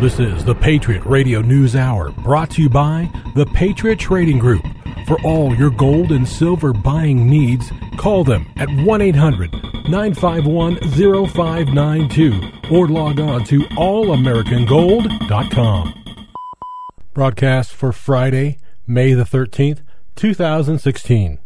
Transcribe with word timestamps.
This 0.00 0.18
is 0.20 0.44
the 0.44 0.54
Patriot 0.54 1.02
Radio 1.06 1.40
News 1.40 1.74
Hour 1.74 2.10
brought 2.10 2.50
to 2.50 2.60
you 2.60 2.68
by 2.68 3.10
the 3.34 3.46
Patriot 3.46 3.98
Trading 3.98 4.38
Group. 4.38 4.62
For 5.06 5.18
all 5.22 5.54
your 5.54 5.70
gold 5.70 6.12
and 6.12 6.28
silver 6.28 6.74
buying 6.74 7.30
needs, 7.30 7.72
call 7.96 8.22
them 8.22 8.46
at 8.58 8.68
1 8.68 9.00
800 9.00 9.50
951 9.88 10.76
0592 10.90 12.40
or 12.70 12.88
log 12.88 13.20
on 13.20 13.42
to 13.44 13.60
allamericangold.com. 13.60 16.04
Broadcast 17.14 17.72
for 17.72 17.90
Friday, 17.90 18.58
May 18.86 19.14
the 19.14 19.24
13th, 19.24 19.80
2016. 20.14 21.38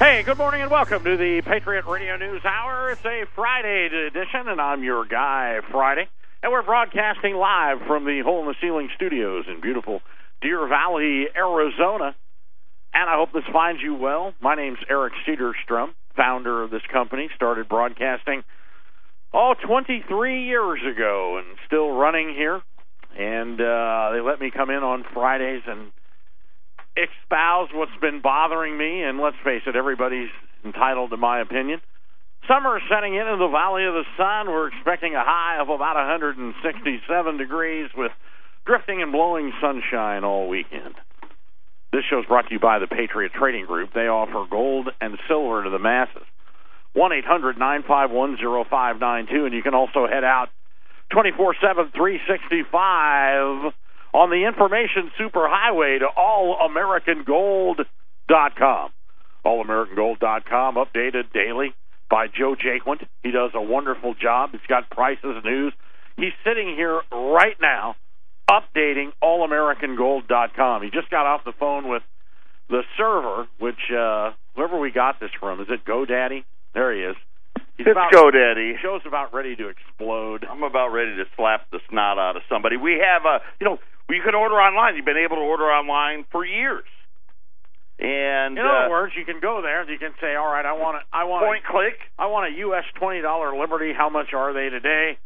Hey, 0.00 0.24
good 0.24 0.38
morning 0.38 0.60
and 0.60 0.72
welcome 0.72 1.04
to 1.04 1.16
the 1.16 1.40
Patriot 1.42 1.84
Radio 1.86 2.16
News 2.16 2.42
Hour. 2.44 2.90
It's 2.90 3.04
a 3.04 3.26
Friday 3.36 3.86
edition, 4.08 4.48
and 4.48 4.60
I'm 4.60 4.82
your 4.82 5.04
guy, 5.04 5.60
Friday. 5.70 6.08
And 6.42 6.50
we're 6.50 6.64
broadcasting 6.64 7.36
live 7.36 7.78
from 7.86 8.04
the 8.04 8.20
Hole 8.24 8.40
in 8.40 8.46
the 8.48 8.56
Ceiling 8.60 8.88
studios 8.96 9.44
in 9.46 9.60
beautiful 9.60 10.02
Deer 10.42 10.66
Valley, 10.66 11.26
Arizona. 11.36 12.16
And 12.92 13.08
I 13.08 13.14
hope 13.14 13.32
this 13.32 13.44
finds 13.52 13.82
you 13.82 13.94
well. 13.94 14.34
My 14.40 14.56
name's 14.56 14.80
Eric 14.90 15.12
Cedarstrom, 15.26 15.90
founder 16.16 16.64
of 16.64 16.72
this 16.72 16.82
company. 16.92 17.30
Started 17.36 17.68
broadcasting, 17.68 18.42
oh, 19.32 19.54
23 19.64 20.44
years 20.44 20.80
ago 20.82 21.38
and 21.38 21.56
still 21.66 21.92
running 21.92 22.34
here. 22.34 22.60
And 23.16 23.60
uh, 23.60 24.10
they 24.12 24.20
let 24.20 24.40
me 24.40 24.50
come 24.50 24.70
in 24.70 24.82
on 24.82 25.04
Fridays 25.14 25.62
and 25.68 25.92
espouse 26.96 27.70
what's 27.72 27.96
been 28.00 28.20
bothering 28.20 28.76
me, 28.76 29.02
and 29.02 29.18
let's 29.20 29.36
face 29.44 29.62
it, 29.66 29.76
everybody's 29.76 30.30
entitled 30.64 31.10
to 31.10 31.16
my 31.16 31.40
opinion. 31.40 31.80
Summer 32.46 32.76
is 32.76 32.82
setting 32.90 33.14
in 33.14 33.26
in 33.26 33.38
the 33.38 33.48
Valley 33.48 33.86
of 33.86 33.94
the 33.94 34.04
Sun. 34.16 34.48
We're 34.48 34.68
expecting 34.68 35.14
a 35.14 35.24
high 35.24 35.60
of 35.60 35.68
about 35.70 35.96
167 35.96 37.36
degrees 37.38 37.90
with 37.96 38.12
drifting 38.66 39.02
and 39.02 39.12
blowing 39.12 39.52
sunshine 39.60 40.24
all 40.24 40.48
weekend. 40.48 40.94
This 41.92 42.02
show 42.10 42.18
is 42.18 42.26
brought 42.26 42.48
to 42.48 42.52
you 42.52 42.60
by 42.60 42.80
the 42.80 42.86
Patriot 42.86 43.32
Trading 43.32 43.66
Group. 43.66 43.94
They 43.94 44.08
offer 44.08 44.44
gold 44.50 44.88
and 45.00 45.16
silver 45.28 45.64
to 45.64 45.70
the 45.70 45.78
masses. 45.78 46.26
1 46.92 47.12
800 47.12 47.58
951 47.58 48.36
0592, 48.36 49.46
and 49.46 49.54
you 49.54 49.62
can 49.62 49.74
also 49.74 50.06
head 50.06 50.24
out 50.24 50.48
24 51.10 51.54
7 51.60 51.90
365 51.94 53.72
on 54.14 54.30
the 54.30 54.46
information 54.46 55.10
superhighway 55.20 55.98
to 55.98 56.06
allamericangold.com. 56.16 58.90
Allamericangold.com, 59.44 60.76
updated 60.76 61.32
daily 61.34 61.74
by 62.08 62.28
Joe 62.28 62.54
Jaquint. 62.54 63.04
He 63.22 63.32
does 63.32 63.50
a 63.54 63.60
wonderful 63.60 64.14
job. 64.14 64.52
He's 64.52 64.60
got 64.68 64.88
prices, 64.88 65.24
and 65.24 65.44
news. 65.44 65.72
He's 66.16 66.32
sitting 66.44 66.76
here 66.76 67.00
right 67.10 67.56
now 67.60 67.96
updating 68.48 69.10
allamericangold.com. 69.22 70.82
He 70.82 70.90
just 70.90 71.10
got 71.10 71.26
off 71.26 71.44
the 71.44 71.52
phone 71.58 71.88
with 71.88 72.04
the 72.68 72.84
server, 72.96 73.48
which 73.58 73.90
uh, 73.90 74.30
whoever 74.54 74.78
we 74.78 74.92
got 74.92 75.18
this 75.20 75.30
from, 75.40 75.60
is 75.60 75.66
it 75.68 75.84
GoDaddy? 75.84 76.44
There 76.72 76.94
he 76.94 77.00
is. 77.02 77.16
He's 77.76 77.86
it's 77.86 77.92
about, 77.92 78.12
GoDaddy. 78.12 78.78
Show's 78.80 79.02
about 79.06 79.34
ready 79.34 79.56
to 79.56 79.68
explode. 79.68 80.46
I'm 80.48 80.62
about 80.62 80.88
ready 80.88 81.16
to 81.16 81.24
slap 81.36 81.68
the 81.72 81.80
snot 81.90 82.18
out 82.18 82.36
of 82.36 82.42
somebody. 82.48 82.76
We 82.76 83.02
have 83.04 83.24
a, 83.24 83.40
you 83.60 83.66
know, 83.66 83.78
you 84.10 84.20
can 84.24 84.34
order 84.34 84.56
online. 84.56 84.96
You've 84.96 85.04
been 85.04 85.20
able 85.20 85.36
to 85.36 85.42
order 85.42 85.64
online 85.64 86.24
for 86.30 86.44
years. 86.44 86.84
And 87.98 88.58
in 88.58 88.64
other 88.64 88.86
uh, 88.86 88.90
words, 88.90 89.14
you 89.16 89.24
can 89.24 89.40
go 89.40 89.62
there. 89.62 89.88
You 89.88 89.98
can 89.98 90.14
say, 90.20 90.34
"All 90.34 90.50
right, 90.50 90.66
I 90.66 90.72
want 90.72 90.98
a, 90.98 91.02
I 91.14 91.24
want 91.24 91.46
point 91.46 91.62
a, 91.68 91.70
click. 91.70 91.94
I 92.18 92.26
want 92.26 92.52
a 92.52 92.58
U.S. 92.66 92.84
twenty 92.98 93.22
dollar 93.22 93.56
Liberty. 93.56 93.92
How 93.96 94.10
much 94.10 94.34
are 94.34 94.52
they 94.52 94.68
today?" 94.68 95.16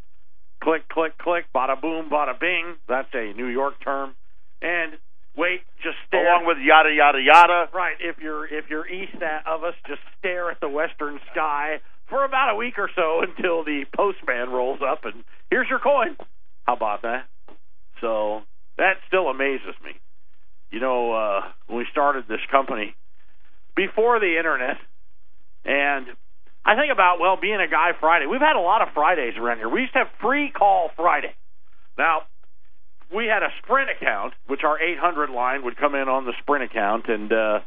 Click, 0.62 0.86
click, 0.88 1.16
click. 1.16 1.46
Bada 1.54 1.80
boom, 1.80 2.10
bada 2.10 2.38
bing. 2.38 2.76
That's 2.86 3.08
a 3.14 3.32
New 3.32 3.46
York 3.46 3.82
term. 3.82 4.14
And 4.60 4.98
wait, 5.34 5.60
just 5.82 5.96
stare. 6.08 6.26
Along 6.28 6.44
with 6.46 6.58
yada 6.60 6.90
yada 6.92 7.20
yada. 7.22 7.70
Right. 7.72 7.96
If 8.00 8.18
you're 8.18 8.44
if 8.44 8.68
you're 8.68 8.86
east 8.86 9.16
of 9.46 9.64
us, 9.64 9.74
just 9.86 10.02
stare 10.18 10.50
at 10.50 10.60
the 10.60 10.68
western 10.68 11.20
sky 11.32 11.80
for 12.10 12.24
about 12.24 12.52
a 12.52 12.56
week 12.56 12.74
or 12.78 12.90
so 12.94 13.22
until 13.26 13.64
the 13.64 13.84
postman 13.96 14.50
rolls 14.50 14.80
up 14.84 15.04
and 15.04 15.24
here's 15.50 15.68
your 15.68 15.78
coin. 15.78 16.16
How 16.66 16.76
about 16.76 17.02
that? 17.02 17.24
So 18.00 18.42
that 18.78 18.94
still 19.06 19.28
amazes 19.28 19.74
me. 19.84 19.92
You 20.70 20.80
know, 20.80 21.12
uh, 21.12 21.40
when 21.66 21.78
we 21.78 21.86
started 21.90 22.24
this 22.28 22.40
company 22.50 22.94
before 23.76 24.20
the 24.20 24.38
internet, 24.38 24.76
and 25.64 26.06
I 26.64 26.76
think 26.76 26.92
about 26.92 27.20
well 27.20 27.36
being 27.40 27.60
a 27.60 27.68
guy 27.68 27.90
Friday. 27.98 28.26
We've 28.26 28.40
had 28.40 28.56
a 28.56 28.60
lot 28.60 28.82
of 28.82 28.88
Fridays 28.94 29.34
around 29.36 29.58
here. 29.58 29.68
We 29.68 29.82
used 29.82 29.92
to 29.94 30.00
have 30.00 30.08
free 30.20 30.50
call 30.50 30.90
Friday. 30.96 31.34
Now 31.96 32.22
we 33.14 33.26
had 33.26 33.42
a 33.42 33.48
Sprint 33.62 33.90
account, 33.90 34.34
which 34.46 34.60
our 34.64 34.80
800 34.80 35.30
line 35.30 35.64
would 35.64 35.76
come 35.76 35.94
in 35.94 36.08
on 36.08 36.24
the 36.24 36.34
Sprint 36.40 36.64
account, 36.64 37.08
and 37.08 37.32
uh, 37.32 37.60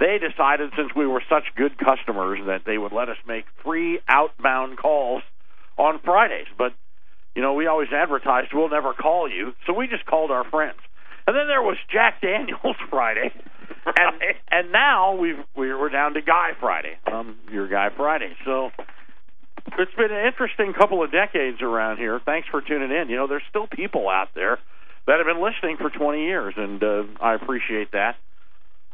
they 0.00 0.18
decided 0.18 0.70
since 0.76 0.90
we 0.96 1.06
were 1.06 1.22
such 1.28 1.44
good 1.56 1.76
customers 1.78 2.40
that 2.46 2.62
they 2.64 2.78
would 2.78 2.92
let 2.92 3.08
us 3.08 3.18
make 3.26 3.44
free 3.64 4.00
outbound 4.08 4.78
calls 4.78 5.22
on 5.76 6.00
Fridays. 6.04 6.46
But 6.56 6.72
you 7.38 7.44
know, 7.44 7.52
we 7.52 7.68
always 7.68 7.86
advertised 7.92 8.48
we'll 8.52 8.68
never 8.68 8.92
call 8.92 9.30
you, 9.30 9.52
so 9.64 9.72
we 9.72 9.86
just 9.86 10.04
called 10.04 10.32
our 10.32 10.42
friends. 10.50 10.78
And 11.24 11.36
then 11.36 11.46
there 11.46 11.62
was 11.62 11.76
Jack 11.88 12.20
Daniels 12.20 12.74
Friday, 12.90 13.30
and 13.86 14.16
and 14.50 14.72
now 14.72 15.14
we've 15.14 15.38
we're 15.54 15.88
down 15.88 16.14
to 16.14 16.20
Guy 16.20 16.50
Friday. 16.58 16.98
Um, 17.06 17.36
your 17.48 17.68
Guy 17.68 17.90
Friday. 17.96 18.34
So 18.44 18.70
it's 19.78 19.94
been 19.94 20.10
an 20.10 20.26
interesting 20.26 20.72
couple 20.72 21.04
of 21.04 21.12
decades 21.12 21.62
around 21.62 21.98
here. 21.98 22.20
Thanks 22.26 22.48
for 22.48 22.60
tuning 22.60 22.90
in. 22.90 23.08
You 23.08 23.14
know, 23.14 23.28
there's 23.28 23.46
still 23.48 23.68
people 23.68 24.08
out 24.08 24.30
there 24.34 24.58
that 25.06 25.18
have 25.18 25.26
been 25.26 25.40
listening 25.40 25.76
for 25.76 25.90
20 25.96 26.24
years, 26.24 26.54
and 26.56 26.82
uh, 26.82 27.04
I 27.20 27.34
appreciate 27.34 27.92
that. 27.92 28.16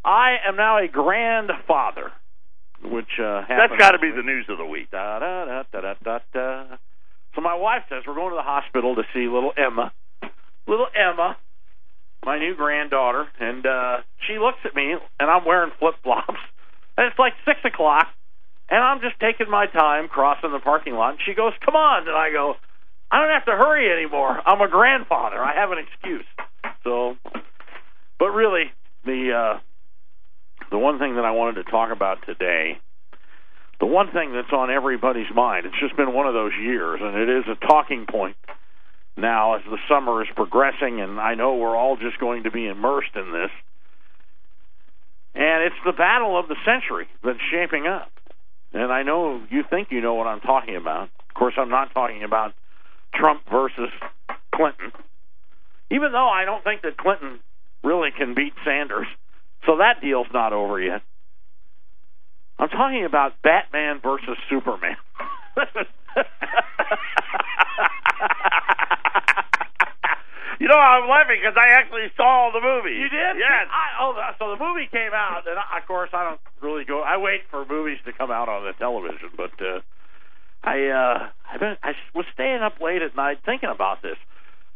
I 0.05 0.37
am 0.47 0.57
now 0.57 0.85
a 0.85 0.87
grandfather, 0.87 2.13
which 2.83 3.19
uh, 3.19 3.41
that's 3.49 3.79
got 3.79 3.93
to 3.93 3.99
be 3.99 4.11
the 4.11 4.23
news 4.23 4.45
of 4.51 4.59
the 4.59 4.67
week. 4.67 4.91
Da, 4.91 5.19
da, 5.19 5.45
da, 5.47 5.63
da, 5.73 5.81
da, 5.81 5.95
da, 6.05 6.19
da. 6.35 6.77
So 7.35 7.41
my 7.41 7.55
wife 7.55 7.83
says 7.89 8.05
we're 8.07 8.15
going 8.15 8.31
to 8.31 8.37
the 8.37 8.43
hospital 8.43 8.95
to 8.95 9.03
see 9.13 9.27
little 9.27 9.53
Emma, 9.57 9.93
little 10.67 10.87
Emma, 10.95 11.37
my 12.25 12.39
new 12.39 12.55
granddaughter, 12.55 13.27
and 13.41 13.67
uh, 13.67 13.97
she 14.27 14.39
looks 14.39 14.59
at 14.65 14.75
me, 14.75 14.95
and 15.19 15.31
I'm 15.31 15.45
wearing 15.45 15.73
flip 15.79 15.95
flops, 16.03 16.39
and 16.97 17.07
it's 17.07 17.19
like 17.19 17.35
six 17.45 17.61
o'clock, 17.65 18.09
and 18.71 18.83
I'm 18.83 19.01
just 19.01 19.19
taking 19.21 19.51
my 19.51 19.67
time 19.67 20.09
crossing 20.09 20.53
the 20.53 20.61
parking 20.61 20.95
lot. 20.95 21.11
And 21.11 21.19
she 21.27 21.35
goes, 21.35 21.53
"Come 21.65 21.77
on," 21.77 22.07
and 22.09 22.17
I 22.17 22.31
go, 22.31 22.55
"I 23.11 23.21
don't 23.21 23.35
have 23.35 23.47
to 23.47 23.57
hurry 23.57 23.93
anymore. 23.93 24.41
I'm 24.47 24.61
a 24.61 24.69
grandfather. 24.69 25.43
I 25.43 25.55
have 25.55 25.71
an 25.73 25.79
excuse." 25.79 26.27
So, 26.85 27.17
but 28.19 28.31
really, 28.31 28.73
the 29.05 29.33
uh, 29.33 29.61
the 30.71 30.79
one 30.79 30.99
thing 30.99 31.17
that 31.17 31.25
I 31.25 31.33
wanted 31.33 31.65
to 31.65 31.71
talk 31.71 31.91
about 31.91 32.25
today 32.27 32.79
the 33.81 33.87
one 33.87 34.11
thing 34.13 34.33
that's 34.33 34.53
on 34.53 34.71
everybody's 34.71 35.33
mind, 35.35 35.67
it's 35.67 35.79
just 35.81 35.97
been 35.97 36.13
one 36.13 36.27
of 36.27 36.35
those 36.35 36.53
years, 36.61 37.01
and 37.03 37.17
it 37.17 37.29
is 37.29 37.45
a 37.49 37.67
talking 37.67 38.07
point 38.07 38.37
now 39.17 39.55
as 39.57 39.63
the 39.65 39.79
summer 39.89 40.23
is 40.23 40.29
progressing, 40.35 41.01
and 41.01 41.21
I 41.21 41.35
know 41.35 41.57
we're 41.57 41.77
all 41.77 41.97
just 41.97 42.19
going 42.19 42.45
to 42.45 42.51
be 42.51 42.67
immersed 42.67 43.15
in 43.15 43.33
this. 43.33 43.51
And 45.35 45.65
it's 45.65 45.77
the 45.85 45.93
battle 45.93 46.39
of 46.39 46.49
the 46.49 46.57
century 46.65 47.07
that's 47.23 47.39
shaping 47.51 47.87
up. 47.87 48.11
And 48.73 48.93
I 48.93 49.03
know 49.03 49.43
you 49.51 49.63
think 49.69 49.89
you 49.91 50.01
know 50.01 50.15
what 50.15 50.27
I'm 50.27 50.41
talking 50.41 50.77
about. 50.77 51.09
Of 51.29 51.35
course, 51.35 51.55
I'm 51.57 51.71
not 51.71 51.93
talking 51.95 52.23
about 52.23 52.55
Trump 53.15 53.43
versus 53.51 53.91
Clinton, 54.55 54.93
even 55.91 56.13
though 56.13 56.29
I 56.29 56.45
don't 56.45 56.63
think 56.63 56.83
that 56.83 56.97
Clinton 56.97 57.41
really 57.83 58.11
can 58.17 58.35
beat 58.35 58.53
Sanders. 58.65 59.07
So 59.67 59.79
that 59.79 60.01
deal's 60.01 60.27
not 60.33 60.53
over 60.53 60.81
yet. 60.81 61.03
I'm 62.59 62.69
talking 62.69 63.05
about 63.05 63.41
Batman 63.43 64.01
versus 64.03 64.39
Superman. 64.49 64.97
you 70.61 70.69
know, 70.69 70.79
I'm 70.79 71.09
laughing 71.09 71.39
because 71.43 71.57
I 71.59 71.75
actually 71.75 72.13
saw 72.17 72.51
the 72.55 72.61
movie. 72.61 72.97
You 72.97 73.09
did? 73.09 73.37
Yes. 73.39 73.67
I, 73.71 73.99
oh, 74.01 74.15
so 74.39 74.51
the 74.57 74.63
movie 74.63 74.87
came 74.91 75.13
out, 75.13 75.43
and 75.47 75.59
I, 75.59 75.79
of 75.79 75.87
course, 75.87 76.11
I 76.13 76.25
don't 76.25 76.41
really 76.63 76.85
go. 76.85 77.03
I 77.03 77.17
wait 77.19 77.43
for 77.51 77.65
movies 77.67 77.99
to 78.07 78.13
come 78.13 78.31
out 78.31 78.49
on 78.49 78.65
the 78.65 78.73
television, 78.79 79.31
but 79.37 79.53
uh, 79.61 79.81
I 80.63 80.89
uh, 80.89 81.29
I've 81.53 81.61
been 81.61 81.77
I 81.83 81.93
was 82.15 82.25
staying 82.33 82.63
up 82.63 82.81
late 82.81 83.03
at 83.03 83.17
night 83.17 83.39
thinking 83.45 83.69
about 83.69 84.01
this. 84.03 84.17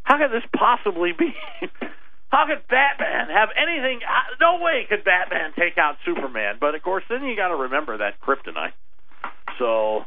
How 0.03 0.17
could 0.17 0.31
this 0.31 0.47
possibly 0.55 1.13
be? 1.17 1.33
How 2.29 2.45
could 2.45 2.61
Batman 2.69 3.29
have 3.33 3.49
anything? 3.57 4.01
No 4.39 4.59
way 4.61 4.85
could 4.87 5.03
Batman 5.03 5.51
take 5.57 5.77
out 5.77 5.95
Superman. 6.05 6.57
But 6.59 6.75
of 6.75 6.81
course, 6.83 7.03
then 7.09 7.23
you 7.23 7.35
got 7.35 7.49
to 7.49 7.55
remember 7.55 7.97
that 7.97 8.21
kryptonite. 8.21 8.77
So, 9.57 10.05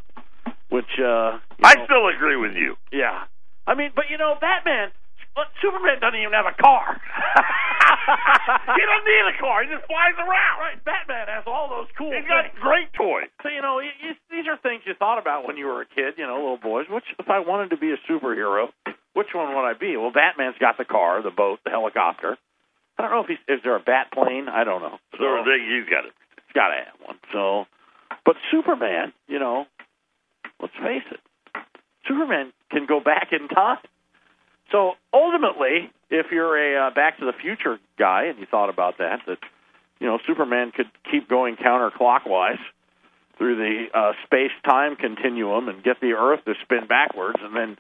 which 0.70 0.88
uh, 1.02 1.38
I 1.62 1.74
know, 1.74 1.84
still 1.84 2.06
agree 2.08 2.36
with 2.36 2.54
you. 2.54 2.76
Yeah, 2.92 3.26
I 3.66 3.74
mean, 3.74 3.90
but 3.94 4.06
you 4.08 4.18
know, 4.18 4.34
Batman, 4.40 4.94
Superman 5.60 5.98
doesn't 6.00 6.18
even 6.18 6.32
have 6.32 6.46
a 6.46 6.54
car. 6.62 6.94
he 8.78 8.82
doesn't 8.86 9.08
need 9.08 9.26
a 9.34 9.36
car. 9.42 9.64
He 9.64 9.68
just 9.74 9.84
flies 9.90 10.14
around. 10.16 10.56
Right, 10.62 10.78
Batman 10.84 11.26
has 11.26 11.44
all 11.46 11.68
those 11.68 11.90
cool 11.98 12.14
He's 12.14 12.22
things. 12.22 12.30
got 12.30 12.54
great 12.62 12.92
toys. 12.94 13.28
So 13.42 13.50
you 13.50 13.60
know, 13.60 13.82
y 13.82 13.90
y 13.98 14.14
these 14.30 14.46
are 14.46 14.56
things 14.62 14.86
you 14.86 14.94
thought 14.94 15.18
about 15.18 15.46
when 15.46 15.56
you 15.58 15.66
were 15.66 15.82
a 15.82 15.90
kid. 15.90 16.14
You 16.16 16.26
know, 16.26 16.38
little 16.38 16.62
boys. 16.62 16.86
Which, 16.88 17.04
if 17.18 17.28
I 17.28 17.40
wanted 17.42 17.70
to 17.74 17.78
be 17.82 17.90
a 17.92 17.98
superhero, 18.06 18.70
which 19.14 19.28
one 19.34 19.54
would 19.54 19.64
I 19.64 19.74
be? 19.74 19.96
Well, 19.96 20.12
Batman's 20.12 20.56
got 20.58 20.78
the 20.78 20.84
car, 20.84 21.22
the 21.22 21.30
boat, 21.30 21.60
the 21.64 21.70
helicopter. 21.70 22.36
I 22.98 23.02
don't 23.02 23.10
know 23.10 23.20
if 23.20 23.26
he's 23.26 23.38
is 23.48 23.60
there 23.64 23.76
a 23.76 23.80
bat 23.80 24.12
plane. 24.12 24.48
I 24.48 24.64
don't 24.64 24.82
know. 24.82 24.98
So 25.12 25.24
they, 25.44 25.64
you 25.64 25.84
got 25.88 26.04
it. 26.04 26.12
He's 26.36 26.54
got 26.54 26.68
to 26.68 26.76
have 26.84 27.06
one. 27.06 27.18
So, 27.32 27.66
but 28.24 28.36
Superman, 28.50 29.12
you 29.28 29.38
know, 29.38 29.66
let's 30.60 30.74
face 30.74 31.04
it, 31.10 31.20
Superman 32.06 32.52
can 32.70 32.86
go 32.86 33.00
back 33.00 33.28
in 33.32 33.48
time. 33.48 33.78
So 34.70 34.92
ultimately, 35.12 35.90
if 36.10 36.26
you're 36.30 36.56
a 36.56 36.88
uh, 36.88 36.94
Back 36.94 37.18
to 37.18 37.26
the 37.26 37.32
Future 37.32 37.78
guy 37.98 38.24
and 38.24 38.38
you 38.38 38.46
thought 38.46 38.70
about 38.70 38.98
that, 38.98 39.20
that 39.26 39.38
you 40.00 40.06
know 40.06 40.18
Superman 40.26 40.72
could 40.74 40.90
keep 41.10 41.28
going 41.28 41.56
counterclockwise 41.56 42.60
through 43.38 43.56
the 43.56 43.98
uh, 43.98 44.12
space-time 44.24 44.94
continuum 44.96 45.68
and 45.68 45.82
get 45.82 46.00
the 46.00 46.12
Earth 46.12 46.44
to 46.44 46.54
spin 46.62 46.86
backwards, 46.86 47.38
and 47.42 47.56
then 47.56 47.76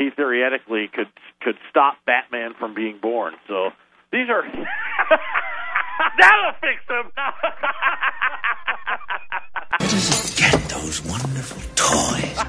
he 0.00 0.08
theoretically 0.16 0.88
could 0.92 1.08
could 1.42 1.56
stop 1.68 1.96
Batman 2.06 2.54
from 2.58 2.74
being 2.74 2.98
born. 3.00 3.34
So 3.46 3.70
these 4.10 4.28
are 4.30 4.42
That'll 6.18 6.52
fix 6.60 6.80
them. 6.88 7.04
him. 7.04 7.12
does 9.80 10.08
he 10.08 10.42
get 10.42 10.56
those 10.70 11.04
wonderful 11.04 11.60
toys? 11.76 12.36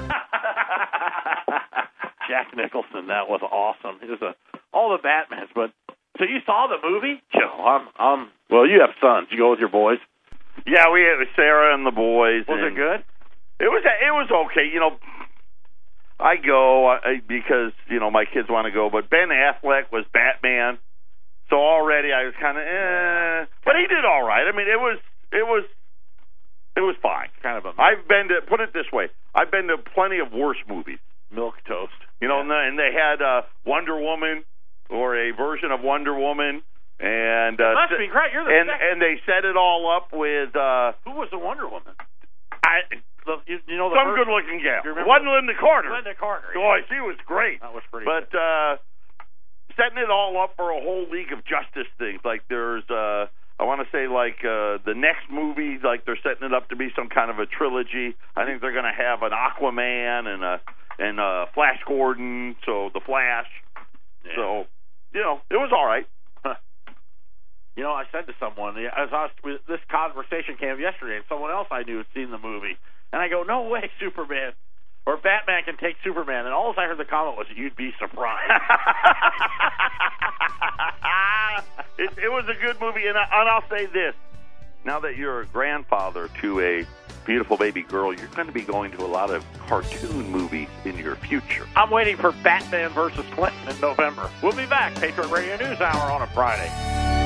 Jack 2.28 2.56
Nicholson, 2.56 3.08
that 3.08 3.28
was 3.28 3.42
awesome. 3.42 3.98
He 4.00 4.08
was 4.08 4.22
a 4.22 4.34
all 4.72 4.96
the 4.96 5.06
Batmans, 5.06 5.50
but 5.54 5.70
so 6.16 6.24
you 6.24 6.38
saw 6.46 6.66
the 6.68 6.78
movie? 6.88 7.20
Joe, 7.34 7.52
I'm 7.62 7.88
I'm 7.98 8.28
well, 8.50 8.66
you 8.66 8.80
have 8.80 8.94
sons. 9.00 9.28
You 9.30 9.36
go 9.38 9.50
with 9.50 9.60
your 9.60 9.68
boys. 9.68 9.98
yeah, 10.66 10.90
we 10.90 11.02
had 11.02 11.20
Sarah 11.36 11.74
and 11.74 11.84
the 11.86 11.90
boys. 11.90 12.46
Was 12.48 12.58
and 12.62 12.72
it 12.72 12.76
good? 12.76 13.04
It 13.60 13.68
was 13.68 13.84
it 13.84 14.10
was 14.10 14.30
okay. 14.48 14.66
You 14.72 14.80
know, 14.80 14.96
I 16.22 16.36
go 16.36 16.88
uh, 16.88 16.98
because 17.26 17.72
you 17.90 17.98
know 17.98 18.10
my 18.10 18.24
kids 18.24 18.48
want 18.48 18.66
to 18.66 18.70
go, 18.72 18.88
but 18.90 19.10
Ben 19.10 19.28
Affleck 19.28 19.90
was 19.90 20.04
Batman, 20.12 20.78
so 21.50 21.56
already 21.56 22.12
I 22.12 22.24
was 22.24 22.34
kind 22.40 22.56
of 22.56 22.62
eh. 22.64 23.46
But 23.64 23.74
he 23.76 23.86
did 23.88 24.04
all 24.04 24.22
right. 24.22 24.46
I 24.46 24.56
mean, 24.56 24.68
it 24.68 24.78
was 24.78 24.98
it 25.32 25.42
was 25.46 25.64
it 26.76 26.80
was 26.80 26.94
fine. 27.02 27.28
Kind 27.42 27.58
of 27.58 27.66
a 27.66 27.80
I've 27.80 28.06
been 28.08 28.28
to 28.28 28.40
put 28.48 28.60
it 28.60 28.72
this 28.72 28.86
way. 28.92 29.08
I've 29.34 29.50
been 29.50 29.66
to 29.68 29.76
plenty 29.78 30.18
of 30.20 30.32
worse 30.32 30.58
movies. 30.68 30.98
milk 31.30 31.54
toast. 31.66 31.92
You 32.20 32.28
know, 32.28 32.40
and, 32.40 32.48
the, 32.48 32.54
and 32.54 32.78
they 32.78 32.90
had 32.94 33.20
uh, 33.20 33.42
Wonder 33.66 33.98
Woman 33.98 34.44
or 34.88 35.16
a 35.18 35.32
version 35.34 35.72
of 35.72 35.80
Wonder 35.82 36.14
Woman, 36.14 36.62
and 37.00 37.60
uh, 37.60 37.74
Must 37.74 37.98
be 37.98 38.06
great. 38.06 38.32
You're 38.32 38.44
the 38.44 38.52
and 38.54 38.68
second. 38.70 38.88
and 38.92 39.02
they 39.02 39.14
set 39.26 39.44
it 39.44 39.56
all 39.56 39.90
up 39.90 40.12
with 40.12 40.54
uh, 40.54 40.92
Who 41.04 41.12
was 41.18 41.28
the 41.32 41.38
Wonder 41.38 41.66
Woman? 41.66 41.94
I, 42.62 42.86
The, 43.24 43.38
you, 43.46 43.58
you 43.68 43.76
know 43.78 43.90
the 43.90 43.96
some 43.96 44.10
first- 44.14 44.26
good-looking 44.26 44.60
gal. 44.62 44.82
Wasn't 45.06 45.30
Lynda 45.30 45.54
Carter. 45.58 45.90
Lynda 45.90 46.16
Carter. 46.18 46.48
yeah. 46.54 46.60
Boy, 46.60 46.78
she 46.90 46.98
was 47.00 47.16
great. 47.26 47.60
That 47.60 47.72
was 47.72 47.82
pretty. 47.90 48.06
But 48.06 48.28
uh, 48.34 48.76
setting 49.78 49.98
it 50.02 50.10
all 50.10 50.34
up 50.42 50.54
for 50.56 50.70
a 50.70 50.80
whole 50.80 51.06
League 51.10 51.32
of 51.32 51.44
Justice 51.46 51.86
thing. 51.98 52.18
Like 52.24 52.42
there's, 52.48 52.82
uh, 52.90 53.26
I 53.60 53.64
want 53.64 53.80
to 53.80 53.88
say 53.94 54.08
like 54.10 54.42
uh, 54.42 54.82
the 54.84 54.94
next 54.98 55.30
movie, 55.30 55.78
like 55.82 56.04
they're 56.04 56.18
setting 56.22 56.42
it 56.50 56.52
up 56.54 56.68
to 56.70 56.76
be 56.76 56.90
some 56.96 57.08
kind 57.08 57.30
of 57.30 57.38
a 57.38 57.46
trilogy. 57.46 58.16
I 58.34 58.44
think 58.44 58.60
they're 58.60 58.74
going 58.74 58.90
to 58.90 58.96
have 58.96 59.22
an 59.22 59.30
Aquaman 59.30 60.26
and 60.26 60.42
a 60.42 60.60
and 60.98 61.20
a 61.20 61.46
Flash 61.54 61.78
Gordon, 61.86 62.56
so 62.66 62.90
the 62.92 63.00
Flash. 63.00 63.46
Yeah. 64.26 64.32
So 64.34 64.64
you 65.14 65.20
know, 65.22 65.40
it 65.50 65.56
was 65.56 65.70
all 65.72 65.86
right. 65.86 66.06
You 67.74 67.82
know, 67.82 67.92
I 67.92 68.04
said 68.12 68.26
to 68.26 68.34
someone 68.38 68.76
as 68.76 69.08
I 69.16 69.28
was, 69.42 69.58
this 69.66 69.80
conversation 69.88 70.60
came 70.60 70.72
up 70.76 70.78
yesterday, 70.78 71.16
and 71.16 71.24
someone 71.26 71.50
else 71.50 71.68
I 71.70 71.84
knew 71.84 71.96
had 72.04 72.06
seen 72.12 72.30
the 72.30 72.36
movie, 72.36 72.76
and 73.12 73.20
I 73.20 73.28
go, 73.28 73.42
"No 73.42 73.62
way, 73.62 73.90
Superman 74.00 74.52
or 75.06 75.16
Batman 75.16 75.64
can 75.64 75.76
take 75.76 75.96
Superman." 76.04 76.44
And 76.44 76.54
all 76.54 76.74
I 76.76 76.86
heard 76.86 76.98
the 76.98 77.04
comment 77.04 77.36
was, 77.36 77.46
"You'd 77.54 77.76
be 77.76 77.92
surprised." 77.98 78.50
it, 81.98 82.10
it 82.24 82.32
was 82.32 82.44
a 82.48 82.60
good 82.60 82.80
movie, 82.80 83.06
and, 83.06 83.18
I, 83.18 83.26
and 83.32 83.48
I'll 83.48 83.68
say 83.68 83.86
this: 83.86 84.14
now 84.84 85.00
that 85.00 85.16
you're 85.16 85.42
a 85.42 85.46
grandfather 85.46 86.28
to 86.40 86.60
a 86.60 86.86
beautiful 87.24 87.56
baby 87.56 87.82
girl, 87.82 88.12
you're 88.12 88.26
going 88.28 88.46
to 88.46 88.52
be 88.52 88.62
going 88.62 88.90
to 88.92 89.04
a 89.04 89.06
lot 89.06 89.30
of 89.30 89.44
cartoon 89.66 90.30
movies 90.30 90.68
in 90.84 90.98
your 90.98 91.16
future. 91.16 91.66
I'm 91.76 91.90
waiting 91.90 92.16
for 92.16 92.32
Batman 92.42 92.90
versus 92.90 93.24
Clinton 93.32 93.68
in 93.68 93.80
November. 93.80 94.30
We'll 94.42 94.56
be 94.56 94.66
back. 94.66 94.94
Patriot 94.96 95.28
Radio 95.28 95.56
News 95.56 95.80
Hour 95.80 96.10
on 96.10 96.22
a 96.22 96.26
Friday. 96.28 97.21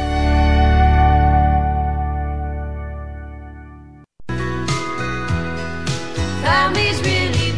Families 6.47 7.01
really 7.03 7.51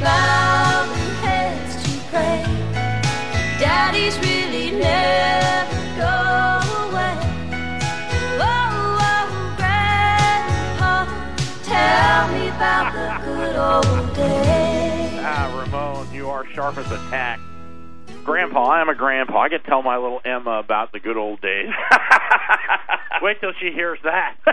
heads 1.20 1.76
to 1.82 1.90
pray. 2.08 2.42
Daddies 3.60 4.18
really 4.20 4.70
never 4.70 6.08
away. 6.88 7.16
Oh, 8.40 8.96
oh, 9.04 9.26
Grandpa, 9.58 11.04
tell 11.64 12.28
me 12.32 12.48
about 12.48 12.94
the 12.94 13.08
good 13.26 13.56
old 13.56 14.16
days. 14.16 15.20
Ah, 15.22 15.52
Ramon, 15.54 16.10
you 16.10 16.30
are 16.30 16.46
sharp 16.46 16.78
as 16.78 16.90
a 16.90 16.98
tack. 17.10 17.40
Grandpa, 18.28 18.62
I 18.64 18.80
am 18.82 18.88
a 18.90 18.94
grandpa. 18.94 19.40
I 19.40 19.48
can 19.48 19.62
tell 19.62 19.82
my 19.82 19.96
little 19.96 20.20
Emma 20.24 20.58
about 20.58 20.92
the 20.92 21.00
good 21.00 21.16
old 21.16 21.40
days. 21.40 21.68
Wait 23.22 23.40
till 23.40 23.52
she 23.60 23.70
hears 23.72 23.98
that. 24.04 24.36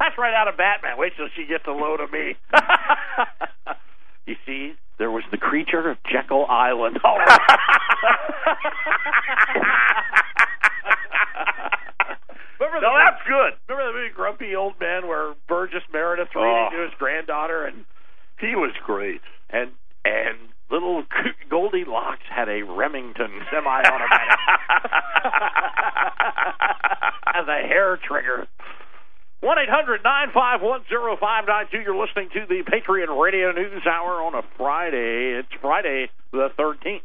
That's 0.00 0.16
right 0.18 0.34
out 0.34 0.48
of 0.48 0.56
Batman. 0.56 0.96
Wait 0.98 1.12
till 1.16 1.28
she 1.36 1.44
gets 1.46 1.64
a 1.66 1.70
load 1.70 2.00
of 2.00 2.10
me. 2.10 2.34
you 4.26 4.36
see, 4.46 4.72
there 4.98 5.10
was 5.10 5.24
the 5.30 5.36
creature 5.38 5.88
of 5.90 5.98
Jekyll 6.10 6.46
Island. 6.46 6.98
Right. 7.04 7.38
Remember 12.60 12.80
No, 12.80 12.94
that's 12.96 13.22
good. 13.26 13.52
Remember 13.68 13.92
the 13.92 13.98
movie 13.98 14.14
Grumpy 14.14 14.54
Old 14.56 14.78
Man 14.80 15.06
where 15.08 15.34
Burgess 15.48 15.82
Meredith 15.92 16.28
Oh. 16.34 16.40
reading 16.42 16.70
to 16.78 16.84
his 16.84 16.94
granddaughter 16.98 17.64
and 17.64 17.84
He 18.40 18.54
was 18.56 18.72
great. 18.84 19.20
and 19.50 19.70
and 20.04 20.36
little 20.70 21.04
Goldilocks 21.48 22.13
had 22.44 22.52
a 22.52 22.62
Remington 22.62 23.30
semi-automatic 23.50 24.38
as 27.34 27.46
a 27.48 27.66
hair 27.66 27.98
trigger. 28.06 28.46
One 29.40 29.58
eight 29.58 29.68
hundred 29.68 30.02
nine 30.04 30.28
five 30.32 30.62
one 30.62 30.80
zero 30.88 31.16
five 31.20 31.44
nine 31.46 31.66
two. 31.70 31.78
You're 31.80 31.96
listening 31.96 32.30
to 32.32 32.46
the 32.48 32.62
Patriot 32.70 33.10
Radio 33.12 33.52
News 33.52 33.82
Hour 33.86 34.22
on 34.22 34.34
a 34.34 34.42
Friday. 34.56 35.38
It's 35.38 35.48
Friday 35.60 36.08
the 36.32 36.48
thirteenth, 36.56 37.04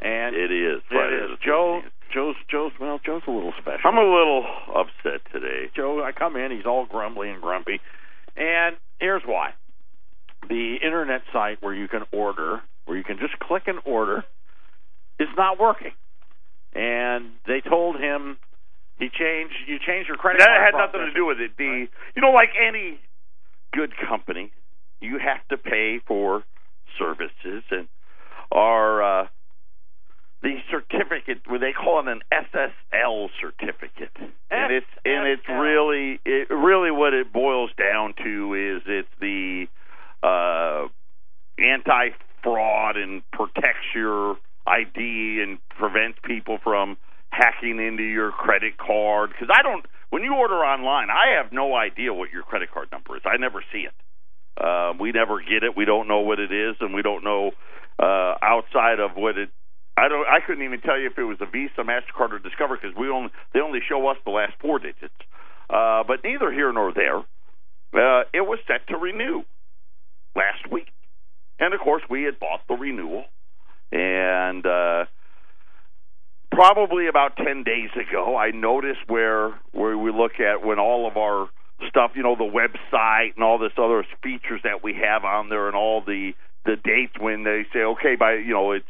and 0.00 0.36
It 0.36 0.52
is. 0.52 0.82
it 0.90 0.92
Friday 0.92 1.16
is 1.16 1.30
the 1.30 1.36
Joe. 1.44 1.80
Joe's 2.12 2.36
Joe's 2.50 2.72
well. 2.78 3.00
Joe's 3.04 3.22
a 3.26 3.30
little 3.30 3.54
special. 3.58 3.80
I'm 3.84 3.96
a 3.96 4.02
little 4.04 4.44
upset 4.74 5.22
today. 5.32 5.70
Joe, 5.74 6.04
I 6.04 6.12
come 6.12 6.36
in, 6.36 6.50
he's 6.52 6.66
all 6.66 6.84
grumbly 6.86 7.30
and 7.30 7.40
grumpy. 7.40 7.80
And 8.36 8.76
here's 9.00 9.22
why. 9.24 9.54
The 10.48 10.76
internet 10.84 11.22
site 11.32 11.62
where 11.62 11.74
you 11.74 11.88
can 11.88 12.02
order, 12.12 12.60
where 12.84 12.98
you 12.98 13.02
can 13.02 13.18
just 13.18 13.38
click 13.40 13.62
and 13.66 13.78
order, 13.86 14.24
is 15.18 15.28
not 15.36 15.58
working. 15.58 15.92
And 16.74 17.32
they 17.46 17.60
told 17.60 17.96
him 17.96 18.36
he 18.98 19.08
changed 19.08 19.54
you 19.66 19.78
changed 19.78 20.08
your 20.08 20.16
credit 20.16 20.40
That 20.40 20.60
had 20.72 20.76
nothing 20.78 21.00
to 21.00 21.12
do 21.12 21.26
with 21.26 21.40
it. 21.40 21.52
The 21.56 21.86
you 22.14 22.22
know, 22.22 22.30
like 22.32 22.50
any 22.60 22.98
good 23.72 23.92
company, 24.08 24.52
you 25.00 25.18
have 25.18 25.46
to 25.48 25.56
pay 25.56 26.00
for 26.06 26.44
services 26.98 27.62
and 27.70 27.88
our 28.52 29.02
uh 29.02 29.26
the 30.42 30.56
certificate 30.70 31.38
well, 31.48 31.58
they 31.58 31.72
call 31.72 32.00
it 32.00 32.08
an 32.08 32.20
SSL 32.32 33.28
certificate. 33.40 34.12
and 34.50 34.72
it's 34.72 34.86
and 35.04 35.26
it's 35.26 35.48
really 35.48 36.20
it 36.24 36.50
really 36.50 36.90
what 36.90 37.14
it 37.14 37.32
boils 37.32 37.70
down 37.78 38.14
to 38.22 38.54
is 38.54 38.82
it's 38.86 39.08
the 39.20 39.66
uh 40.22 40.88
anti 41.58 42.10
fraud 42.42 42.96
and 42.96 43.22
protects 43.32 43.86
your 43.94 44.36
ID 44.66 45.42
and 45.42 45.58
prevents 45.70 46.18
people 46.24 46.58
from 46.62 46.96
hacking 47.30 47.78
into 47.78 48.02
your 48.02 48.32
credit 48.32 48.78
card? 48.78 49.30
Because 49.30 49.48
I 49.52 49.62
don't 49.62 49.84
when 50.10 50.22
you 50.22 50.34
order 50.34 50.56
online 50.56 51.08
I 51.10 51.40
have 51.42 51.52
no 51.52 51.74
idea 51.74 52.12
what 52.12 52.30
your 52.32 52.42
credit 52.42 52.70
card 52.72 52.88
number 52.92 53.16
is. 53.16 53.22
I 53.24 53.36
never 53.36 53.62
see 53.72 53.86
it. 53.86 53.94
Uh, 54.56 54.94
we 54.98 55.12
never 55.12 55.40
get 55.40 55.62
it. 55.62 55.76
We 55.76 55.84
don't 55.84 56.08
know 56.08 56.20
what 56.20 56.38
it 56.40 56.52
is 56.52 56.76
and 56.80 56.94
we 56.94 57.02
don't 57.02 57.24
know 57.24 57.52
uh, 57.98 58.34
outside 58.42 59.00
of 59.00 59.12
what 59.16 59.38
it 59.38 59.50
I 59.96 60.08
don't 60.08 60.26
I 60.28 60.40
couldn't 60.46 60.64
even 60.64 60.80
tell 60.80 60.98
you 60.98 61.06
if 61.06 61.18
it 61.18 61.24
was 61.24 61.38
a 61.40 61.46
Visa 61.46 61.80
Mastercard 61.80 62.32
or 62.32 62.38
Discover 62.38 62.76
because 62.76 62.96
we 62.96 63.08
only 63.08 63.30
they 63.54 63.60
only 63.60 63.80
show 63.86 64.06
us 64.08 64.16
the 64.24 64.30
last 64.30 64.52
four 64.60 64.78
digits. 64.78 65.14
Uh, 65.68 66.04
but 66.06 66.22
neither 66.22 66.52
here 66.52 66.72
nor 66.72 66.92
there 66.92 67.18
uh, 67.94 68.24
it 68.32 68.42
was 68.42 68.58
set 68.66 68.86
to 68.88 68.96
renew 68.96 69.42
last 70.34 70.70
week. 70.70 70.88
And 71.58 71.72
of 71.72 71.80
course 71.80 72.02
we 72.08 72.24
had 72.24 72.38
bought 72.38 72.60
the 72.68 72.74
renewal 72.74 73.24
and 73.92 74.66
uh 74.66 75.04
probably 76.50 77.06
about 77.06 77.36
ten 77.36 77.64
days 77.64 77.90
ago, 77.94 78.36
I 78.36 78.50
noticed 78.50 79.00
where 79.08 79.54
where 79.72 79.96
we 79.96 80.10
look 80.10 80.40
at 80.40 80.64
when 80.64 80.78
all 80.78 81.06
of 81.06 81.16
our 81.16 81.48
stuff, 81.88 82.12
you 82.14 82.22
know, 82.22 82.36
the 82.36 82.44
website 82.44 83.34
and 83.34 83.44
all 83.44 83.58
this 83.58 83.72
other 83.76 84.04
features 84.22 84.60
that 84.64 84.82
we 84.82 84.94
have 84.94 85.24
on 85.24 85.48
there, 85.48 85.66
and 85.66 85.76
all 85.76 86.00
the 86.00 86.32
the 86.64 86.76
dates 86.76 87.14
when 87.18 87.44
they 87.44 87.64
say, 87.72 87.80
okay, 87.80 88.16
by 88.16 88.34
you 88.34 88.52
know, 88.52 88.72
it's 88.72 88.86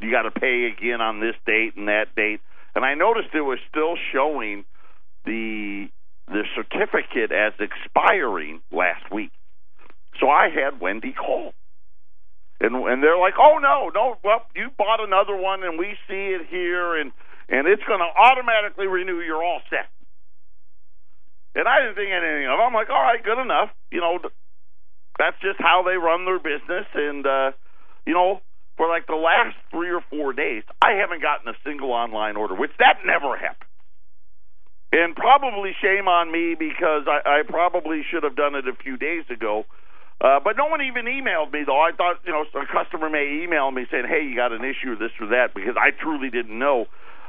you 0.00 0.10
got 0.10 0.22
to 0.22 0.30
pay 0.30 0.72
again 0.72 1.00
on 1.00 1.20
this 1.20 1.34
date 1.46 1.74
and 1.76 1.88
that 1.88 2.14
date, 2.16 2.40
and 2.74 2.84
I 2.84 2.94
noticed 2.94 3.28
it 3.34 3.40
was 3.40 3.58
still 3.68 3.96
showing 4.12 4.64
the 5.24 5.88
the 6.28 6.44
certificate 6.54 7.32
as 7.32 7.52
expiring 7.58 8.60
last 8.70 9.10
week. 9.12 9.32
So 10.20 10.28
I 10.28 10.48
had 10.48 10.80
Wendy 10.80 11.12
call. 11.12 11.52
And 12.62 12.76
and 12.76 13.02
they're 13.02 13.18
like, 13.18 13.34
"Oh 13.38 13.58
no, 13.58 13.90
no, 13.92 14.16
well, 14.22 14.46
you 14.54 14.70
bought 14.78 15.02
another 15.02 15.34
one 15.34 15.64
and 15.64 15.78
we 15.78 15.98
see 16.06 16.30
it 16.30 16.46
here 16.48 16.94
and 16.94 17.10
and 17.48 17.66
it's 17.66 17.82
going 17.82 17.98
to 17.98 18.06
automatically 18.06 18.86
renew. 18.86 19.18
You're 19.18 19.42
all 19.42 19.60
set." 19.68 19.90
And 21.54 21.66
I 21.66 21.82
didn't 21.82 21.96
think 21.96 22.14
anything 22.14 22.46
of 22.46 22.54
it. 22.54 22.62
I'm 22.62 22.72
like, 22.72 22.88
"All 22.88 23.02
right, 23.02 23.22
good 23.22 23.42
enough." 23.42 23.70
You 23.90 24.00
know, 24.00 24.18
that's 25.18 25.36
just 25.42 25.58
how 25.58 25.82
they 25.82 25.98
run 25.98 26.24
their 26.24 26.38
business 26.38 26.86
and 26.94 27.26
uh, 27.26 27.50
you 28.06 28.14
know, 28.14 28.40
for 28.76 28.88
like 28.88 29.06
the 29.06 29.18
last 29.18 29.56
3 29.70 29.90
or 29.90 30.00
4 30.08 30.32
days, 30.32 30.62
I 30.80 30.92
haven't 31.02 31.20
gotten 31.20 31.48
a 31.48 31.58
single 31.66 31.92
online 31.92 32.36
order, 32.36 32.54
which 32.54 32.72
that 32.78 33.02
never 33.04 33.36
happens. 33.36 33.68
And 34.92 35.16
probably 35.16 35.72
shame 35.80 36.06
on 36.06 36.30
me 36.30 36.54
because 36.54 37.08
I, 37.08 37.40
I 37.40 37.42
probably 37.48 38.02
should 38.10 38.22
have 38.24 38.36
done 38.36 38.54
it 38.54 38.68
a 38.68 38.76
few 38.76 38.96
days 38.96 39.24
ago. 39.30 39.64
Uh, 40.22 40.38
but 40.38 40.56
no 40.56 40.66
one 40.66 40.80
even 40.82 41.06
emailed 41.06 41.52
me 41.52 41.64
though. 41.66 41.80
I 41.80 41.90
thought 41.90 42.20
you 42.24 42.32
know 42.32 42.44
a 42.54 42.66
customer 42.66 43.10
may 43.10 43.42
email 43.42 43.70
me 43.72 43.86
saying, 43.90 44.04
"Hey, 44.08 44.22
you 44.24 44.36
got 44.36 44.52
an 44.52 44.62
issue, 44.64 44.96
this 44.96 45.10
or 45.20 45.26
that," 45.28 45.52
because 45.52 45.74
I 45.76 45.90
truly 45.90 46.30
didn't 46.30 46.56
know. 46.56 46.86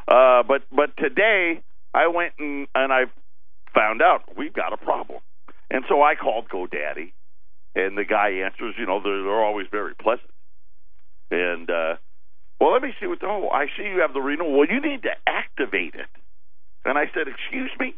Uh, 0.08 0.44
but 0.44 0.62
but 0.72 0.96
today 0.98 1.64
I 1.94 2.08
went 2.08 2.34
and 2.38 2.68
and 2.76 2.94
I 2.94 3.06
found 3.74 4.04
out 4.04 4.38
we've 4.38 4.54
got 4.54 4.74
a 4.74 4.78
problem, 4.78 5.22
and 5.72 5.84
so 5.90 6.04
I 6.04 6.14
called 6.14 6.50
GoDaddy, 6.50 7.14
and 7.74 7.98
the 7.98 8.06
guy 8.06 8.46
answers. 8.46 8.76
You 8.78 8.86
know 8.86 9.02
they're, 9.02 9.24
they're 9.24 9.44
always 9.44 9.66
very 9.72 9.96
pleasant, 9.96 10.30
and 11.32 11.68
uh, 11.72 11.96
well, 12.62 12.74
let 12.74 12.84
me 12.84 12.94
see 13.00 13.08
what. 13.08 13.24
Oh, 13.24 13.50
I 13.50 13.66
see 13.76 13.90
you 13.90 14.02
have 14.02 14.14
the 14.14 14.22
renewal. 14.22 14.56
Well, 14.56 14.68
you 14.70 14.80
need 14.80 15.02
to 15.04 15.14
activate 15.26 15.96
it. 15.96 16.08
And 16.86 16.96
I 16.96 17.06
said, 17.12 17.28
"Excuse 17.28 17.72
me." 17.80 17.96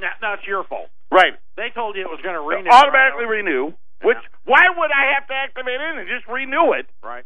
Now, 0.00 0.10
now 0.20 0.34
it's 0.34 0.46
your 0.46 0.64
fault. 0.64 0.90
Right. 1.10 1.34
They 1.56 1.70
told 1.74 1.96
you 1.96 2.02
it 2.02 2.10
was 2.10 2.20
going 2.22 2.34
to 2.34 2.42
renew. 2.44 2.70
automatically 2.70 3.26
renew. 3.26 3.72
Which 4.04 4.20
why 4.44 4.68
would 4.68 4.92
I 4.92 5.16
have 5.16 5.26
to 5.28 5.34
activate 5.34 5.80
it 5.80 5.92
and 5.96 6.06
just 6.08 6.28
renew 6.28 6.72
it? 6.76 6.86
Right. 7.02 7.24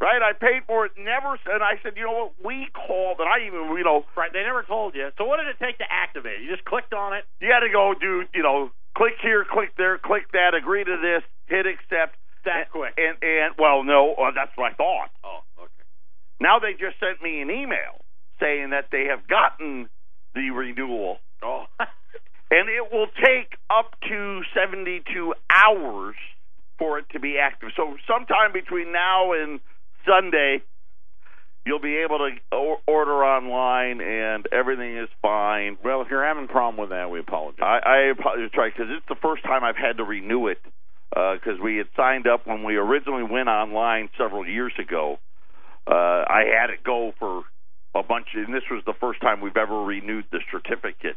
Right. 0.00 0.22
I 0.22 0.32
paid 0.32 0.62
for 0.66 0.86
it. 0.86 0.92
Never. 0.98 1.38
And 1.46 1.62
I 1.62 1.80
said, 1.82 1.94
you 1.96 2.04
know 2.04 2.30
what? 2.30 2.32
We 2.44 2.68
called, 2.70 3.18
and 3.18 3.28
I 3.28 3.46
even, 3.46 3.74
you 3.76 3.82
know, 3.84 4.04
Right. 4.16 4.32
They 4.32 4.42
never 4.42 4.62
told 4.62 4.94
you. 4.94 5.10
So 5.18 5.24
what 5.24 5.38
did 5.42 5.48
it 5.48 5.58
take 5.58 5.78
to 5.78 5.88
activate? 5.90 6.40
it? 6.40 6.42
You 6.44 6.50
just 6.54 6.64
clicked 6.64 6.94
on 6.94 7.14
it. 7.14 7.24
you 7.40 7.48
got 7.48 7.60
to 7.60 7.70
go 7.72 7.94
do, 7.98 8.24
you 8.34 8.42
know, 8.42 8.70
click 8.96 9.14
here, 9.22 9.44
click 9.44 9.74
there, 9.76 9.98
click 9.98 10.30
that, 10.32 10.54
agree 10.54 10.84
to 10.84 10.96
this, 11.02 11.22
hit 11.46 11.66
accept. 11.66 12.16
That 12.44 12.68
and, 12.68 12.70
quick. 12.70 12.94
And 12.98 13.16
and 13.22 13.54
well, 13.58 13.82
no, 13.82 14.14
uh, 14.14 14.30
that's 14.34 14.52
what 14.54 14.72
I 14.72 14.74
thought. 14.74 15.10
Oh, 15.24 15.40
okay. 15.58 15.84
Now 16.40 16.58
they 16.58 16.72
just 16.72 17.00
sent 17.00 17.22
me 17.22 17.40
an 17.40 17.50
email 17.50 18.04
saying 18.38 18.70
that 18.70 18.88
they 18.92 19.06
have 19.08 19.26
gotten 19.26 19.88
the 20.34 20.50
renewal, 20.50 21.18
Oh. 21.42 21.64
and 22.50 22.68
it 22.68 22.92
will 22.92 23.08
take 23.22 23.56
up 23.70 23.94
to 24.08 24.42
seventy-two 24.54 25.34
hours 25.50 26.16
for 26.78 26.98
it 26.98 27.06
to 27.12 27.20
be 27.20 27.38
active. 27.38 27.70
So 27.76 27.96
sometime 28.06 28.52
between 28.52 28.92
now 28.92 29.32
and 29.32 29.60
Sunday, 30.06 30.62
you'll 31.64 31.80
be 31.80 31.96
able 31.96 32.18
to 32.18 32.76
order 32.86 33.24
online, 33.24 34.00
and 34.00 34.46
everything 34.52 34.98
is 34.98 35.08
fine. 35.22 35.78
well, 35.84 36.02
if 36.02 36.08
you're 36.10 36.24
having 36.24 36.44
a 36.44 36.52
problem 36.52 36.76
with 36.76 36.90
that, 36.90 37.10
we 37.10 37.20
apologize. 37.20 37.62
I, 37.62 37.78
I 37.84 37.98
apologize 38.10 38.50
because 38.76 38.90
it's 38.90 39.06
the 39.08 39.16
first 39.22 39.42
time 39.44 39.64
I've 39.64 39.76
had 39.76 39.96
to 39.98 40.04
renew 40.04 40.48
it 40.48 40.58
because 41.10 41.60
we 41.62 41.76
had 41.76 41.86
signed 41.96 42.26
up 42.26 42.46
when 42.46 42.64
we 42.64 42.76
originally 42.76 43.22
went 43.22 43.48
online 43.48 44.10
several 44.18 44.46
years 44.46 44.72
ago. 44.78 45.18
Uh, 45.86 46.24
I 46.26 46.44
had 46.60 46.70
it 46.70 46.82
go 46.82 47.12
for 47.18 47.44
a 47.94 48.02
bunch, 48.02 48.26
and 48.34 48.52
this 48.52 48.64
was 48.70 48.82
the 48.84 48.94
first 49.00 49.20
time 49.20 49.40
we've 49.40 49.56
ever 49.56 49.82
renewed 49.84 50.24
the 50.32 50.40
certificate. 50.50 51.16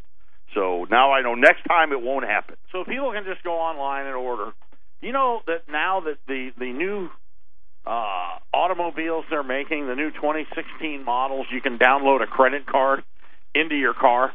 So 0.57 0.87
now 0.89 1.11
I 1.11 1.21
know 1.21 1.35
next 1.35 1.63
time 1.67 1.91
it 1.91 2.01
won't 2.01 2.25
happen. 2.25 2.55
so 2.71 2.83
people 2.83 3.11
can 3.11 3.25
just 3.25 3.43
go 3.43 3.53
online 3.53 4.07
and 4.07 4.15
order. 4.15 4.53
You 5.01 5.11
know 5.11 5.41
that 5.45 5.69
now 5.69 6.01
that 6.01 6.17
the 6.27 6.49
the 6.57 6.73
new 6.73 7.09
uh, 7.85 8.39
automobiles 8.51 9.25
they're 9.29 9.43
making, 9.43 9.85
the 9.85 9.93
new 9.93 10.09
2016 10.09 11.05
models, 11.05 11.45
you 11.51 11.61
can 11.61 11.77
download 11.77 12.23
a 12.23 12.25
credit 12.25 12.65
card 12.65 13.03
into 13.53 13.75
your 13.75 13.93
car, 13.93 14.33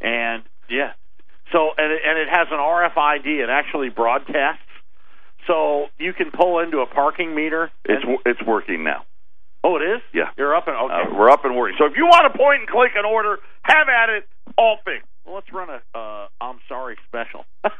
and 0.00 0.42
yeah, 0.68 0.92
so 1.52 1.70
and 1.78 1.92
it, 1.92 2.00
and 2.04 2.18
it 2.18 2.28
has 2.28 2.48
an 2.50 2.58
RFID. 2.58 3.26
It 3.44 3.48
actually 3.48 3.90
broadcasts, 3.90 4.66
so 5.46 5.86
you 5.98 6.14
can 6.14 6.32
pull 6.32 6.58
into 6.58 6.78
a 6.80 6.86
parking 6.86 7.36
meter. 7.36 7.70
It's 7.84 8.04
it's 8.26 8.42
working 8.44 8.82
now. 8.82 9.04
oh, 9.62 9.76
it 9.76 9.82
is. 9.82 10.02
Yeah. 10.12 10.30
you're 10.36 10.56
up 10.56 10.66
and 10.66 10.76
okay. 10.76 11.12
Uh, 11.12 11.16
we're 11.16 11.30
up 11.30 11.44
and 11.44 11.56
working. 11.56 11.76
So 11.78 11.86
if 11.86 11.92
you 11.96 12.06
want 12.06 12.32
to 12.32 12.36
point 12.36 12.62
and 12.62 12.68
click 12.68 12.90
and 12.96 13.06
order, 13.06 13.38
have 13.62 13.86
at 13.88 14.10
it. 14.10 14.26
All 14.56 14.78
fixed. 14.84 15.06
Well, 15.24 15.34
let's 15.36 15.50
run 15.52 15.68
a 15.70 15.80
uh, 15.98 16.28
I'm 16.40 16.58
sorry 16.68 16.96
special. 17.08 17.44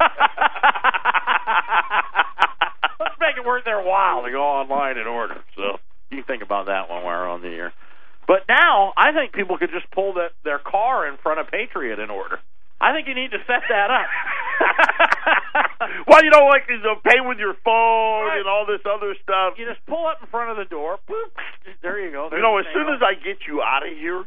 Let's 3.00 3.14
make 3.20 3.36
it 3.38 3.44
worth 3.46 3.64
their 3.64 3.80
while 3.82 4.22
to 4.24 4.30
go 4.30 4.42
online 4.42 4.98
and 4.98 5.06
order. 5.06 5.38
So 5.56 5.78
you 6.10 6.18
can 6.18 6.24
think 6.26 6.42
about 6.42 6.66
that 6.66 6.90
when 6.90 7.04
we're 7.04 7.28
on 7.28 7.42
the 7.42 7.48
air. 7.48 7.72
But 8.26 8.42
now 8.48 8.92
I 8.96 9.12
think 9.12 9.32
people 9.32 9.56
could 9.56 9.70
just 9.70 9.88
pull 9.92 10.14
that 10.14 10.32
their 10.44 10.58
car 10.58 11.06
in 11.08 11.16
front 11.22 11.38
of 11.40 11.46
Patriot 11.48 11.98
and 12.00 12.10
order. 12.10 12.38
I 12.80 12.92
think 12.92 13.08
you 13.08 13.14
need 13.14 13.30
to 13.32 13.38
set 13.46 13.62
that 13.70 13.90
up. 13.90 14.06
well, 16.06 16.22
you 16.22 16.30
know, 16.30 16.46
like 16.46 16.64
you 16.68 16.78
know, 16.78 16.94
pay 17.02 17.18
with 17.20 17.38
your 17.38 17.54
phone 17.64 18.26
Right. 18.26 18.38
and 18.38 18.46
all 18.48 18.66
this 18.66 18.80
other 18.86 19.14
stuff. 19.22 19.54
you 19.58 19.66
just 19.66 19.84
pull 19.86 20.06
up 20.06 20.18
in 20.22 20.28
front 20.28 20.50
of 20.50 20.56
the 20.58 20.64
door. 20.70 20.98
Boop, 21.08 21.30
there 21.82 21.98
you 21.98 22.12
go. 22.12 22.28
You 22.30 22.40
know, 22.42 22.58
as 22.58 22.66
soon 22.74 22.88
as 22.94 23.00
I 23.02 23.14
get 23.14 23.46
you 23.48 23.62
out 23.62 23.82
of 23.86 23.92
here, 23.96 24.24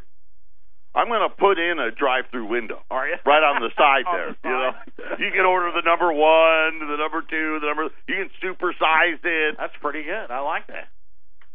I'm 0.94 1.08
going 1.08 1.24
to 1.24 1.34
put 1.34 1.58
in 1.58 1.78
a 1.78 1.90
drive-through 1.90 2.46
window 2.46 2.82
are 2.90 3.08
you 3.08 3.16
right 3.24 3.42
on 3.42 3.62
the 3.62 3.70
side 3.80 4.04
On 4.06 4.12
there. 4.12 4.36
the 4.42 4.48
You 4.48 4.54
know, 4.54 4.72
you 5.18 5.30
can 5.32 5.44
order 5.46 5.72
the 5.72 5.80
number 5.84 6.12
one, 6.12 6.78
the 6.84 6.96
number 7.00 7.22
two, 7.24 7.58
the 7.60 7.66
number. 7.66 7.88
You 8.08 8.26
can 8.26 8.30
supersize 8.44 9.20
it. 9.24 9.56
That's 9.58 9.72
pretty 9.80 10.02
good. 10.04 10.30
I 10.30 10.40
like 10.40 10.66
that. 10.68 10.88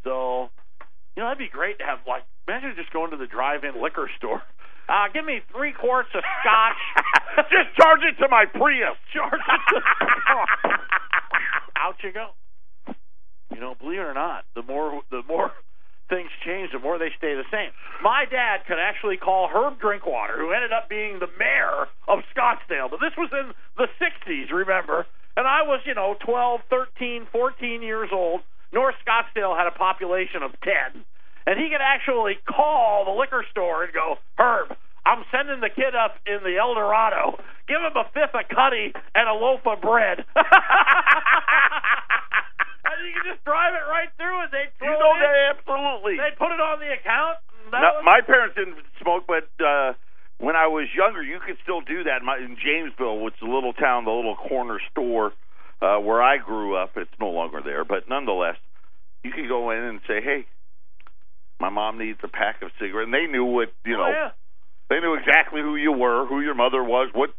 So, 0.04 0.50
you 1.16 1.22
know, 1.22 1.30
that'd 1.30 1.38
be 1.38 1.50
great 1.50 1.78
to 1.80 1.86
have 1.86 2.00
like 2.08 2.24
imagine 2.48 2.74
just 2.76 2.92
going 2.92 3.12
to 3.12 3.18
the 3.18 3.28
drive-in 3.28 3.82
liquor 3.82 4.10
store. 4.18 4.42
Uh, 4.90 5.12
give 5.14 5.26
me 5.26 5.42
three 5.52 5.74
quarts 5.74 6.08
of 6.16 6.24
scotch. 6.40 6.80
Just 7.52 7.76
charge 7.76 8.00
it 8.08 8.16
to 8.24 8.30
my 8.30 8.46
Prius. 8.46 8.96
Charge 9.12 9.34
it 9.34 9.62
to. 9.76 9.82
Out 11.76 11.96
you 12.04 12.14
go. 12.14 12.28
You 13.54 13.60
know, 13.60 13.76
believe 13.76 14.00
it 14.00 14.04
or 14.04 14.14
not, 14.14 14.46
the 14.56 14.64
more 14.64 15.02
the 15.12 15.24
more 15.28 15.52
things 16.10 16.30
change, 16.46 16.72
the 16.72 16.80
more 16.80 16.98
they 16.98 17.12
stay 17.18 17.36
the 17.36 17.48
same. 17.52 17.72
My 18.02 18.26
dad 18.26 18.66
could 18.68 18.80
actually 18.80 19.18
call 19.18 19.48
Herb 19.48 19.80
Drinkwater, 19.80 20.38
who 20.38 20.52
ended 20.52 20.72
up 20.72 20.90
being 20.90 21.20
the 21.20 21.30
mayor 21.38 21.88
of 22.08 22.24
Scottsdale, 22.36 22.90
but 22.90 23.00
this 23.00 23.16
was 23.18 23.30
in 23.32 23.54
the 23.78 23.88
60s, 24.00 24.52
remember? 24.52 25.06
And 25.36 25.46
I 25.46 25.62
was, 25.64 25.82
you 25.86 25.94
know, 25.94 26.16
12, 26.26 26.62
13, 26.70 27.28
14 27.32 27.82
years 27.82 28.10
old. 28.12 28.42
North 28.74 28.96
Scottsdale 29.06 29.58
had 29.58 29.68
a 29.68 29.78
population 29.78 30.42
of 30.44 30.52
10. 30.62 31.06
And 31.46 31.60
he 31.60 31.70
could 31.70 31.82
actually 31.82 32.36
call 32.46 33.06
the 33.06 33.12
liquor 33.12 33.46
store 33.52 33.84
and 33.84 33.94
go, 33.94 34.18
Herb, 34.38 34.76
I'm 35.06 35.24
sending 35.32 35.62
the 35.62 35.70
kid 35.70 35.96
up 35.96 36.18
in 36.26 36.40
the 36.44 36.58
El 36.58 36.74
Dorado. 36.74 37.40
Give 37.68 37.80
him 37.80 37.96
a 37.96 38.04
fifth 38.14 38.36
of 38.36 38.50
cutty 38.50 38.92
and 39.16 39.30
a 39.30 39.34
loaf 39.34 39.62
of 39.66 39.80
bread. 39.80 40.26
you 43.04 43.12
can 43.14 43.26
just 43.34 43.44
drive 43.46 43.74
it 43.74 43.86
right 43.90 44.10
through 44.18 44.42
and 44.48 44.52
they 44.52 44.66
You 44.82 44.92
know 44.98 45.14
that 45.20 45.58
absolutely. 45.58 46.18
They 46.18 46.32
put 46.38 46.52
it 46.54 46.60
on 46.62 46.80
the 46.80 46.92
account. 46.94 47.38
No, 47.72 48.02
my 48.04 48.22
parents 48.26 48.56
didn't 48.56 48.78
smoke, 49.02 49.26
but 49.28 49.50
uh 49.64 49.94
when 50.40 50.56
I 50.56 50.68
was 50.68 50.86
younger, 50.96 51.24
you 51.24 51.40
could 51.42 51.58
still 51.64 51.82
do 51.82 52.04
that. 52.06 52.22
My, 52.22 52.38
in 52.38 52.58
Jamesville, 52.62 53.24
which 53.26 53.34
is 53.42 53.42
a 53.42 53.50
little 53.52 53.74
town, 53.74 54.06
the 54.06 54.12
little 54.12 54.36
corner 54.38 54.80
store 54.92 55.34
uh 55.82 55.98
where 55.98 56.22
I 56.22 56.38
grew 56.38 56.76
up, 56.76 56.92
it's 56.96 57.12
no 57.20 57.30
longer 57.30 57.62
there, 57.64 57.84
but 57.86 58.08
nonetheless, 58.10 58.58
you 59.24 59.32
could 59.32 59.48
go 59.50 59.72
in 59.72 59.80
and 59.84 60.00
say, 60.08 60.22
"Hey, 60.22 60.46
my 61.60 61.70
mom 61.70 61.98
needs 61.98 62.20
a 62.24 62.28
pack 62.28 62.62
of 62.62 62.70
cigarettes." 62.80 63.06
And 63.10 63.14
they 63.14 63.26
knew 63.32 63.46
what 63.46 63.74
you 63.86 63.96
Oh, 63.96 63.98
know. 64.06 64.10
yeah. 64.10 64.32
They 64.90 65.00
knew 65.02 65.16
exactly 65.16 65.62
who 65.62 65.76
you 65.76 65.92
were, 65.92 66.26
who 66.26 66.40
your 66.40 66.56
mother 66.56 66.82
was, 66.84 67.10
what 67.14 67.32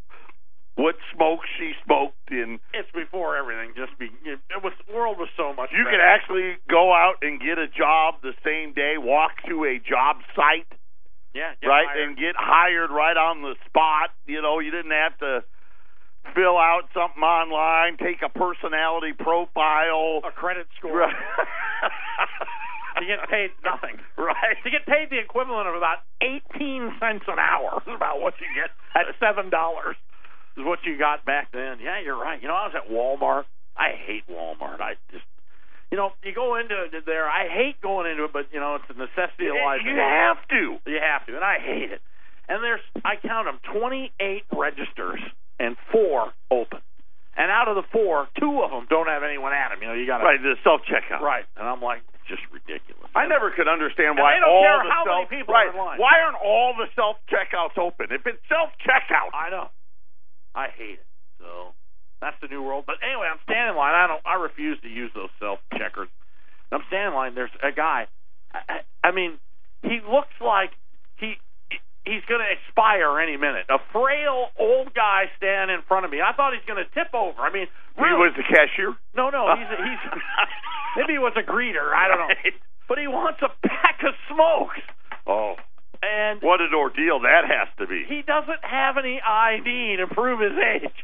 what 0.78 0.94
smoke 1.12 1.42
she 1.58 1.75
smoked, 1.85 2.30
and 2.30 2.61
It's 2.73 2.88
before 2.94 3.35
everything 3.37 3.75
just 3.75 3.99
be. 3.99 4.06
It 4.23 4.62
was 4.62 4.73
the 4.87 4.94
world 4.94 5.18
was 5.18 5.28
so 5.37 5.50
much. 5.52 5.70
you 5.75 5.82
better. 5.82 5.99
could 5.99 6.04
actually 6.04 6.56
go 6.70 6.94
out 6.94 7.18
and 7.23 7.40
get 7.42 7.58
a 7.58 7.66
job 7.66 8.23
the 8.23 8.32
same 8.47 8.73
day, 8.73 8.94
walk 8.97 9.32
to 9.50 9.64
a 9.66 9.82
job 9.82 10.23
site. 10.38 10.70
yeah, 11.35 11.52
right, 11.66 11.87
hired. 11.90 12.08
and 12.08 12.16
get 12.16 12.35
hired 12.38 12.90
right 12.94 13.16
on 13.18 13.42
the 13.42 13.54
spot. 13.66 14.14
You 14.26 14.40
know, 14.40 14.61
you 14.61 14.70
didn't 14.70 14.94
have 14.94 15.18
to 15.18 15.42
fill 16.35 16.58
out 16.58 16.87
something 16.94 17.23
online, 17.23 17.97
take 17.99 18.23
a 18.23 18.28
personality 18.30 19.12
profile. 19.18 20.20
a 20.25 20.30
credit 20.30 20.68
score. 20.78 20.97
Right. 21.11 21.14
You 23.00 23.06
get 23.06 23.30
paid 23.30 23.50
nothing. 23.62 23.94
Right. 24.18 24.58
You 24.64 24.73
get 24.73 24.85
paid 24.85 25.06
the 25.11 25.18
equivalent 25.23 25.68
of 25.68 25.76
about 25.76 25.99
eighteen 26.20 26.90
cents 26.99 27.23
an 27.28 27.38
hour. 27.38 27.78
Is 27.87 27.94
about 27.94 28.20
what 28.20 28.35
you 28.42 28.47
get 28.58 28.75
at 28.99 29.06
seven 29.23 29.50
dollars. 29.50 29.94
Is 30.58 30.66
what 30.66 30.80
you 30.84 30.98
got 30.98 31.24
back 31.24 31.52
then. 31.52 31.78
Yeah, 31.80 32.00
you're 32.02 32.18
right. 32.18 32.42
You 32.42 32.48
know, 32.48 32.54
I 32.58 32.66
was 32.66 32.74
at 32.74 32.90
Walmart. 32.90 33.44
I 33.76 33.94
hate 33.94 34.26
Walmart. 34.26 34.80
I 34.82 34.94
just, 35.12 35.22
you 35.90 35.96
know, 35.96 36.10
you 36.24 36.34
go 36.34 36.56
into 36.58 36.74
it 36.90 37.06
there. 37.06 37.30
I 37.30 37.46
hate 37.46 37.80
going 37.80 38.10
into 38.10 38.24
it, 38.24 38.32
but 38.32 38.50
you 38.52 38.58
know, 38.58 38.74
it's 38.74 38.90
a 38.90 38.98
necessity 38.98 39.46
of 39.46 39.54
life. 39.54 39.80
You 39.86 39.94
have 39.94 40.42
to. 40.50 40.82
You 40.90 40.98
have 40.98 41.24
to, 41.26 41.36
and 41.38 41.44
I 41.44 41.58
hate 41.62 41.92
it. 41.94 42.02
And 42.48 42.64
there's, 42.64 42.80
I 43.04 43.16
count 43.22 43.46
them, 43.46 43.60
28 43.76 44.10
registers 44.56 45.20
and 45.60 45.76
four 45.92 46.32
open. 46.50 46.80
And 47.36 47.52
out 47.54 47.68
of 47.68 47.76
the 47.76 47.86
four, 47.92 48.26
two 48.40 48.64
of 48.66 48.72
them 48.74 48.90
don't 48.90 49.06
have 49.06 49.22
anyone 49.22 49.52
at 49.52 49.68
them. 49.70 49.78
You 49.78 49.88
know, 49.88 49.94
you 49.94 50.06
got 50.10 50.18
to 50.18 50.24
Right, 50.26 50.42
the 50.42 50.56
self 50.64 50.80
checkout. 50.90 51.20
right. 51.22 51.46
And 51.54 51.68
I'm 51.68 51.78
like, 51.80 52.02
just 52.26 52.42
ridiculous. 52.50 53.06
I 53.14 53.30
never 53.30 53.54
could 53.54 53.68
understand 53.70 54.18
And 54.18 54.20
why 54.20 54.34
they 54.36 54.40
don't 54.42 54.50
all 54.50 54.66
care 54.66 54.82
the 54.82 54.90
how 54.90 55.04
many 55.06 55.22
self 55.22 55.30
people 55.30 55.54
are 55.54 55.70
right. 55.70 55.98
Why 56.02 56.18
aren't 56.20 56.40
all 56.42 56.74
the 56.76 56.90
self 56.98 57.16
checkouts 57.30 57.78
open? 57.78 58.10
If 58.10 58.26
it's 58.26 58.42
self 58.50 58.74
checkout, 58.82 59.30
I 59.32 59.48
know. 59.54 59.70
I 60.58 60.74
hate 60.74 60.98
it. 60.98 61.06
So 61.38 61.78
that's 62.18 62.34
the 62.42 62.50
new 62.50 62.62
world. 62.66 62.82
But 62.82 62.98
anyway, 62.98 63.30
I'm 63.30 63.38
standing 63.46 63.70
in 63.70 63.76
line. 63.78 63.94
I 63.94 64.10
don't. 64.10 64.22
I 64.26 64.42
refuse 64.42 64.74
to 64.82 64.90
use 64.90 65.14
those 65.14 65.30
self 65.38 65.62
checkers. 65.70 66.10
I'm 66.74 66.82
standing 66.90 67.14
in 67.14 67.14
line. 67.14 67.32
There's 67.38 67.54
a 67.62 67.70
guy. 67.70 68.10
I, 68.50 68.82
I, 69.06 69.12
mean, 69.14 69.38
he 69.86 70.02
looks 70.02 70.34
like 70.42 70.74
he 71.22 71.38
he's 72.02 72.26
going 72.26 72.42
to 72.42 72.50
expire 72.50 73.22
any 73.22 73.38
minute. 73.38 73.70
A 73.70 73.78
frail 73.94 74.50
old 74.58 74.90
guy 74.98 75.30
standing 75.38 75.78
in 75.78 75.82
front 75.86 76.04
of 76.04 76.10
me. 76.10 76.18
I 76.18 76.34
thought 76.34 76.58
he's 76.58 76.66
going 76.66 76.82
to 76.82 76.90
tip 76.90 77.14
over. 77.14 77.38
I 77.38 77.54
mean, 77.54 77.70
he 77.94 78.10
was 78.18 78.34
the 78.34 78.42
cashier. 78.42 78.98
no, 79.14 79.30
no. 79.30 79.54
He's 79.54 79.70
he's 79.70 80.02
maybe 80.98 81.14
he 81.14 81.22
was 81.22 81.38
a 81.38 81.46
greeter. 81.46 81.94
I 81.94 82.10
don't 82.10 82.18
know. 82.18 82.34
But 82.88 82.98
he 82.98 83.06
wants 83.06 83.38
a 83.44 83.52
pack 83.62 84.00
of 84.02 84.16
smokes, 84.32 84.80
Oh, 85.28 85.60
and 86.02 86.40
what 86.42 86.60
an 86.60 86.74
ordeal 86.74 87.20
that 87.20 87.44
has 87.46 87.68
to 87.78 87.86
be. 87.86 88.04
he 88.08 88.22
doesn't 88.22 88.62
have 88.62 88.96
any 88.96 89.20
ID 89.20 89.96
to 89.98 90.06
prove 90.06 90.40
his 90.40 90.56
age. 90.56 90.98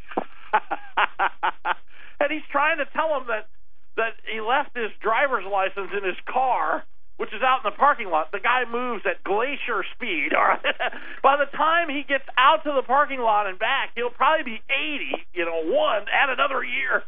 and 2.21 2.31
he's 2.31 2.47
trying 2.51 2.79
to 2.79 2.87
tell 2.95 3.17
him 3.19 3.27
that 3.29 3.49
that 3.97 4.15
he 4.27 4.41
left 4.41 4.77
his 4.77 4.91
driver's 5.01 5.45
license 5.47 5.91
in 5.95 6.03
his 6.03 6.19
car, 6.27 6.83
which 7.17 7.31
is 7.31 7.43
out 7.43 7.63
in 7.65 7.71
the 7.71 7.77
parking 7.77 8.11
lot. 8.11 8.33
The 8.33 8.43
guy 8.43 8.65
moves 8.67 9.05
at 9.07 9.23
glacier 9.23 9.87
speed. 9.95 10.35
All 10.35 10.43
right. 10.43 10.63
By 11.23 11.37
the 11.39 11.47
time 11.57 11.89
he 11.89 12.03
gets 12.03 12.27
out 12.37 12.65
to 12.65 12.73
the 12.75 12.83
parking 12.83 13.21
lot 13.21 13.47
and 13.47 13.59
back, 13.59 13.91
he'll 13.95 14.11
probably 14.11 14.59
be 14.59 14.63
80, 14.67 15.27
you 15.33 15.45
know, 15.45 15.63
one, 15.71 16.07
add 16.11 16.31
another 16.31 16.65
year. 16.65 17.05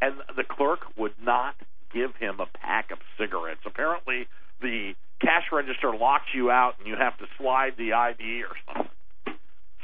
And 0.00 0.16
the 0.34 0.44
clerk 0.44 0.80
would 0.96 1.14
not 1.22 1.54
give 1.92 2.16
him 2.16 2.40
a 2.40 2.46
pack 2.46 2.90
of 2.90 2.98
cigarettes. 3.18 3.60
Apparently, 3.66 4.26
the 4.62 4.94
cash 5.20 5.44
register 5.52 5.94
locks 5.94 6.28
you 6.34 6.50
out 6.50 6.74
and 6.78 6.88
you 6.88 6.96
have 6.96 7.16
to 7.18 7.26
slide 7.38 7.72
the 7.76 7.92
ID 7.92 8.42
or 8.42 8.56
something. 8.66 8.90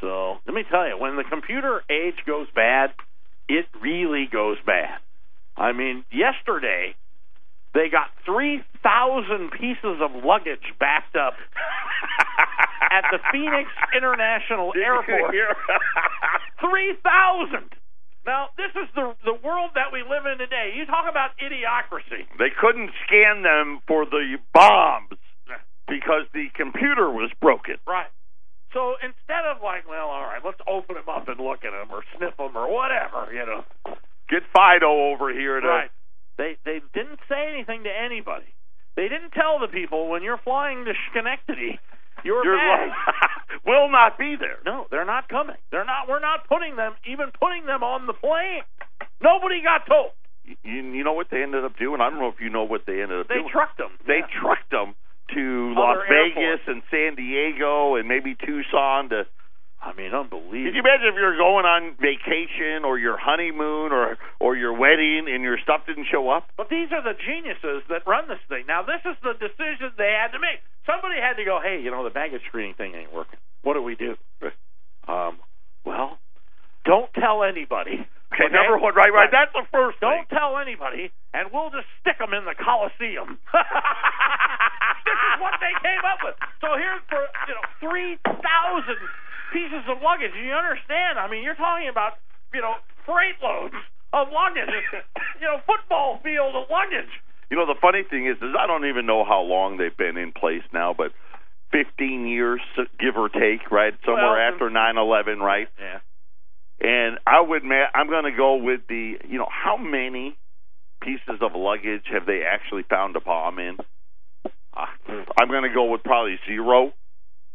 So 0.01 0.37
let 0.47 0.55
me 0.55 0.65
tell 0.71 0.87
you, 0.87 0.99
when 0.99 1.17
the 1.17 1.25
computer 1.25 1.83
age 1.91 2.17
goes 2.27 2.49
bad, 2.55 2.91
it 3.49 3.67
really 3.81 4.29
goes 4.31 4.59
bad. 4.67 4.99
I 5.57 5.73
mean, 5.73 6.05
yesterday 6.13 6.95
they 7.75 7.89
got 7.89 8.09
3,000 8.25 9.51
pieces 9.53 10.01
of 10.01 10.25
luggage 10.25 10.65
backed 10.81 11.17
up 11.17 11.35
at 12.91 13.05
the 13.11 13.19
Phoenix 13.33 13.71
International 13.97 14.73
Airport. 14.77 15.35
3,000! 16.61 17.73
Now, 18.27 18.51
this 18.59 18.75
is 18.75 18.91
the 18.97 19.15
the 19.23 19.39
world 19.39 19.71
that 19.79 19.95
we 19.95 20.03
live 20.03 20.27
in 20.27 20.39
today. 20.39 20.75
You 20.75 20.85
talk 20.85 21.07
about 21.09 21.39
idiocracy. 21.39 22.27
They 22.43 22.51
couldn't 22.51 22.91
scan 23.07 23.47
them 23.47 23.79
for 23.87 24.05
the 24.05 24.35
bombs 24.53 25.15
because 25.89 26.27
the 26.35 26.47
computer 26.55 27.11
was 27.11 27.31
broken. 27.41 27.77
Right. 27.87 28.11
So 28.73 28.95
instead 29.03 29.47
of 29.49 29.63
like, 29.63 29.89
well, 29.89 30.09
all 30.09 30.23
right, 30.23 30.43
let's 30.45 30.61
open 30.69 30.97
them 30.97 31.09
up 31.09 31.29
and 31.29 31.39
look 31.41 31.65
at 31.65 31.71
them 31.73 31.89
or 31.91 32.03
sniff 32.17 32.37
them 32.37 32.57
or 32.57 32.69
whatever, 32.73 33.33
you 33.33 33.45
know. 33.47 33.65
Get 34.29 34.43
Fido 34.53 35.13
over 35.15 35.33
here 35.33 35.61
to 35.61 35.67
Right. 35.69 35.91
They 36.37 36.57
they 36.65 36.81
didn't 36.93 37.21
say 37.29 37.49
anything 37.55 37.85
to 37.85 37.91
anybody. 37.91 38.45
They 38.97 39.09
didn't 39.09 39.31
tell 39.33 39.59
the 39.61 39.69
people 39.69 40.09
when 40.09 40.23
you're 40.23 40.41
flying 40.43 40.85
to 40.85 40.93
Schenectady, 41.11 41.79
your 42.25 42.43
bags. 42.45 42.93
will 43.67 43.89
not 43.91 44.19
be 44.19 44.37
there. 44.39 44.59
no, 44.67 44.87
they're 44.91 45.05
not 45.07 45.29
coming. 45.29 45.57
They're 45.71 45.85
not. 45.85 46.09
We're 46.09 46.21
not 46.21 46.47
putting 46.49 46.77
them, 46.77 46.93
even 47.07 47.27
putting 47.41 47.65
them 47.67 47.83
on 47.83 48.07
the 48.07 48.13
plane. 48.13 48.63
Nobody 49.23 49.63
got 49.63 49.87
told. 49.87 50.11
You, 50.45 50.83
you 50.93 51.05
know 51.05 51.13
what 51.15 51.29
they 51.31 51.43
ended 51.43 51.65
up 51.65 51.77
doing? 51.79 52.01
I 52.01 52.11
don't 52.11 52.19
know 52.19 52.29
if 52.29 52.41
you 52.41 52.51
know 52.51 52.65
what 52.65 52.83
they 52.87 53.01
ended 53.01 53.21
up 53.21 53.29
They 53.29 53.35
doing. 53.37 53.47
They 53.47 53.53
trucked 53.53 53.79
them. 53.79 53.91
they 54.07 54.21
Yeah. 54.21 54.41
trucked 54.41 54.71
them 54.71 54.95
to 55.35 55.75
Other 55.77 55.81
Las 55.81 55.99
Vegas 56.09 56.37
airports. 56.37 56.63
and 56.67 56.83
San 56.91 57.15
Diego 57.17 57.97
and 57.97 58.09
maybe 58.09 58.35
Tucson 58.35 59.11
to 59.11 59.27
I 59.87 59.93
mean, 59.95 60.11
unbelievable. 60.11 60.67
Could 60.67 60.75
you 60.75 60.83
imagine 60.83 61.15
if 61.15 61.15
you're 61.15 61.37
going 61.37 61.63
on 61.63 61.95
vacation 62.01 62.83
or 62.83 62.99
your 62.99 63.17
honeymoon 63.17 63.93
or 63.93 64.19
or 64.41 64.57
your 64.57 64.73
wedding 64.73 65.29
and 65.31 65.45
your 65.45 65.59
stuff 65.63 65.87
didn't 65.87 66.07
show 66.11 66.29
up? 66.29 66.49
But 66.57 66.71
these 66.71 66.91
are 66.91 67.03
the 67.03 67.15
geniuses 67.15 67.87
that 67.89 68.03
run 68.07 68.27
this 68.27 68.43
thing. 68.49 68.65
Now, 68.67 68.83
this 68.83 69.05
is 69.05 69.15
the 69.23 69.35
decision 69.39 69.93
they 69.97 70.11
had 70.11 70.33
to 70.33 70.41
make. 70.41 70.59
Somebody 70.91 71.21
had 71.21 71.37
to 71.37 71.45
go, 71.45 71.61
hey, 71.63 71.79
you 71.83 71.91
know, 71.91 72.03
the 72.03 72.11
baggage 72.11 72.43
screening 72.49 72.75
thing 72.75 72.95
ain't 72.95 73.13
working. 73.15 73.39
What 73.63 73.75
do 73.75 73.83
we 73.83 73.95
do? 73.95 74.17
Um, 75.07 75.39
well, 75.85 76.19
don't 76.85 77.13
tell 77.15 77.45
anybody. 77.45 78.09
Okay, 78.35 78.51
number 78.51 78.77
one, 78.77 78.95
right, 78.95 79.13
right. 79.15 79.31
That's 79.31 79.53
the 79.55 79.63
first. 79.71 80.01
Don't 80.03 80.27
tell 80.29 80.59
anybody, 80.59 81.11
and 81.33 81.49
we'll 81.55 81.71
just 81.71 81.87
stick 82.03 82.19
them 82.19 82.35
in 82.35 82.45
the 82.45 82.59
Coliseum. 82.59 83.39
this 85.07 85.19
is 85.31 85.35
what 85.39 85.55
they 85.63 85.73
came 85.81 86.03
up 86.03 86.19
with. 86.27 86.35
So 86.61 86.75
here's 86.75 87.03
for 87.07 87.23
you 87.47 87.55
know 87.55 87.65
three 87.79 88.19
thousand 88.25 88.99
pieces 89.55 89.87
of 89.87 90.03
luggage. 90.03 90.35
You 90.35 90.53
understand? 90.53 91.23
I 91.23 91.31
mean, 91.31 91.47
you're 91.47 91.59
talking 91.59 91.89
about 91.89 92.19
you 92.53 92.61
know 92.61 92.75
freight 93.07 93.39
loads 93.39 93.79
of 94.13 94.29
luggage. 94.35 94.75
you 95.41 95.47
know, 95.47 95.63
football 95.67 96.19
field 96.23 96.55
of 96.57 96.67
luggage. 96.71 97.11
You 97.51 97.57
know, 97.57 97.67
the 97.67 97.79
funny 97.81 98.03
thing 98.03 98.27
is, 98.27 98.37
is 98.43 98.55
I 98.59 98.67
don't 98.67 98.87
even 98.87 99.07
know 99.07 99.25
how 99.25 99.41
long 99.41 99.77
they've 99.79 99.97
been 99.97 100.17
in 100.17 100.33
place 100.33 100.67
now, 100.75 100.95
but 100.97 101.13
15 101.71 102.27
years, 102.27 102.61
give 102.99 103.17
or 103.17 103.29
take, 103.29 103.71
right? 103.71 103.95
Somewhere 104.05 104.35
Well, 104.35 104.53
after 104.53 104.71
9/11, 104.71 105.39
right? 105.39 105.69
Yeah. 105.79 105.99
And 106.81 107.19
I 107.27 107.41
would, 107.41 107.65
ma- 107.65 107.89
I'm 107.95 108.09
going 108.09 108.25
to 108.25 108.37
go 108.37 108.57
with 108.57 108.81
the, 108.89 109.15
you 109.29 109.39
know, 109.39 109.49
how 109.51 109.77
many 109.77 110.37
pieces 111.03 111.41
of 111.41 111.53
luggage 111.55 112.05
have 112.13 112.27
they 112.27 112.43
actually 112.43 112.83
found 112.89 113.17
a 113.17 113.21
bomb 113.21 113.59
in? 113.59 113.77
Uh, 114.77 114.85
I'm 115.41 115.49
going 115.49 115.63
to 115.65 115.73
go 115.75 115.85
with 115.91 116.03
probably 116.05 116.37
zero, 116.47 116.93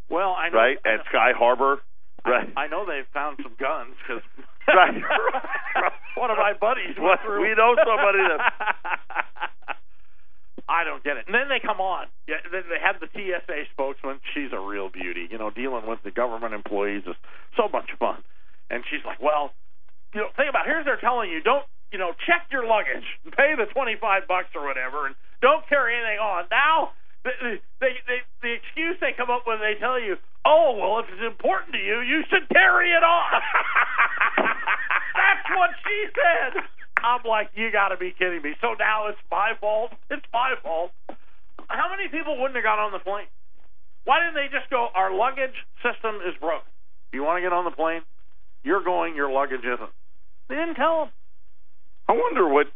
Well, 0.09 0.31
I 0.33 0.49
know. 0.49 0.57
right, 0.57 0.77
I 0.85 0.89
at 0.89 0.97
know, 0.97 1.03
Sky 1.09 1.31
Harbor, 1.37 1.77
right? 2.25 2.49
I 2.57 2.67
know 2.67 2.85
they've 2.85 3.05
found 3.13 3.37
some 3.43 3.53
guns 3.59 3.93
because 4.01 4.23
Right. 4.67 4.93
one 6.15 6.29
of 6.31 6.37
my 6.37 6.53
buddies 6.59 6.95
went 6.97 7.19
through. 7.25 7.41
we 7.41 7.53
know 7.55 7.75
somebody 7.85 8.19
that- 8.25 8.53
I 10.69 10.83
don't 10.85 11.03
get 11.03 11.17
it. 11.17 11.25
And 11.27 11.35
then 11.35 11.49
they 11.49 11.59
come 11.59 11.81
on. 11.81 12.07
Yeah, 12.27 12.35
then 12.51 12.63
they 12.69 12.79
have 12.81 13.01
the 13.01 13.07
TSA 13.11 13.65
spokesman. 13.73 14.19
She's 14.33 14.53
a 14.53 14.59
real 14.59 14.89
beauty. 14.89 15.27
You 15.29 15.37
know, 15.37 15.49
dealing 15.49 15.85
with 15.87 15.99
the 16.03 16.11
government 16.11 16.53
employees 16.53 17.03
is 17.07 17.15
so 17.57 17.67
much 17.67 17.89
fun. 17.99 18.23
And 18.71 18.87
she's 18.87 19.03
like, 19.03 19.19
well, 19.19 19.51
you 20.15 20.23
know, 20.23 20.31
think 20.39 20.47
about 20.47 20.63
it. 20.63 20.71
here's 20.71 20.87
they're 20.87 21.03
telling 21.03 21.27
you 21.27 21.43
don't 21.43 21.67
you 21.91 21.99
know 21.99 22.15
check 22.23 22.47
your 22.47 22.63
luggage, 22.63 23.03
pay 23.37 23.51
the 23.59 23.67
twenty 23.75 23.99
five 23.99 24.23
bucks 24.31 24.55
or 24.55 24.63
whatever, 24.63 25.11
and 25.11 25.15
don't 25.43 25.67
carry 25.67 25.99
anything 25.99 26.23
on. 26.23 26.47
Now 26.47 26.95
the 27.27 27.59
they, 27.83 27.99
they, 28.07 28.19
the 28.39 28.51
excuse 28.55 28.95
they 29.03 29.11
come 29.11 29.29
up 29.29 29.43
with, 29.45 29.59
they 29.59 29.75
tell 29.75 29.99
you, 29.99 30.15
oh 30.47 30.79
well, 30.79 31.03
if 31.03 31.11
it's 31.11 31.21
important 31.21 31.75
to 31.75 31.81
you, 31.83 31.99
you 31.99 32.23
should 32.31 32.47
carry 32.47 32.95
it 32.95 33.03
on. 33.03 33.29
That's 35.19 35.47
what 35.51 35.75
she 35.83 35.97
said. 36.15 36.63
I'm 37.03 37.25
like, 37.25 37.49
you 37.57 37.71
got 37.71 37.89
to 37.89 37.97
be 37.97 38.13
kidding 38.13 38.41
me. 38.41 38.53
So 38.61 38.77
now 38.77 39.07
it's 39.09 39.21
my 39.29 39.53
fault. 39.59 39.91
It's 40.09 40.25
my 40.31 40.53
fault. 40.61 40.91
How 41.67 41.89
many 41.89 42.07
people 42.09 42.37
wouldn't 42.37 42.55
have 42.55 42.63
got 42.63 42.77
on 42.77 42.91
the 42.91 43.01
plane? 43.01 43.25
Why 44.05 44.21
didn't 44.21 44.35
they 44.37 44.49
just 44.53 44.69
go? 44.69 44.89
Our 44.93 45.13
luggage 45.13 45.55
system 45.81 46.21
is 46.25 46.37
broken. 46.39 46.69
You 47.11 47.23
want 47.23 47.37
to 47.37 47.41
get 47.41 47.53
on 47.53 47.65
the 47.65 47.73
plane? 47.73 48.01
You're 48.63 48.83
going. 48.83 49.15
Your 49.15 49.31
luggage 49.31 49.65
isn't. 49.65 49.89
They 50.49 50.55
didn't 50.55 50.75
tell 50.75 51.05
them. 51.05 51.09
I 52.09 52.13
wonder 52.13 52.47
what, 52.47 52.67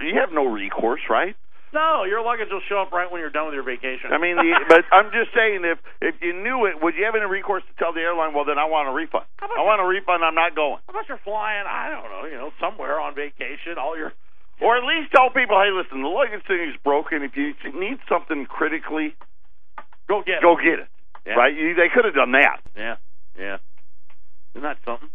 you 0.00 0.14
have 0.20 0.32
no 0.32 0.44
recourse, 0.46 1.00
right? 1.08 1.34
No, 1.72 2.04
your 2.04 2.22
luggage 2.22 2.48
will 2.54 2.62
show 2.68 2.78
up 2.78 2.92
right 2.92 3.10
when 3.10 3.18
you're 3.18 3.34
done 3.34 3.46
with 3.50 3.58
your 3.58 3.66
vacation. 3.66 4.14
I 4.14 4.18
mean, 4.18 4.36
the, 4.36 4.54
but 4.70 4.86
I'm 4.94 5.10
just 5.10 5.34
saying, 5.34 5.66
if 5.66 5.78
if 5.98 6.14
you 6.22 6.30
knew 6.30 6.70
it, 6.70 6.78
would 6.78 6.94
you 6.94 7.02
have 7.02 7.18
any 7.18 7.26
recourse 7.26 7.66
to 7.66 7.74
tell 7.82 7.90
the 7.90 7.98
airline? 7.98 8.30
Well, 8.30 8.46
then 8.46 8.62
I 8.62 8.66
want 8.70 8.86
a 8.86 8.94
refund. 8.94 9.26
I 9.42 9.64
want 9.66 9.82
a 9.82 9.86
refund. 9.88 10.22
I'm 10.22 10.38
not 10.38 10.54
going. 10.54 10.78
How 10.86 10.94
about 10.94 11.10
you're 11.10 11.18
flying? 11.26 11.66
I 11.66 11.90
don't 11.90 12.06
know. 12.06 12.30
You 12.30 12.38
know, 12.38 12.50
somewhere 12.62 13.00
on 13.02 13.18
vacation. 13.18 13.74
All 13.74 13.98
your 13.98 14.14
Or 14.62 14.78
at 14.78 14.86
least 14.86 15.10
tell 15.10 15.34
people, 15.34 15.58
hey, 15.58 15.74
listen, 15.74 15.98
the 15.98 16.12
luggage 16.12 16.46
thing 16.46 16.62
is 16.62 16.78
broken. 16.86 17.26
If 17.26 17.34
you 17.34 17.58
need 17.74 17.98
something 18.06 18.46
critically, 18.46 19.18
go 20.06 20.22
get 20.22 20.46
go 20.46 20.54
it. 20.54 20.62
get 20.62 20.78
it. 20.78 20.88
Yeah. 21.26 21.34
Right? 21.34 21.56
You, 21.56 21.74
they 21.74 21.90
could 21.90 22.04
have 22.04 22.14
done 22.14 22.38
that. 22.38 22.62
Yeah, 22.78 22.96
yeah. 23.34 23.58
Isn't 24.54 24.62
that 24.62 24.78
something? 24.86 25.10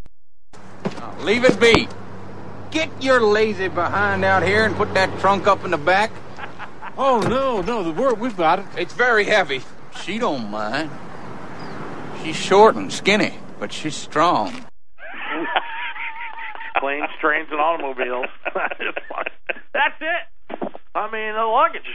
Leave 1.21 1.43
it 1.43 1.59
be. 1.59 1.87
Get 2.71 2.89
your 3.01 3.21
lazy 3.21 3.67
behind 3.67 4.23
out 4.23 4.43
here 4.43 4.63
and 4.65 4.75
put 4.75 4.93
that 4.93 5.19
trunk 5.19 5.47
up 5.47 5.65
in 5.65 5.71
the 5.71 5.77
back. 5.77 6.11
Oh, 7.01 7.21
no, 7.21 7.61
no, 7.61 7.81
the 7.81 7.91
word, 7.91 8.19
we've 8.19 8.35
got 8.35 8.59
it. 8.59 8.65
It's 8.75 8.91
very 8.91 9.23
heavy. 9.23 9.61
She 10.03 10.19
don't 10.19 10.51
mind. 10.51 10.91
She's 12.21 12.35
short 12.35 12.75
and 12.75 12.91
skinny, 12.91 13.35
but 13.57 13.71
she's 13.71 13.95
strong. 13.95 14.51
Planes, 16.81 17.07
trains, 17.21 17.47
and 17.51 17.61
automobiles. 17.61 18.25
That's 19.73 19.95
it. 20.01 20.59
I 20.93 21.09
mean, 21.09 21.35
the 21.35 21.45
luggage. 21.45 21.87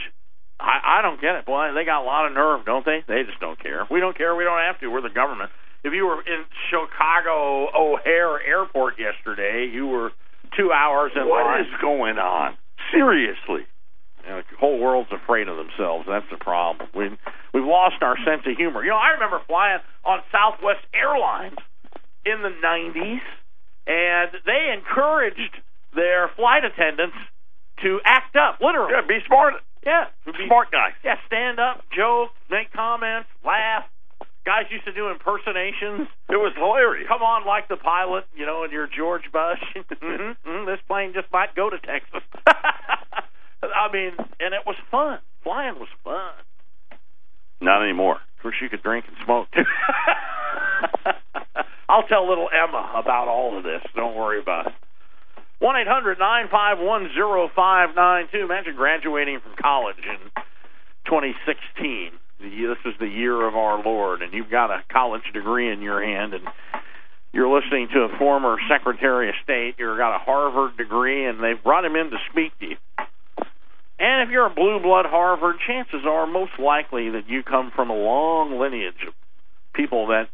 I, 0.59 0.99
I 0.99 1.01
don't 1.01 1.19
get 1.19 1.35
it. 1.35 1.45
Boy, 1.45 1.73
they 1.73 1.83
got 1.85 2.01
a 2.03 2.07
lot 2.07 2.27
of 2.27 2.33
nerve, 2.33 2.65
don't 2.65 2.85
they? 2.85 3.03
They 3.07 3.23
just 3.23 3.39
don't 3.39 3.59
care. 3.61 3.85
We 3.91 3.99
don't 3.99 4.17
care. 4.17 4.35
We 4.35 4.43
don't 4.43 4.59
have 4.59 4.79
to. 4.79 4.87
We're 4.87 5.01
the 5.01 5.09
government. 5.13 5.51
If 5.83 5.93
you 5.93 6.05
were 6.07 6.21
in 6.21 6.45
Chicago 6.71 7.67
O'Hare 7.75 8.41
Airport 8.41 8.95
yesterday, 8.97 9.69
you 9.71 9.85
were 9.87 10.11
two 10.57 10.71
hours 10.71 11.11
in 11.15 11.27
What 11.27 11.45
line. 11.45 11.61
is 11.61 11.67
going 11.81 12.17
on? 12.17 12.55
Seriously. 12.91 13.67
You 14.23 14.29
know, 14.29 14.41
the 14.49 14.57
whole 14.57 14.79
world's 14.79 15.11
afraid 15.11 15.47
of 15.47 15.57
themselves. 15.57 16.05
That's 16.09 16.25
the 16.31 16.37
problem. 16.37 16.89
We 16.95 17.09
we've 17.53 17.67
lost 17.67 18.01
our 18.01 18.17
sense 18.25 18.41
of 18.47 18.57
humor. 18.57 18.83
You 18.83 18.89
know, 18.91 18.97
I 18.97 19.09
remember 19.13 19.39
flying 19.45 19.79
on 20.03 20.19
Southwest 20.31 20.81
Airlines 20.95 21.57
in 22.25 22.41
the 22.41 22.49
'90s, 22.49 23.21
and 23.85 24.31
they 24.45 24.73
encouraged 24.73 25.53
their 25.93 26.29
flight 26.35 26.65
attendants 26.65 27.15
to 27.83 27.99
act 28.03 28.35
up, 28.35 28.57
literally. 28.61 28.93
Yeah, 28.95 29.05
be 29.07 29.19
smart. 29.27 29.53
Yeah, 29.85 30.05
Smart 30.47 30.71
guys. 30.71 30.93
Yeah, 31.03 31.15
stand 31.27 31.59
up, 31.59 31.83
joke, 31.95 32.31
make 32.49 32.71
comments, 32.73 33.29
laugh. 33.45 33.83
Guys 34.45 34.65
used 34.69 34.85
to 34.85 34.93
do 34.93 35.09
impersonations. 35.09 36.07
It 36.29 36.37
was 36.37 36.53
hilarious. 36.55 37.07
Come 37.07 37.23
on, 37.23 37.45
like 37.47 37.67
the 37.67 37.77
pilot, 37.77 38.25
you 38.35 38.45
know, 38.45 38.63
in 38.63 38.71
your 38.71 38.87
George 38.87 39.31
Bush. 39.31 39.59
Mhm, 40.01 40.35
mhm, 40.45 40.65
this 40.65 40.79
plane 40.87 41.13
just 41.13 41.31
might 41.31 41.55
go 41.55 41.69
to 41.69 41.77
Texas. 41.79 42.21
I 42.47 43.91
mean, 43.91 44.11
and 44.39 44.53
it 44.53 44.61
was 44.65 44.75
fun. 44.91 45.19
Flying 45.43 45.79
was 45.79 45.89
fun. 46.03 46.33
Not 47.61 47.81
anymore. 47.83 48.15
Of 48.17 48.41
course, 48.41 48.55
you 48.61 48.69
could 48.69 48.83
drink 48.83 49.05
and 49.07 49.17
smoke 49.25 49.47
too. 49.51 49.63
I'll 51.89 52.03
tell 52.07 52.27
little 52.27 52.49
Emma 52.53 52.91
about 52.95 53.27
all 53.27 53.57
of 53.57 53.63
this. 53.63 53.81
Don't 53.95 54.15
worry 54.15 54.39
about 54.39 54.67
it. 54.67 54.73
One 55.59 55.77
eight 55.77 55.87
hundred 55.87 56.19
nine 56.19 56.47
five 56.51 56.77
one 56.79 57.09
zero 57.13 57.49
five 57.55 57.95
nine 57.95 58.27
two. 58.31 58.43
Imagine 58.43 58.75
graduating 58.75 59.39
from 59.39 59.53
college 59.61 59.97
in 60.03 60.43
2016. 61.05 62.11
This 62.39 62.77
is 62.85 62.93
the 62.99 63.07
year 63.07 63.47
of 63.47 63.55
our 63.55 63.81
Lord, 63.81 64.21
and 64.21 64.33
you've 64.33 64.51
got 64.51 64.69
a 64.69 64.83
college 64.91 65.23
degree 65.33 65.71
in 65.71 65.81
your 65.81 66.03
hand, 66.03 66.33
and 66.33 66.43
you're 67.31 67.47
listening 67.47 67.87
to 67.93 68.01
a 68.01 68.17
former 68.17 68.57
Secretary 68.69 69.29
of 69.29 69.35
State. 69.43 69.75
You've 69.77 69.97
got 69.97 70.15
a 70.15 70.19
Harvard 70.19 70.77
degree, 70.77 71.25
and 71.25 71.41
they've 71.41 71.61
brought 71.63 71.85
him 71.85 71.95
in 71.95 72.11
to 72.11 72.17
speak 72.31 72.57
to 72.59 72.65
you. 72.65 72.77
And 73.97 74.27
if 74.27 74.29
you're 74.29 74.47
a 74.47 74.53
blue 74.53 74.79
blood 74.83 75.05
Harvard, 75.05 75.55
chances 75.65 76.01
are 76.05 76.27
most 76.27 76.59
likely 76.59 77.11
that 77.11 77.29
you 77.29 77.43
come 77.43 77.71
from 77.73 77.89
a 77.89 77.95
long 77.95 78.59
lineage 78.59 79.07
of 79.07 79.13
people 79.73 80.07
that 80.07 80.27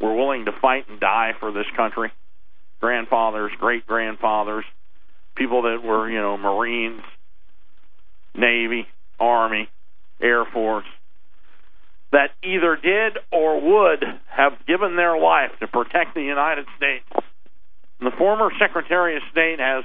were 0.00 0.14
willing 0.14 0.46
to 0.46 0.52
fight 0.60 0.88
and 0.88 0.98
die 0.98 1.32
for 1.38 1.52
this 1.52 1.66
country. 1.76 2.10
Grandfathers, 2.80 3.52
great 3.58 3.86
grandfathers, 3.86 4.64
people 5.36 5.62
that 5.62 5.82
were, 5.82 6.10
you 6.10 6.20
know, 6.20 6.36
Marines, 6.36 7.02
Navy, 8.34 8.86
Army, 9.18 9.68
Air 10.20 10.44
Force, 10.44 10.86
that 12.12 12.30
either 12.44 12.76
did 12.76 13.18
or 13.32 13.60
would 13.60 14.04
have 14.30 14.52
given 14.66 14.96
their 14.96 15.18
life 15.18 15.50
to 15.60 15.66
protect 15.66 16.14
the 16.14 16.22
United 16.22 16.66
States. 16.76 17.04
And 18.00 18.12
the 18.12 18.16
former 18.16 18.50
Secretary 18.58 19.16
of 19.16 19.22
State 19.32 19.58
has 19.58 19.84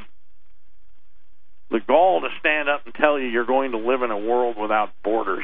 the 1.71 1.79
gall 1.87 2.21
to 2.21 2.27
stand 2.39 2.69
up 2.69 2.85
and 2.85 2.93
tell 2.93 3.19
you 3.19 3.27
you're 3.27 3.45
going 3.45 3.71
to 3.71 3.77
live 3.77 4.01
in 4.01 4.11
a 4.11 4.17
world 4.17 4.57
without 4.59 4.89
borders. 5.03 5.43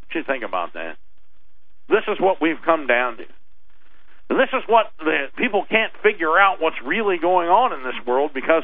What 0.00 0.14
you 0.14 0.22
think 0.26 0.44
about 0.44 0.74
that? 0.74 0.96
This 1.88 2.04
is 2.08 2.18
what 2.20 2.40
we've 2.40 2.60
come 2.64 2.86
down 2.86 3.18
to. 3.18 3.24
This 4.28 4.48
is 4.52 4.62
what 4.66 4.90
the 4.98 5.28
people 5.36 5.64
can't 5.68 5.92
figure 6.02 6.38
out 6.38 6.60
what's 6.60 6.80
really 6.82 7.18
going 7.18 7.48
on 7.48 7.72
in 7.72 7.82
this 7.84 8.06
world 8.06 8.32
because 8.32 8.62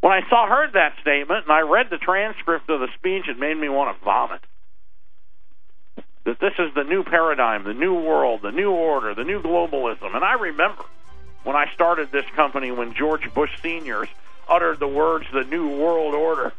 when 0.00 0.12
I 0.12 0.28
saw 0.28 0.48
heard 0.48 0.72
that 0.72 0.94
statement 1.00 1.44
and 1.44 1.52
I 1.52 1.60
read 1.60 1.88
the 1.90 1.98
transcript 1.98 2.68
of 2.68 2.80
the 2.80 2.88
speech, 2.98 3.28
it 3.28 3.38
made 3.38 3.56
me 3.56 3.68
want 3.68 3.96
to 3.96 4.04
vomit. 4.04 4.40
That 6.24 6.40
this 6.40 6.54
is 6.58 6.74
the 6.74 6.84
new 6.84 7.04
paradigm, 7.04 7.64
the 7.64 7.74
new 7.74 7.94
world, 7.94 8.40
the 8.42 8.50
new 8.52 8.70
order, 8.70 9.14
the 9.14 9.24
new 9.24 9.42
globalism. 9.42 10.14
And 10.14 10.24
I 10.24 10.34
remember 10.34 10.84
when 11.44 11.56
I 11.56 11.70
started 11.74 12.10
this 12.10 12.24
company 12.34 12.70
when 12.70 12.94
George 12.94 13.32
Bush 13.34 13.50
seniors 13.62 14.08
uttered 14.48 14.80
the 14.80 14.88
words 14.88 15.26
the 15.32 15.44
new 15.44 15.68
world 15.68 16.14
order. 16.14 16.52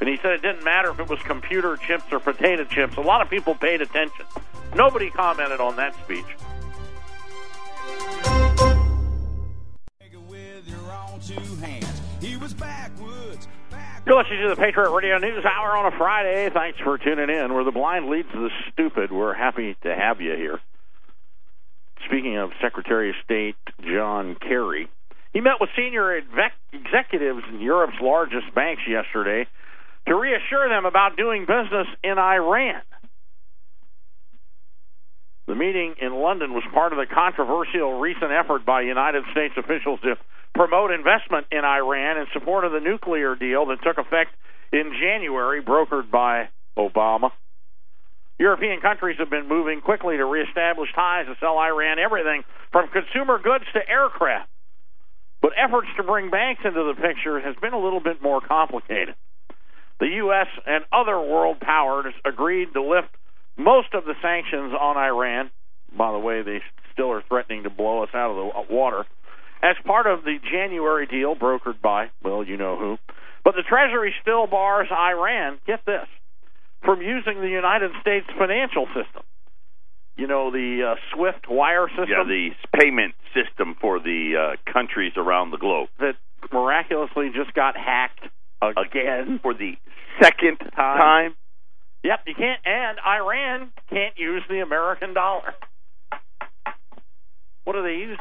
And 0.00 0.08
he 0.08 0.16
said 0.18 0.32
it 0.32 0.42
didn't 0.42 0.64
matter 0.64 0.90
if 0.90 1.00
it 1.00 1.08
was 1.08 1.20
computer 1.20 1.76
chips 1.76 2.04
or 2.10 2.18
potato 2.18 2.64
chips. 2.64 2.96
A 2.96 3.00
lot 3.00 3.22
of 3.22 3.30
people 3.30 3.54
paid 3.54 3.80
attention. 3.80 4.26
Nobody 4.74 5.08
commented 5.08 5.60
on 5.60 5.76
that 5.76 5.94
speech. 6.02 6.26
You're 14.06 14.22
listening 14.22 14.42
to 14.42 14.48
the 14.50 14.56
Patriot 14.56 14.90
Radio 14.90 15.16
News 15.16 15.44
Hour 15.46 15.76
on 15.78 15.90
a 15.90 15.96
Friday. 15.96 16.50
Thanks 16.52 16.78
for 16.78 16.98
tuning 16.98 17.30
in. 17.30 17.54
Where 17.54 17.64
the 17.64 17.72
blind 17.72 18.10
leads 18.10 18.28
the 18.32 18.50
stupid, 18.70 19.10
we're 19.10 19.32
happy 19.32 19.76
to 19.82 19.94
have 19.94 20.20
you 20.20 20.36
here. 20.36 20.60
Speaking 22.04 22.36
of 22.36 22.50
Secretary 22.60 23.10
of 23.10 23.16
State 23.24 23.56
John 23.82 24.36
Kerry, 24.36 24.88
he 25.32 25.40
met 25.40 25.54
with 25.58 25.70
senior 25.74 26.18
exec- 26.18 26.52
executives 26.72 27.44
in 27.48 27.62
Europe's 27.62 27.96
largest 28.00 28.54
banks 28.54 28.82
yesterday 28.86 29.48
to 30.06 30.14
reassure 30.14 30.68
them 30.68 30.84
about 30.84 31.16
doing 31.16 31.46
business 31.46 31.88
in 32.02 32.18
Iran. 32.18 32.82
The 35.46 35.54
meeting 35.54 35.94
in 36.00 36.14
London 36.14 36.54
was 36.54 36.64
part 36.72 36.92
of 36.92 36.98
the 36.98 37.06
controversial 37.06 38.00
recent 38.00 38.32
effort 38.32 38.64
by 38.64 38.80
United 38.82 39.24
States 39.32 39.54
officials 39.56 40.00
to 40.00 40.16
promote 40.54 40.90
investment 40.90 41.46
in 41.50 41.64
Iran 41.64 42.16
in 42.16 42.26
support 42.32 42.64
of 42.64 42.72
the 42.72 42.80
nuclear 42.80 43.36
deal 43.36 43.66
that 43.66 43.82
took 43.82 43.98
effect 43.98 44.30
in 44.72 44.92
January, 44.98 45.62
brokered 45.62 46.10
by 46.10 46.48
Obama. 46.78 47.30
European 48.38 48.80
countries 48.80 49.16
have 49.18 49.30
been 49.30 49.48
moving 49.48 49.80
quickly 49.80 50.16
to 50.16 50.24
reestablish 50.24 50.88
ties 50.94 51.26
to 51.26 51.36
sell 51.38 51.58
Iran 51.58 51.98
everything 51.98 52.42
from 52.72 52.88
consumer 52.88 53.38
goods 53.38 53.64
to 53.74 53.80
aircraft. 53.88 54.48
But 55.40 55.52
efforts 55.56 55.88
to 55.98 56.02
bring 56.02 56.30
banks 56.30 56.62
into 56.64 56.82
the 56.84 56.94
picture 56.94 57.38
has 57.38 57.54
been 57.60 57.74
a 57.74 57.78
little 57.78 58.00
bit 58.00 58.22
more 58.22 58.40
complicated. 58.40 59.14
The 60.00 60.08
U.S. 60.24 60.48
and 60.66 60.84
other 60.90 61.20
world 61.20 61.60
powers 61.60 62.14
agreed 62.24 62.72
to 62.72 62.82
lift 62.82 63.08
most 63.56 63.94
of 63.94 64.04
the 64.04 64.14
sanctions 64.22 64.72
on 64.78 64.96
Iran. 64.96 65.50
By 65.96 66.12
the 66.12 66.18
way, 66.18 66.42
they 66.42 66.60
still 66.92 67.10
are 67.12 67.22
threatening 67.28 67.62
to 67.64 67.70
blow 67.70 68.02
us 68.02 68.10
out 68.14 68.30
of 68.30 68.36
the 68.36 68.74
water 68.74 69.04
as 69.62 69.76
part 69.84 70.06
of 70.06 70.24
the 70.24 70.36
January 70.50 71.06
deal 71.06 71.34
brokered 71.34 71.80
by, 71.80 72.10
well, 72.22 72.44
you 72.44 72.56
know 72.56 72.76
who. 72.76 72.98
But 73.44 73.54
the 73.54 73.62
Treasury 73.62 74.14
still 74.20 74.46
bars 74.46 74.88
Iran, 74.90 75.58
get 75.66 75.84
this, 75.86 76.06
from 76.84 77.00
using 77.00 77.40
the 77.40 77.48
United 77.48 77.92
States 78.00 78.26
financial 78.38 78.86
system. 78.86 79.22
You 80.16 80.26
know, 80.26 80.50
the 80.50 80.92
uh, 80.92 81.14
SWIFT 81.14 81.48
wire 81.48 81.88
system 81.88 82.06
Yeah, 82.08 82.24
the 82.24 82.50
payment 82.78 83.14
system 83.34 83.74
for 83.80 83.98
the 83.98 84.54
uh, 84.54 84.72
countries 84.72 85.12
around 85.16 85.50
the 85.50 85.58
globe. 85.58 85.88
that 85.98 86.14
miraculously 86.52 87.30
just 87.34 87.54
got 87.54 87.74
hacked 87.76 88.20
again. 88.62 89.40
For 89.42 89.54
the 89.54 89.74
second 90.22 90.58
time. 90.76 91.34
Yep, 92.04 92.20
you 92.26 92.34
can't, 92.34 92.60
and 92.66 92.98
Iran 93.00 93.72
can't 93.88 94.14
use 94.18 94.42
the 94.48 94.60
American 94.60 95.14
dollar. 95.14 95.54
What 97.64 97.72
do 97.72 97.82
they 97.82 97.96
use? 97.96 98.18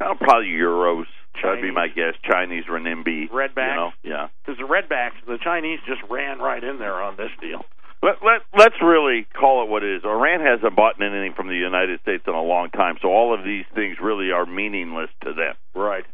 Oh, 0.00 0.14
probably 0.18 0.48
euros. 0.48 1.04
That'd 1.40 1.62
be 1.62 1.70
my 1.70 1.88
guess. 1.88 2.14
Chinese 2.28 2.64
renminbi. 2.68 3.30
Redbacks. 3.30 3.70
You 3.70 3.76
know? 3.76 3.90
Yeah. 4.02 4.28
Because 4.44 4.58
the 4.58 4.66
redbacks, 4.66 5.24
the 5.26 5.38
Chinese 5.42 5.78
just 5.86 6.00
ran 6.10 6.38
right 6.38 6.62
in 6.62 6.78
there 6.78 7.00
on 7.00 7.16
this 7.16 7.30
deal. 7.40 7.64
Let, 8.02 8.16
let, 8.24 8.40
let's 8.56 8.76
really 8.82 9.26
call 9.38 9.62
it 9.62 9.70
what 9.70 9.82
it 9.82 9.96
is. 9.96 10.02
Iran 10.04 10.40
hasn't 10.40 10.76
bought 10.76 11.00
anything 11.00 11.32
from 11.34 11.48
the 11.48 11.54
United 11.54 12.00
States 12.00 12.24
in 12.26 12.34
a 12.34 12.42
long 12.42 12.70
time, 12.70 12.96
so 13.00 13.08
all 13.08 13.32
of 13.32 13.44
these 13.44 13.64
things 13.74 13.96
really 14.02 14.30
are 14.30 14.46
meaningless 14.46 15.10
to 15.22 15.32
them. 15.32 15.54
Right. 15.74 16.04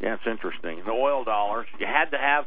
Yeah, 0.00 0.14
it's 0.14 0.26
interesting. 0.26 0.82
The 0.84 0.92
oil 0.92 1.24
dollars, 1.24 1.66
you 1.78 1.86
had 1.86 2.10
to 2.10 2.18
have. 2.18 2.44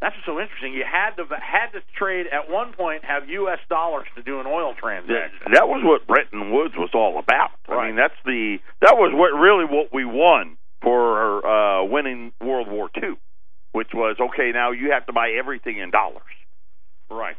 That's 0.00 0.14
what's 0.14 0.26
so 0.26 0.40
interesting. 0.40 0.74
You 0.74 0.84
had 0.84 1.16
to 1.16 1.24
had 1.40 1.72
to 1.72 1.80
trade 1.96 2.26
at 2.26 2.50
one 2.50 2.74
point 2.74 3.04
have 3.04 3.28
U.S. 3.28 3.58
dollars 3.68 4.06
to 4.16 4.22
do 4.22 4.40
an 4.40 4.46
oil 4.46 4.74
transaction. 4.78 5.52
that 5.52 5.68
was 5.68 5.82
what 5.82 6.06
Bretton 6.06 6.52
Woods 6.52 6.74
was 6.76 6.90
all 6.92 7.18
about. 7.18 7.50
I 7.68 7.86
mean, 7.86 7.96
that's 7.96 8.18
the 8.24 8.58
that 8.82 8.96
was 8.96 9.12
what 9.14 9.32
really 9.38 9.64
what 9.64 9.92
we 9.92 10.04
won 10.04 10.58
for 10.82 11.46
uh, 11.46 11.84
winning 11.84 12.32
World 12.40 12.68
War 12.68 12.90
II, 12.94 13.16
which 13.72 13.88
was 13.94 14.16
okay. 14.20 14.52
Now 14.52 14.72
you 14.72 14.92
have 14.92 15.06
to 15.06 15.12
buy 15.12 15.30
everything 15.30 15.78
in 15.78 15.90
dollars. 15.90 16.22
Right. 17.10 17.36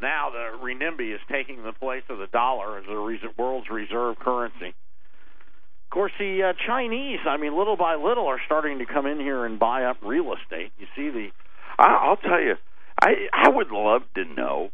Now 0.00 0.30
the 0.30 0.58
renminbi 0.64 1.14
is 1.14 1.20
taking 1.30 1.62
the 1.62 1.72
place 1.72 2.02
of 2.08 2.18
the 2.18 2.26
dollar 2.28 2.78
as 2.78 2.84
the 2.86 3.30
world's 3.38 3.68
reserve 3.70 4.18
currency. 4.18 4.68
Of 4.68 5.90
course, 5.90 6.12
the 6.18 6.42
uh, 6.42 6.52
Chinese, 6.66 7.20
I 7.26 7.36
mean, 7.36 7.56
little 7.56 7.76
by 7.76 7.94
little, 7.94 8.26
are 8.26 8.40
starting 8.46 8.78
to 8.80 8.86
come 8.86 9.06
in 9.06 9.20
here 9.20 9.44
and 9.44 9.58
buy 9.58 9.84
up 9.84 9.98
real 10.02 10.34
estate. 10.34 10.72
You 10.78 10.86
see 10.96 11.10
the 11.10 11.28
I, 11.78 11.84
I'll 12.08 12.16
tell 12.16 12.40
you, 12.40 12.54
I 13.00 13.28
I 13.32 13.48
would 13.48 13.70
love 13.70 14.02
to 14.14 14.24
know 14.24 14.70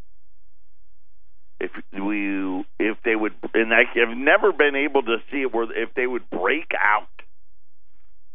if 1.60 1.70
we 1.92 2.64
if 2.78 2.96
they 3.04 3.14
would, 3.16 3.32
and 3.54 3.72
I 3.74 3.82
have 3.98 4.16
never 4.16 4.52
been 4.52 4.74
able 4.76 5.02
to 5.02 5.16
see 5.30 5.42
it 5.42 5.52
where 5.52 5.64
if 5.70 5.94
they 5.94 6.06
would 6.06 6.28
break 6.30 6.70
out 6.78 7.08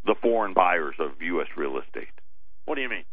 the 0.04 0.14
foreign 0.22 0.54
buyers 0.54 0.94
of 1.00 1.20
U.S. 1.20 1.48
real 1.56 1.78
estate, 1.78 2.14
What 2.64 2.76
do 2.76 2.82
you 2.82 2.88
mean? 2.88 3.04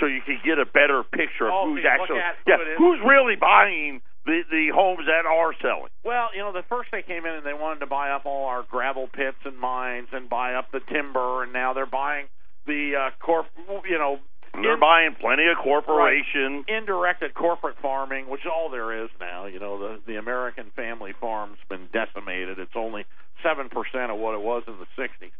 so 0.00 0.06
you 0.06 0.20
could 0.24 0.40
get 0.44 0.58
a 0.58 0.64
better 0.64 1.02
picture 1.04 1.46
of 1.48 1.52
Oh, 1.52 1.66
who's 1.68 1.82
so 1.84 1.88
you 1.88 2.16
look 2.16 2.18
actually 2.18 2.74
who 2.78 2.84
yeah 2.92 2.96
who's 2.96 3.00
really 3.06 3.36
buying 3.36 4.00
the 4.24 4.40
the 4.50 4.68
homes 4.74 5.04
that 5.06 5.26
are 5.26 5.52
selling. 5.60 5.90
Well, 6.04 6.28
you 6.34 6.40
know, 6.40 6.52
the 6.52 6.64
first 6.68 6.90
they 6.92 7.02
came 7.02 7.24
in 7.26 7.32
and 7.34 7.44
they 7.46 7.54
wanted 7.54 7.80
to 7.80 7.86
buy 7.86 8.10
up 8.10 8.24
all 8.26 8.46
our 8.46 8.62
gravel 8.70 9.08
pits 9.12 9.38
and 9.44 9.58
mines 9.58 10.08
and 10.12 10.28
buy 10.28 10.54
up 10.54 10.70
the 10.72 10.80
timber, 10.92 11.42
and 11.42 11.52
now 11.52 11.72
they're 11.72 11.86
buying 11.86 12.26
the 12.66 12.92
uh, 12.96 13.10
corp. 13.24 13.46
You 13.88 13.98
know, 13.98 14.18
They're 14.54 14.74
in- 14.74 14.80
buying 14.80 15.14
plenty 15.20 15.46
of 15.48 15.56
corporations. 15.58 16.64
indirected 16.68 17.34
corporate 17.34 17.76
farming, 17.80 18.28
which 18.28 18.42
is 18.42 18.50
all 18.52 18.68
there 18.70 19.04
is 19.04 19.10
now. 19.20 19.46
You 19.46 19.58
know, 19.60 19.78
the 19.78 20.00
the 20.06 20.16
American 20.16 20.70
family 20.76 21.12
farm's 21.20 21.58
been 21.68 21.88
decimated. 21.92 22.58
It's 22.58 22.76
only 22.76 23.04
seven 23.42 23.68
percent 23.68 24.10
of 24.12 24.18
what 24.18 24.34
it 24.34 24.42
was 24.42 24.62
in 24.66 24.74
the 24.78 24.86
'60s. 24.96 25.32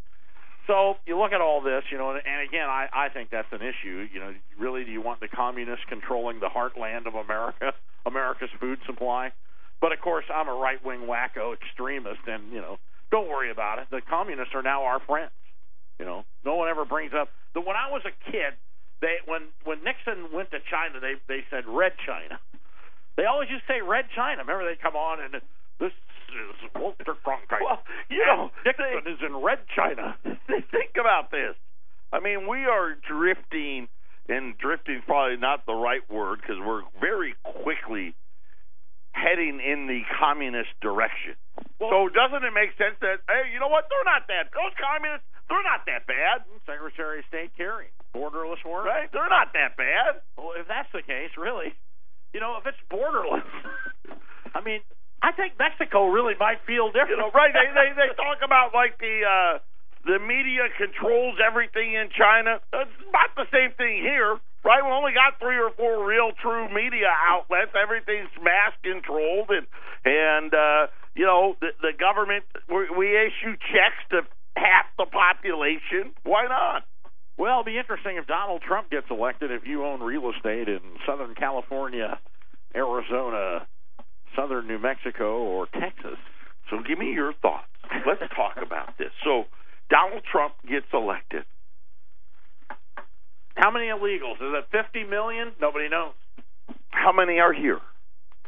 So 0.67 0.95
you 1.07 1.19
look 1.19 1.33
at 1.33 1.41
all 1.41 1.61
this, 1.61 1.83
you 1.91 1.99
know, 1.99 2.11
and, 2.13 2.23
and 2.25 2.49
again, 2.49 2.69
I 2.69 2.87
I 2.93 3.09
think 3.11 3.31
that's 3.31 3.51
an 3.53 3.61
issue. 3.63 4.07
You 4.13 4.21
know, 4.21 4.35
really, 4.59 4.85
do 4.85 4.91
you 4.91 5.03
want 5.03 5.21
the 5.21 5.29
communists 5.29 5.85
controlling 5.89 6.41
the 6.41 6.49
heartland 6.49 7.07
of 7.07 7.15
America, 7.15 7.73
America's 8.07 8.51
food 8.61 8.79
supply? 8.87 9.33
But 9.81 9.93
of 9.93 10.01
course, 10.01 10.25
I'm 10.33 10.49
a 10.49 10.55
right 10.55 10.83
wing 10.85 11.01
wacko 11.01 11.53
extremist, 11.55 12.21
and 12.27 12.53
you 12.53 12.61
know, 12.61 12.79
don't 13.11 13.29
worry 13.29 13.51
about 13.51 13.79
it. 13.81 13.89
The 13.91 14.01
communists 14.09 14.55
are 14.55 14.63
now 14.63 14.85
our 14.85 15.01
friends. 15.01 15.33
You 15.99 16.07
know, 16.07 16.25
no 16.45 16.55
one 16.55 16.69
ever 16.69 16.85
brings 16.85 17.13
up 17.13 17.29
the 17.55 17.61
when 17.61 17.77
I 17.77 17.91
was 17.91 18.03
a 18.07 18.31
kid. 18.31 18.55
They 19.03 19.19
when 19.27 19.51
when 19.67 19.83
Nixon 19.83 20.31
went 20.33 20.55
to 20.55 20.63
China, 20.71 21.03
they 21.03 21.19
they 21.27 21.43
said 21.51 21.67
Red 21.67 21.93
China. 22.07 22.39
They 23.19 23.27
always 23.27 23.51
used 23.51 23.67
to 23.67 23.75
say 23.75 23.81
Red 23.83 24.07
China. 24.15 24.41
Remember, 24.47 24.65
they'd 24.65 24.81
come 24.81 24.97
on 24.97 25.21
and 25.21 25.35
this 25.83 25.93
is 26.33 26.71
Walter 26.79 27.19
Cronkite. 27.27 27.61
Well, 27.61 27.83
you 28.09 28.25
know, 28.25 28.51
Nixon 28.65 29.05
is 29.11 29.19
in 29.21 29.37
Red 29.43 29.59
China. 29.75 30.17
think 30.71 30.95
about 30.97 31.31
this. 31.31 31.59
I 32.13 32.21
mean, 32.21 32.47
we 32.49 32.65
are 32.65 32.95
drifting, 32.95 33.89
and 34.29 34.57
drifting 34.57 34.97
is 34.97 35.05
probably 35.05 35.37
not 35.37 35.67
the 35.67 35.75
right 35.75 36.05
word 36.09 36.41
because 36.41 36.57
we're 36.61 36.85
very 37.01 37.35
quickly 37.43 38.15
heading 39.13 39.61
in 39.61 39.89
the 39.89 40.01
communist 40.21 40.73
direction. 40.81 41.37
so 41.81 42.09
doesn't 42.09 42.45
it 42.45 42.55
make 42.55 42.73
sense 42.79 42.97
that 43.01 43.21
hey, 43.29 43.53
you 43.53 43.61
know 43.61 43.69
what? 43.69 43.89
They're 43.91 44.09
not 44.09 44.29
that. 44.29 44.49
Those 44.57 44.73
communists, 44.79 45.27
they're 45.49 45.67
not 45.67 45.85
that 45.85 46.07
bad, 46.07 46.47
Secretary 46.65 47.21
of 47.21 47.25
State 47.29 47.53
Kerry, 47.57 47.93
borderless 48.15 48.63
world. 48.65 48.87
right? 48.87 49.09
They're 49.13 49.29
not 49.29 49.53
that 49.53 49.77
bad. 49.77 50.23
Well, 50.37 50.53
if 50.57 50.69
that's 50.69 50.89
the 50.93 51.03
case, 51.03 51.33
really, 51.37 51.73
you 52.33 52.41
know, 52.41 52.57
if 52.61 52.67
it's 52.67 52.81
borderless, 52.93 53.47
I 54.55 54.61
mean, 54.61 54.81
I 55.23 55.33
think 55.33 55.55
Mexico 55.59 56.09
really 56.09 56.35
might 56.39 56.61
feel 56.67 56.89
different. 56.93 57.23
You 57.23 57.29
know, 57.29 57.31
right? 57.33 57.53
They 57.55 57.69
they 57.73 57.95
they 57.95 58.11
talk 58.17 58.43
about 58.45 58.75
like 58.75 58.99
the 58.99 59.23
uh 59.25 59.59
the 60.05 60.19
media 60.19 60.67
controls 60.77 61.39
everything 61.39 61.95
in 61.95 62.11
China. 62.11 62.59
It's 62.75 62.99
not 63.15 63.31
the 63.39 63.47
same 63.55 63.71
thing 63.79 64.03
here, 64.03 64.35
right? 64.65 64.83
We 64.83 64.91
only 64.91 65.15
got 65.15 65.39
three 65.39 65.59
or 65.59 65.71
four 65.79 66.03
real 66.05 66.33
true 66.43 66.67
media 66.75 67.07
outlets. 67.07 67.71
Everything's 67.79 68.35
mass 68.43 68.75
controlled, 68.83 69.51
and 69.51 69.67
and 70.05 70.51
uh, 70.53 70.87
you 71.15 71.25
know 71.25 71.55
the 71.61 71.71
the 71.81 71.93
government 71.95 72.45
we, 72.69 72.91
we 72.91 73.07
issue 73.15 73.55
checks 73.71 74.03
to 74.11 74.27
half 74.57 74.87
the 74.99 75.07
population. 75.07 76.13
Why 76.25 76.47
not? 76.51 76.83
Well, 77.43 77.59
it'll 77.59 77.65
be 77.65 77.77
interesting 77.77 78.19
if 78.19 78.29
Donald 78.29 78.63
Trump 78.63 78.89
gets 78.89 79.07
elected. 79.11 79.51
If 79.51 79.67
you 79.67 79.85
own 79.85 79.99
real 79.99 80.31
estate 80.31 80.69
in 80.69 80.79
Southern 81.05 81.35
California, 81.35 82.21
Arizona, 82.73 83.67
Southern 84.37 84.69
New 84.69 84.79
Mexico, 84.79 85.43
or 85.43 85.67
Texas, 85.67 86.23
So 86.71 86.79
give 86.87 87.01
me 87.01 87.11
your 87.11 87.33
thoughts. 87.43 87.67
Let's 88.07 88.23
talk 88.37 88.63
about 88.65 88.97
this. 88.97 89.11
So 89.25 89.47
Donald 89.91 90.23
Trump 90.31 90.55
gets 90.71 90.87
elected. 90.95 91.43
how 93.57 93.73
many 93.73 93.87
illegals? 93.87 94.39
Is 94.39 94.63
it 94.63 94.67
50 94.71 95.03
million? 95.11 95.51
Nobody 95.61 95.89
knows. 95.89 96.15
How 96.91 97.11
many 97.11 97.41
are 97.41 97.53
here? 97.53 97.81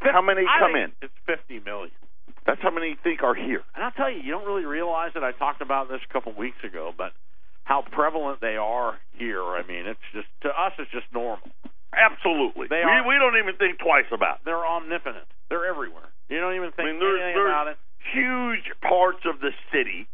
How 0.03 0.23
many 0.23 0.43
I 0.43 0.61
come 0.61 0.77
in? 0.77 0.93
It's 1.03 1.19
50 1.27 1.67
million. 1.67 1.91
That's 2.47 2.63
how 2.63 2.71
many 2.71 2.91
you 2.91 2.97
think 3.03 3.25
are 3.25 3.35
here. 3.35 3.63
And 3.75 3.83
I'll 3.83 3.91
tell 3.91 4.09
you, 4.09 4.21
you 4.23 4.31
don't 4.31 4.47
really 4.47 4.67
realize 4.67 5.11
it. 5.17 5.25
I 5.25 5.33
talked 5.33 5.63
about 5.63 5.89
this 5.89 5.99
a 6.09 6.13
couple 6.13 6.33
weeks 6.39 6.63
ago, 6.63 6.93
but 6.97 7.11
how 7.65 7.83
prevalent 7.83 8.41
they 8.41 8.57
are 8.57 8.99
here. 9.17 9.43
I 9.43 9.63
mean, 9.67 9.87
it's 9.87 10.05
just 10.13 10.29
to 10.43 10.49
us, 10.49 10.73
it's 10.79 10.91
just 10.93 11.07
normal. 11.13 11.49
Absolutely. 11.95 12.67
They 12.69 12.83
we, 12.85 12.91
are- 12.91 13.07
we 13.09 13.15
don't 13.17 13.37
even 13.39 13.57
think 13.57 13.79
twice 13.79 14.09
about 14.13 14.41
it. 14.41 14.41
They're 14.45 14.67
omnipotent. 14.67 15.27
They're 15.49 15.67
everywhere. 15.67 16.09
You 16.29 16.41
don't 16.41 16.55
even 16.57 16.71
I 16.73 16.77
think 16.77 16.87
mean, 16.91 16.99
there's, 17.01 17.21
anything 17.21 17.37
there's 17.39 17.53
about 17.55 17.69
it. 17.69 17.77
huge 18.13 18.67
parts 18.83 19.23
of 19.29 19.41
the 19.41 19.53
city 19.73 20.09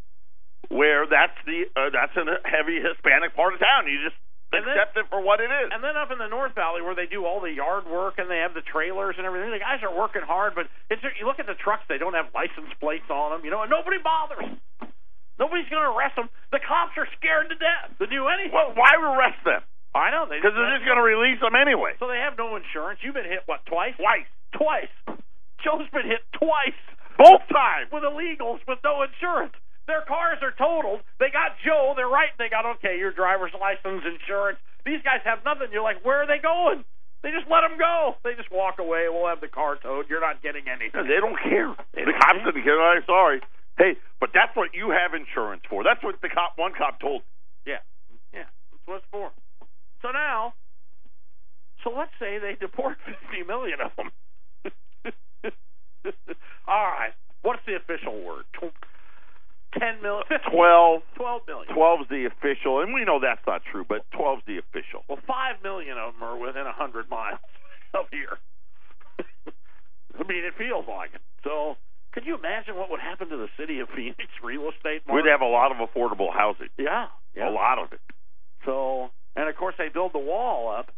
where 0.69 1.07
that's 1.09 1.35
the 1.45 1.65
uh, 1.75 1.89
that's 1.91 2.15
a 2.15 2.23
heavy 2.47 2.79
Hispanic 2.79 3.35
part 3.35 3.53
of 3.55 3.59
town. 3.59 3.87
You 3.89 3.97
just 4.05 4.15
And 4.53 4.61
then- 4.63 4.77
accept 4.77 4.95
it 5.01 5.05
for 5.09 5.19
what 5.19 5.41
it 5.41 5.49
is. 5.49 5.71
And 5.73 5.81
then 5.83 5.97
up 5.97 6.11
in 6.13 6.19
the 6.21 6.27
North 6.29 6.53
Valley, 6.53 6.81
where 6.85 6.93
they 6.95 7.07
do 7.09 7.25
all 7.25 7.41
the 7.41 7.51
yard 7.51 7.87
work 7.89 8.15
and 8.21 8.29
they 8.29 8.39
have 8.45 8.53
the 8.53 8.61
trailers 8.63 9.15
and 9.17 9.25
everything, 9.25 9.49
the 9.51 9.59
guys 9.63 9.81
are 9.81 9.91
working 9.91 10.21
hard. 10.21 10.53
But 10.55 10.67
it's 10.93 11.01
you 11.19 11.25
look 11.25 11.39
at 11.41 11.47
the 11.49 11.57
trucks; 11.57 11.83
they 11.89 11.97
don't 11.97 12.13
have 12.13 12.29
license 12.35 12.69
plates 12.79 13.09
on 13.09 13.31
them. 13.35 13.41
You 13.43 13.51
know, 13.51 13.63
and 13.65 13.71
nobody 13.73 13.97
bothers. 13.99 14.45
Nobody's 15.39 15.65
going 15.73 15.81
to 15.81 15.89
arrest 15.89 16.15
them. 16.21 16.29
The 16.53 16.61
cops 16.61 16.93
are 17.01 17.07
scared 17.17 17.49
to 17.49 17.57
death 17.57 17.97
to 17.97 18.05
do 18.05 18.29
anything. 18.41 18.53
well, 18.57 18.73
why 18.75 18.93
arrest 18.97 19.41
them? 19.45 19.61
I 19.93 20.09
know 20.09 20.23
they 20.25 20.39
Because 20.39 20.55
they're 20.55 20.71
just 20.79 20.87
going 20.87 20.97
to 20.97 21.03
release 21.05 21.39
them 21.43 21.53
anyway. 21.53 21.93
So 21.99 22.07
they 22.07 22.17
have 22.23 22.37
no 22.39 22.55
insurance. 22.55 22.99
You've 23.03 23.13
been 23.17 23.27
hit 23.27 23.43
what 23.45 23.65
twice? 23.67 23.93
Twice. 23.99 24.27
Twice. 24.55 24.93
Joe's 25.63 25.87
been 25.91 26.07
hit 26.07 26.23
twice 26.33 26.79
Both 27.19 27.43
times. 27.51 27.91
with 27.91 28.01
illegals 28.07 28.63
with 28.67 28.79
no 28.83 29.03
insurance. 29.03 29.53
Their 29.85 30.01
cars 30.07 30.39
are 30.41 30.55
totaled. 30.55 31.01
They 31.19 31.29
got 31.29 31.59
Joe. 31.65 31.93
They're 31.97 32.07
right. 32.07 32.31
They 32.39 32.47
got 32.49 32.65
okay. 32.79 32.97
Your 32.97 33.11
driver's 33.11 33.51
license, 33.59 34.01
insurance. 34.07 34.57
These 34.85 35.03
guys 35.03 35.19
have 35.25 35.43
nothing. 35.43 35.67
You're 35.75 35.83
like, 35.83 35.99
where 36.05 36.23
are 36.23 36.27
they 36.29 36.39
going? 36.39 36.85
They 37.21 37.29
just 37.29 37.45
let 37.51 37.61
them 37.61 37.77
go. 37.77 38.15
They 38.23 38.33
just 38.33 38.49
walk 38.49 38.79
away. 38.79 39.05
We'll 39.11 39.27
have 39.27 39.41
the 39.41 39.51
car 39.51 39.75
towed. 39.77 40.09
You're 40.09 40.23
not 40.23 40.41
getting 40.41 40.65
anything. 40.71 41.05
They 41.05 41.19
don't 41.21 41.37
care. 41.37 41.75
They 41.93 42.01
the 42.07 42.15
don't 42.15 42.21
cops 42.23 42.39
care. 42.41 42.45
didn't 42.49 42.63
care. 42.63 42.79
I'm 42.81 43.03
sorry. 43.05 43.41
Hey, 43.77 43.93
but 44.19 44.31
that's 44.33 44.55
what 44.55 44.73
you 44.73 44.89
have 44.89 45.13
insurance 45.13 45.61
for. 45.69 45.83
That's 45.83 46.01
what 46.01 46.15
the 46.21 46.29
cop 46.29 46.57
one 46.57 46.73
cop 46.73 46.97
told. 46.99 47.21
Yeah, 47.65 47.85
yeah. 48.33 48.47
That's 48.71 48.85
what 48.85 48.97
it's 48.97 49.05
for. 49.11 49.31
So 50.01 50.09
now, 50.11 50.53
so 51.83 51.91
let's 51.95 52.11
say 52.19 52.37
they 52.39 52.55
deport 52.59 52.97
50 53.05 53.43
million 53.47 53.79
of 53.81 53.91
them. 53.97 54.09
All 56.67 56.87
right. 56.87 57.13
What's 57.41 57.61
the 57.65 57.75
official 57.75 58.21
word? 58.23 58.45
Tw- 58.53 58.73
10 59.79 60.01
million? 60.01 60.23
12, 60.51 61.01
12 61.15 61.41
million. 61.47 61.75
12's 61.75 62.09
the 62.09 62.25
official, 62.27 62.81
and 62.81 62.93
we 62.93 63.05
know 63.05 63.19
that's 63.19 63.41
not 63.47 63.61
true, 63.71 63.85
but 63.87 64.05
12's 64.13 64.43
the 64.45 64.57
official. 64.57 65.03
Well, 65.09 65.19
5 65.25 65.63
million 65.63 65.97
of 65.97 66.13
them 66.13 66.23
are 66.23 66.37
within 66.37 66.65
100 66.65 67.09
miles 67.09 67.39
of 67.93 68.05
here. 68.11 68.37
I 70.19 70.23
mean, 70.27 70.43
it 70.45 70.53
feels 70.57 70.85
like 70.87 71.11
it. 71.15 71.21
So, 71.43 71.75
could 72.11 72.25
you 72.25 72.35
imagine 72.37 72.75
what 72.75 72.91
would 72.91 72.99
happen 72.99 73.29
to 73.29 73.37
the 73.37 73.47
city 73.57 73.79
of 73.79 73.87
Phoenix 73.95 74.27
real 74.43 74.69
estate 74.69 75.01
market? 75.07 75.23
We'd 75.23 75.31
have 75.31 75.41
a 75.41 75.47
lot 75.49 75.71
of 75.71 75.77
affordable 75.79 76.31
housing. 76.31 76.67
yeah, 76.77 77.07
yeah. 77.35 77.49
A 77.49 77.53
lot 77.53 77.79
of 77.79 77.91
it. 77.93 78.01
So, 78.65 79.09
and 79.35 79.49
of 79.49 79.55
course 79.55 79.75
they 79.77 79.89
build 79.89 80.13
the 80.13 80.19
wall 80.19 80.69
up. 80.69 80.91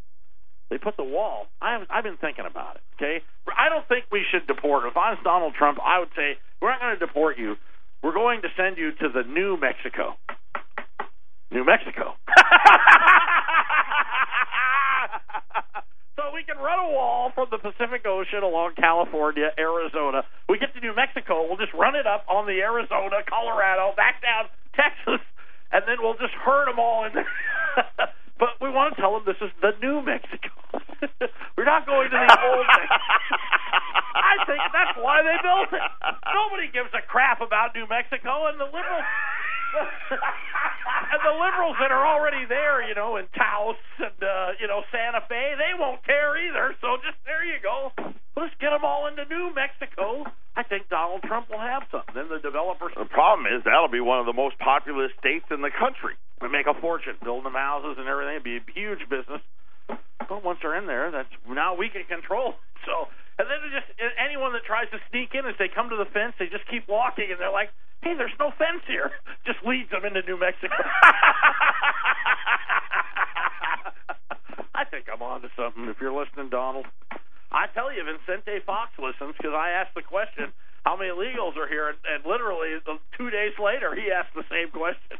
They 0.70 0.78
put 0.78 0.98
the 0.98 1.04
wall. 1.04 1.48
I've 1.62 1.86
I've 1.90 2.04
been 2.04 2.18
thinking 2.18 2.46
about 2.50 2.78
it. 2.78 2.82
Okay, 2.96 3.22
I 3.46 3.70
don't 3.70 3.88
think 3.88 4.06
we 4.12 4.26
should 4.32 4.48
deport. 4.48 4.86
If 4.86 4.98
I 4.98 5.12
was 5.12 5.20
Donald 5.24 5.54
Trump, 5.54 5.78
I 5.84 6.00
would 6.00 6.10
say 6.16 6.38
we're 6.62 6.72
not 6.72 6.82
going 6.82 6.98
to 6.98 7.06
deport 7.06 7.38
you. 7.38 7.56
We're 8.02 8.14
going 8.14 8.42
to 8.42 8.50
send 8.58 8.78
you 8.78 8.92
to 8.92 9.10
the 9.10 9.24
New 9.24 9.58
Mexico. 9.60 10.16
New 11.52 11.64
Mexico. 11.64 12.16
so 16.18 16.34
we 16.34 16.44
can 16.44 16.58
run 16.58 16.80
a 16.80 16.90
wall 16.90 17.32
from 17.36 17.48
the 17.52 17.60
Pacific 17.60 18.04
Ocean 18.06 18.44
along 18.44 18.74
California, 18.76 19.52
Arizona. 19.58 20.24
We 20.50 20.58
get 20.58 20.74
to 20.74 20.82
New 20.82 20.96
Mexico. 20.96 21.46
We'll 21.48 21.58
just 21.62 21.74
run 21.74 21.96
it 21.96 22.08
up 22.08 22.26
on 22.28 22.48
the 22.48 22.60
Arizona, 22.60 23.22
Colorado, 23.30 23.94
back 23.96 24.22
down 24.22 24.50
Texas, 24.76 25.22
and 25.74 25.84
then 25.88 25.98
we'll 26.00 26.18
just 26.22 26.34
herd 26.46 26.70
them 26.70 26.80
all 26.80 27.06
in 27.06 27.12
but 28.40 28.60
we 28.62 28.70
want 28.70 28.96
to 28.96 29.02
tell 29.02 29.14
them 29.14 29.24
this 29.26 29.40
is 29.42 29.52
the 29.62 29.72
New 29.82 30.02
Mexico. 30.02 30.52
We're 31.58 31.66
not 31.66 31.86
going 31.86 32.10
to 32.10 32.18
the 32.18 32.40
old 32.44 32.68
Mexico. 32.76 33.40
I 34.14 34.36
think 34.46 34.62
that's 34.72 34.96
why 34.98 35.22
they 35.24 35.38
built 35.42 35.72
it. 35.74 35.86
Nobody 36.34 36.68
gives 36.70 36.90
a 36.94 37.02
crap 37.08 37.42
about 37.42 37.74
New 37.76 37.88
Mexico, 37.88 38.48
and 38.52 38.60
the 38.60 38.66
liberals. 38.66 39.08
And 39.74 41.22
the 41.22 41.36
liberals 41.38 41.78
that 41.82 41.92
are 41.92 42.06
already 42.06 42.46
there, 42.46 42.86
you 42.86 42.96
know, 42.96 43.18
in 43.18 43.26
Taos 43.34 43.80
and 44.00 44.20
uh, 44.22 44.58
you 44.60 44.68
know 44.68 44.82
Santa 44.92 45.22
Fe, 45.28 45.58
they 45.58 45.74
won't 45.78 46.04
care 46.06 46.38
either. 46.38 46.76
So 46.82 46.98
just 47.02 47.18
there 47.26 47.46
you 47.46 47.58
go. 47.62 47.92
Let's 48.36 48.54
get 48.58 48.74
them 48.74 48.84
all 48.84 49.06
into 49.06 49.26
New 49.30 49.54
Mexico. 49.54 50.26
I 50.56 50.64
think 50.64 50.90
Donald 50.90 51.22
Trump 51.26 51.50
will 51.50 51.62
have 51.62 51.84
some. 51.90 52.06
Then 52.14 52.30
the 52.30 52.42
developers 52.42 52.94
The 52.98 53.06
problem 53.06 53.46
is 53.50 53.62
that'll 53.66 53.94
be 53.94 54.02
one 54.02 54.20
of 54.20 54.26
the 54.26 54.34
most 54.34 54.58
populous 54.58 55.10
states 55.18 55.46
in 55.50 55.62
the 55.62 55.70
country. 55.74 56.14
will 56.42 56.50
make 56.50 56.66
a 56.66 56.78
fortune 56.78 57.18
building 57.22 57.46
them 57.46 57.58
houses 57.58 57.98
and 57.98 58.10
everything. 58.10 58.42
It'd 58.42 58.46
be 58.46 58.58
a 58.58 58.66
huge 58.74 59.06
business. 59.10 59.42
But 60.30 60.44
once 60.44 60.60
they're 60.62 60.78
in 60.78 60.88
there, 60.88 61.12
that's 61.12 61.30
now 61.50 61.76
we 61.76 61.90
can 61.90 62.06
control. 62.06 62.56
So, 62.86 63.10
and 63.40 63.48
then 63.50 63.60
just 63.74 63.90
anyone 64.18 64.54
that 64.54 64.64
tries 64.66 64.90
to 64.92 65.00
sneak 65.10 65.34
in 65.34 65.46
as 65.46 65.56
they 65.58 65.68
come 65.68 65.90
to 65.90 65.98
the 65.98 66.06
fence, 66.14 66.34
they 66.38 66.48
just 66.48 66.68
keep 66.70 66.88
walking, 66.88 67.32
and 67.32 67.40
they're 67.40 67.52
like, 67.52 67.70
"Hey, 68.02 68.14
there's 68.16 68.36
no 68.40 68.52
fence 68.58 68.84
here." 68.88 69.12
Just 69.46 69.60
leads 69.68 69.90
them 69.92 70.06
into 70.06 70.22
New 70.24 70.40
Mexico. 70.40 70.72
I 74.74 74.86
think 74.88 75.06
I'm 75.12 75.22
on 75.22 75.42
to 75.42 75.50
something. 75.58 75.84
If 75.90 76.00
you're 76.00 76.16
listening, 76.16 76.48
Donald, 76.50 76.86
I 77.52 77.68
tell 77.74 77.92
you, 77.92 78.04
Vincente 78.08 78.64
Fox 78.66 78.92
listens 78.98 79.36
because 79.36 79.52
I 79.54 79.72
asked 79.72 79.96
the 79.96 80.02
question, 80.02 80.54
"How 80.86 80.96
many 80.96 81.12
illegals 81.12 81.58
are 81.58 81.68
here?" 81.68 81.90
And, 81.90 81.98
and 82.08 82.26
literally 82.26 82.80
two 83.18 83.30
days 83.30 83.54
later, 83.60 83.94
he 83.94 84.12
asked 84.12 84.34
the 84.34 84.46
same 84.50 84.72
question. 84.72 85.20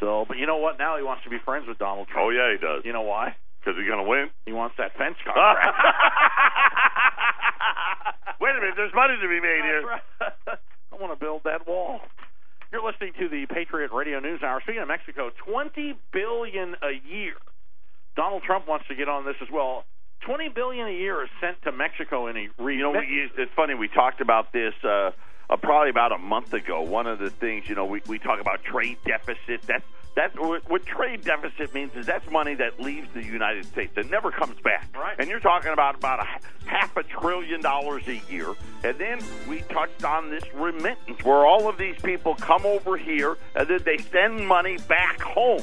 So, 0.00 0.24
but 0.26 0.36
you 0.36 0.46
know 0.46 0.58
what? 0.58 0.78
Now 0.78 0.96
he 0.96 1.02
wants 1.02 1.24
to 1.24 1.30
be 1.30 1.38
friends 1.38 1.66
with 1.68 1.78
Donald 1.78 2.08
Trump. 2.08 2.26
Oh 2.26 2.30
yeah, 2.30 2.50
he 2.52 2.58
does. 2.58 2.82
You 2.84 2.92
know 2.92 3.02
why? 3.02 3.36
Because 3.60 3.78
he's 3.78 3.86
going 3.86 4.02
to 4.02 4.08
win. 4.08 4.30
He 4.44 4.52
wants 4.52 4.74
that 4.78 4.96
fence 4.98 5.16
contract. 5.24 5.78
Wait 8.42 8.56
a 8.56 8.60
minute, 8.60 8.74
there's 8.76 8.92
money 8.92 9.14
to 9.22 9.28
be 9.28 9.38
made 9.38 9.62
here. 9.62 10.00
I 10.92 10.96
want 11.00 11.16
to 11.16 11.24
build 11.24 11.42
that 11.44 11.64
wall. 11.64 12.00
You're 12.72 12.82
listening 12.82 13.12
to 13.20 13.28
the 13.28 13.46
Patriot 13.46 13.92
Radio 13.92 14.18
News 14.18 14.42
Hour. 14.42 14.60
Speaking 14.62 14.82
of 14.82 14.88
Mexico, 14.88 15.30
twenty 15.46 15.94
billion 16.12 16.74
a 16.82 16.90
year. 17.08 17.34
Donald 18.16 18.42
Trump 18.42 18.66
wants 18.66 18.88
to 18.88 18.96
get 18.96 19.08
on 19.08 19.24
this 19.24 19.36
as 19.40 19.48
well. 19.52 19.84
Twenty 20.26 20.48
billion 20.48 20.88
a 20.88 20.90
year 20.90 21.22
is 21.22 21.30
sent 21.40 21.62
to 21.62 21.70
Mexico 21.70 22.26
in 22.26 22.36
a 22.36 22.48
re- 22.58 22.74
You 22.76 22.82
know, 22.82 22.90
we, 22.90 23.30
it's 23.38 23.52
funny. 23.54 23.74
We 23.74 23.86
talked 23.86 24.20
about 24.20 24.52
this 24.52 24.74
uh, 24.82 25.12
uh, 25.48 25.56
probably 25.56 25.90
about 25.90 26.10
a 26.10 26.18
month 26.18 26.52
ago. 26.52 26.82
One 26.82 27.06
of 27.06 27.20
the 27.20 27.30
things, 27.30 27.68
you 27.68 27.76
know, 27.76 27.84
we, 27.84 28.02
we 28.08 28.18
talk 28.18 28.40
about 28.40 28.64
trade 28.64 28.98
deficit. 29.06 29.62
That's 29.68 29.84
that's 30.14 30.36
what, 30.38 30.68
what 30.70 30.84
trade 30.84 31.24
deficit 31.24 31.72
means 31.74 31.92
is 31.94 32.06
that's 32.06 32.30
money 32.30 32.54
that 32.56 32.78
leaves 32.80 33.08
the 33.14 33.24
United 33.24 33.64
States 33.64 33.92
and 33.96 34.10
never 34.10 34.30
comes 34.30 34.60
back. 34.60 34.88
Right. 34.94 35.16
And 35.18 35.28
you're 35.28 35.40
talking 35.40 35.72
about 35.72 35.94
about 35.94 36.20
a 36.20 36.26
half 36.66 36.96
a 36.96 37.02
trillion 37.02 37.62
dollars 37.62 38.06
a 38.08 38.20
year. 38.30 38.54
And 38.84 38.98
then 38.98 39.20
we 39.48 39.62
touched 39.62 40.04
on 40.04 40.30
this 40.30 40.44
remittance, 40.54 41.24
where 41.24 41.46
all 41.46 41.68
of 41.68 41.78
these 41.78 41.96
people 42.02 42.34
come 42.34 42.66
over 42.66 42.96
here 42.96 43.38
and 43.54 43.68
then 43.68 43.80
they 43.84 43.98
send 43.98 44.46
money 44.46 44.76
back 44.88 45.20
home. 45.22 45.62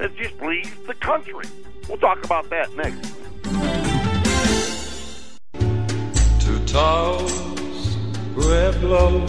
It 0.00 0.16
just 0.16 0.40
leaves 0.40 0.76
the 0.86 0.94
country. 0.94 1.44
We'll 1.88 1.98
talk 1.98 2.24
about 2.24 2.48
that 2.50 2.74
next. 2.76 3.14
Two 6.44 6.64
towers, 6.66 7.96
Pueblo, 8.34 9.26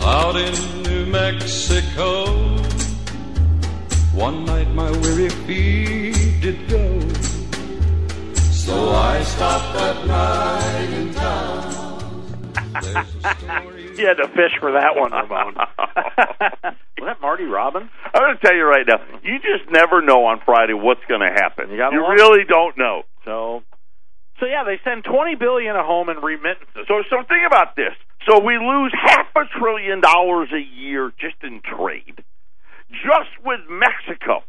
out 0.00 0.36
in 0.36 0.82
New 0.82 1.06
Mexico. 1.06 2.56
One 4.14 4.44
night 4.44 4.68
my 4.74 4.90
weary 4.90 5.28
feet 5.28 6.40
did 6.40 6.68
go, 6.68 7.00
so 8.50 8.90
I 8.90 9.22
stopped 9.22 9.74
that 9.78 10.06
night 10.06 10.90
in 10.92 11.14
town. 11.14 12.42
There's. 12.82 13.14
You 13.98 14.06
had 14.06 14.18
to 14.22 14.28
fish 14.28 14.54
for 14.60 14.70
that 14.78 14.94
one, 14.94 15.10
Ramon. 15.10 15.54
Was 15.58 17.02
that 17.02 17.20
Marty 17.20 17.44
Robbins? 17.44 17.90
I'm 18.14 18.22
going 18.22 18.36
to 18.38 18.40
tell 18.46 18.54
you 18.54 18.62
right 18.62 18.86
now, 18.86 19.02
you 19.24 19.38
just 19.42 19.68
never 19.72 20.00
know 20.00 20.24
on 20.26 20.40
Friday 20.46 20.72
what's 20.72 21.02
going 21.08 21.20
to 21.20 21.32
happen. 21.34 21.70
You 21.70 21.76
you 21.82 22.02
watch. 22.02 22.14
really 22.14 22.44
don't 22.46 22.78
know. 22.78 23.02
So, 23.24 23.62
so 24.38 24.46
yeah, 24.46 24.62
they 24.62 24.78
send 24.84 25.02
twenty 25.02 25.34
billion 25.34 25.74
a 25.74 25.82
home 25.82 26.08
in 26.10 26.18
remittances. 26.18 26.86
So, 26.86 27.02
so 27.10 27.26
think 27.26 27.42
about 27.44 27.74
this. 27.74 27.90
So 28.28 28.40
we 28.40 28.58
lose 28.58 28.92
half 28.92 29.26
a 29.36 29.44
trillion 29.58 30.00
dollars 30.00 30.50
a 30.52 30.60
year 30.60 31.12
just 31.18 31.36
in 31.42 31.62
trade, 31.64 32.22
just 32.90 33.32
with 33.42 33.60
Mexico. 33.70 34.44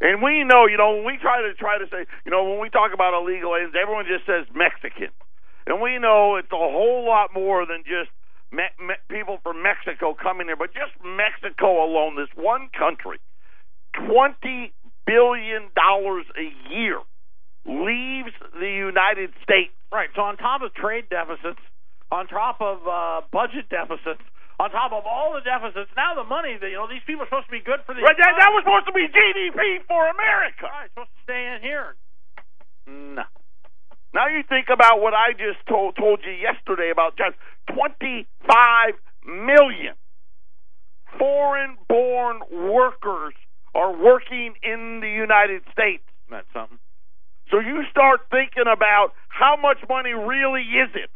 And 0.00 0.22
we 0.22 0.44
know, 0.44 0.66
you 0.66 0.78
know, 0.78 0.96
when 0.96 1.04
we 1.04 1.18
try 1.20 1.42
to 1.42 1.52
try 1.54 1.78
to 1.78 1.84
say, 1.92 2.06
you 2.24 2.32
know, 2.32 2.42
when 2.48 2.58
we 2.58 2.70
talk 2.70 2.92
about 2.94 3.12
illegal 3.12 3.54
aliens, 3.54 3.74
everyone 3.80 4.06
just 4.08 4.24
says 4.24 4.46
Mexican, 4.54 5.12
and 5.66 5.80
we 5.80 5.98
know 5.98 6.36
it's 6.36 6.50
a 6.50 6.56
whole 6.56 7.04
lot 7.06 7.34
more 7.34 7.66
than 7.66 7.84
just 7.84 8.10
me- 8.50 8.74
me- 8.80 9.02
people 9.08 9.38
from 9.42 9.62
Mexico 9.62 10.14
coming 10.14 10.48
here, 10.48 10.56
but 10.56 10.72
just 10.72 10.92
Mexico 11.04 11.84
alone, 11.84 12.16
this 12.16 12.32
one 12.34 12.70
country, 12.72 13.20
twenty 13.92 14.72
billion 15.06 15.68
dollars 15.76 16.24
a 16.34 16.48
year 16.72 16.98
leaves 17.66 18.32
the 18.58 18.72
United 18.72 19.30
States. 19.44 19.70
Right. 19.92 20.08
So 20.16 20.22
on 20.22 20.36
top 20.36 20.62
of 20.62 20.74
trade 20.74 21.10
deficits, 21.10 21.60
on 22.12 22.28
top 22.28 22.60
of 22.60 22.84
uh, 22.84 23.24
budget 23.32 23.72
deficits, 23.72 24.20
on 24.60 24.68
top 24.70 24.92
of 24.92 25.08
all 25.08 25.32
the 25.32 25.40
deficits, 25.40 25.88
now 25.96 26.12
the 26.12 26.28
money 26.28 26.60
that 26.60 26.68
you 26.68 26.76
know 26.76 26.84
these 26.86 27.02
people 27.08 27.24
are 27.24 27.30
supposed 27.32 27.48
to 27.48 27.56
be 27.56 27.64
good 27.64 27.80
for 27.88 27.96
the 27.96 28.04
Right, 28.04 28.14
that, 28.20 28.36
that 28.36 28.52
was 28.52 28.62
supposed 28.68 28.86
to 28.86 28.92
be 28.92 29.08
GDP 29.08 29.80
for 29.88 30.04
America. 30.12 30.68
right, 30.68 30.92
supposed 30.92 31.08
to 31.08 31.22
stay 31.24 31.40
in 31.56 31.64
here. 31.64 31.96
No. 32.86 33.24
Now 34.12 34.28
you 34.28 34.44
think 34.44 34.68
about 34.68 35.00
what 35.00 35.16
I 35.16 35.32
just 35.32 35.64
told 35.66 35.96
told 35.96 36.20
you 36.20 36.36
yesterday 36.36 36.92
about 36.92 37.16
just 37.16 37.32
25 37.72 38.28
million 39.24 39.96
foreign-born 41.18 42.40
workers 42.52 43.32
are 43.74 43.96
working 43.96 44.52
in 44.62 45.00
the 45.00 45.08
United 45.08 45.62
States. 45.72 46.04
That's 46.28 46.46
something. 46.52 46.78
So 47.50 47.58
you 47.58 47.84
start 47.90 48.28
thinking 48.30 48.68
about 48.68 49.12
how 49.28 49.56
much 49.56 49.78
money 49.88 50.12
really 50.12 50.62
is 50.62 50.92
it 50.94 51.08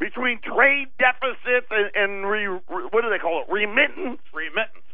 between 0.00 0.40
trade 0.40 0.88
deficits 0.98 1.66
and, 1.70 1.90
and 1.94 2.26
re, 2.26 2.46
re, 2.46 2.60
what 2.90 3.02
do 3.02 3.10
they 3.10 3.18
call 3.18 3.42
it? 3.46 3.52
Remittance. 3.52 4.20
Remittance. 4.32 4.86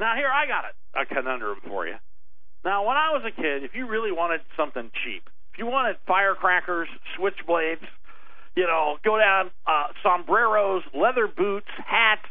Now 0.00 0.14
here 0.16 0.28
I 0.28 0.46
got 0.46 0.64
a, 0.64 1.02
a 1.02 1.06
conundrum 1.06 1.58
for 1.66 1.86
you. 1.86 1.96
Now 2.64 2.86
when 2.86 2.96
I 2.96 3.12
was 3.12 3.22
a 3.26 3.30
kid, 3.34 3.64
if 3.64 3.74
you 3.74 3.86
really 3.86 4.12
wanted 4.12 4.40
something 4.56 4.90
cheap, 5.04 5.28
if 5.52 5.58
you 5.58 5.66
wanted 5.66 5.96
firecrackers, 6.06 6.88
switchblades, 7.18 7.84
you 8.56 8.64
know, 8.66 8.96
go 9.04 9.18
down 9.18 9.50
uh, 9.66 9.88
sombreros, 10.02 10.82
leather 10.94 11.28
boots, 11.28 11.68
hats, 11.86 12.24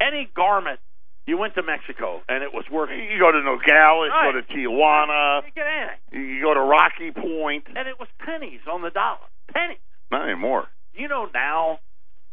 any 0.00 0.28
garment, 0.34 0.80
you 1.26 1.38
went 1.38 1.54
to 1.54 1.62
Mexico 1.62 2.22
and 2.28 2.42
it 2.42 2.52
was 2.52 2.64
worth. 2.72 2.90
You 2.90 3.18
go 3.18 3.30
to 3.30 3.42
Nogales, 3.42 4.10
Right. 4.10 4.32
go 4.32 4.40
to 4.40 4.46
Tijuana, 4.52 5.42
You 5.46 5.52
get 5.54 5.66
anything, 5.66 6.28
you 6.36 6.42
go 6.42 6.54
to 6.54 6.60
Rocky 6.60 7.10
Point. 7.12 7.64
and 7.68 7.86
it 7.88 7.98
was 8.00 8.08
pennies 8.18 8.60
on 8.70 8.82
the 8.82 8.90
dollar. 8.90 9.18
Pennies. 9.52 9.78
Not 10.10 10.24
anymore. 10.28 10.66
You 10.94 11.08
know 11.08 11.28
now, 11.32 11.78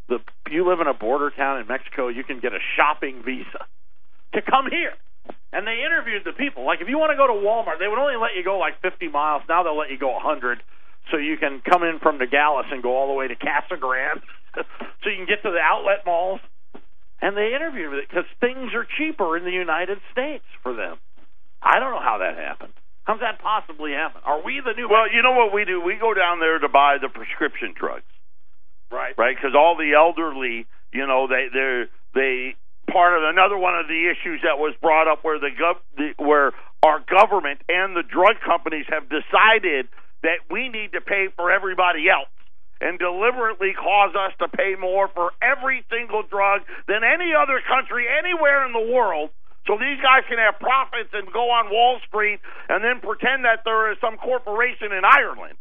the 0.07 0.19
you 0.49 0.67
live 0.67 0.79
in 0.79 0.87
a 0.87 0.93
border 0.93 1.29
town 1.29 1.59
in 1.59 1.67
Mexico, 1.67 2.07
you 2.07 2.23
can 2.23 2.39
get 2.39 2.53
a 2.53 2.59
shopping 2.75 3.21
visa 3.23 3.65
to 4.33 4.41
come 4.41 4.69
here. 4.69 4.93
And 5.51 5.65
they 5.65 5.83
interviewed 5.83 6.23
the 6.23 6.33
people. 6.33 6.65
Like 6.65 6.81
if 6.81 6.87
you 6.87 6.97
want 6.97 7.11
to 7.11 7.17
go 7.17 7.27
to 7.27 7.37
Walmart, 7.39 7.79
they 7.79 7.87
would 7.87 7.99
only 7.99 8.15
let 8.15 8.35
you 8.35 8.43
go 8.43 8.57
like 8.57 8.81
50 8.81 9.07
miles. 9.09 9.43
Now 9.47 9.63
they'll 9.63 9.77
let 9.77 9.91
you 9.91 9.99
go 9.99 10.11
a 10.11 10.23
100, 10.23 10.59
so 11.11 11.17
you 11.17 11.37
can 11.37 11.61
come 11.61 11.83
in 11.83 11.99
from 11.99 12.17
Nogales 12.17 12.67
and 12.71 12.83
go 12.83 12.95
all 12.95 13.07
the 13.07 13.13
way 13.13 13.27
to 13.27 13.35
Casa 13.35 13.79
Grande, 13.79 14.21
so 14.55 15.09
you 15.09 15.17
can 15.17 15.27
get 15.27 15.43
to 15.43 15.51
the 15.51 15.63
outlet 15.63 16.05
malls. 16.05 16.39
And 17.21 17.35
they 17.35 17.55
interviewed 17.55 17.93
it 17.97 18.07
because 18.07 18.29
things 18.39 18.75
are 18.75 18.85
cheaper 18.85 19.37
in 19.37 19.43
the 19.43 19.51
United 19.51 19.97
States 20.11 20.45
for 20.61 20.75
them. 20.75 20.97
I 21.61 21.79
don't 21.79 21.91
know 21.91 22.03
how 22.03 22.19
that 22.19 22.37
happened. 22.37 22.73
How's 23.05 23.21
that 23.21 23.39
possibly 23.39 23.93
happen? 23.93 24.21
Are 24.25 24.43
we 24.43 24.59
the 24.59 24.73
new? 24.75 24.87
Well, 24.91 25.09
you 25.09 25.23
know 25.23 25.31
what 25.31 25.53
we 25.53 25.63
do? 25.65 25.81
We 25.81 25.95
go 25.95 26.13
down 26.13 26.39
there 26.39 26.59
to 26.59 26.69
buy 26.69 26.97
the 27.01 27.07
prescription 27.07 27.73
drugs, 27.73 28.05
right. 28.91 29.13
right? 29.17 29.35
Because 29.35 29.55
all 29.55 29.75
the 29.77 29.93
elderly, 29.93 30.65
you 30.93 31.05
know, 31.05 31.27
they 31.27 31.47
they're 31.51 31.87
they 32.13 32.55
part 32.91 33.17
of 33.17 33.23
another 33.27 33.57
one 33.57 33.75
of 33.75 33.87
the 33.87 34.09
issues 34.09 34.41
that 34.43 34.57
was 34.57 34.73
brought 34.81 35.07
up 35.07 35.23
where 35.23 35.39
the 35.39 35.51
gov 35.51 35.75
the, 35.97 36.13
where 36.23 36.53
our 36.83 37.03
government 37.09 37.59
and 37.67 37.95
the 37.95 38.03
drug 38.03 38.39
companies 38.45 38.85
have 38.89 39.09
decided 39.09 39.87
that 40.23 40.39
we 40.49 40.69
need 40.69 40.93
to 40.93 41.01
pay 41.01 41.27
for 41.35 41.51
everybody 41.51 42.09
else 42.09 42.29
and 42.79 42.99
deliberately 42.99 43.73
cause 43.73 44.13
us 44.13 44.33
to 44.39 44.47
pay 44.47 44.75
more 44.79 45.09
for 45.09 45.31
every 45.41 45.83
single 45.89 46.21
drug 46.21 46.61
than 46.87 47.01
any 47.03 47.33
other 47.33 47.59
country 47.65 48.05
anywhere 48.05 48.65
in 48.65 48.73
the 48.73 48.93
world. 48.93 49.29
So 49.65 49.75
these 49.75 49.99
guys 49.99 50.23
can 50.29 50.37
have 50.37 50.59
profits 50.61 51.09
and 51.11 51.27
go 51.33 51.49
on 51.51 51.69
Wall 51.69 51.99
Street 52.07 52.39
and 52.69 52.83
then 52.83 53.01
pretend 53.01 53.43
that 53.43 53.65
there 53.65 53.91
is 53.91 53.97
some 53.99 54.15
corporation 54.17 54.93
in 54.93 55.03
Ireland. 55.03 55.57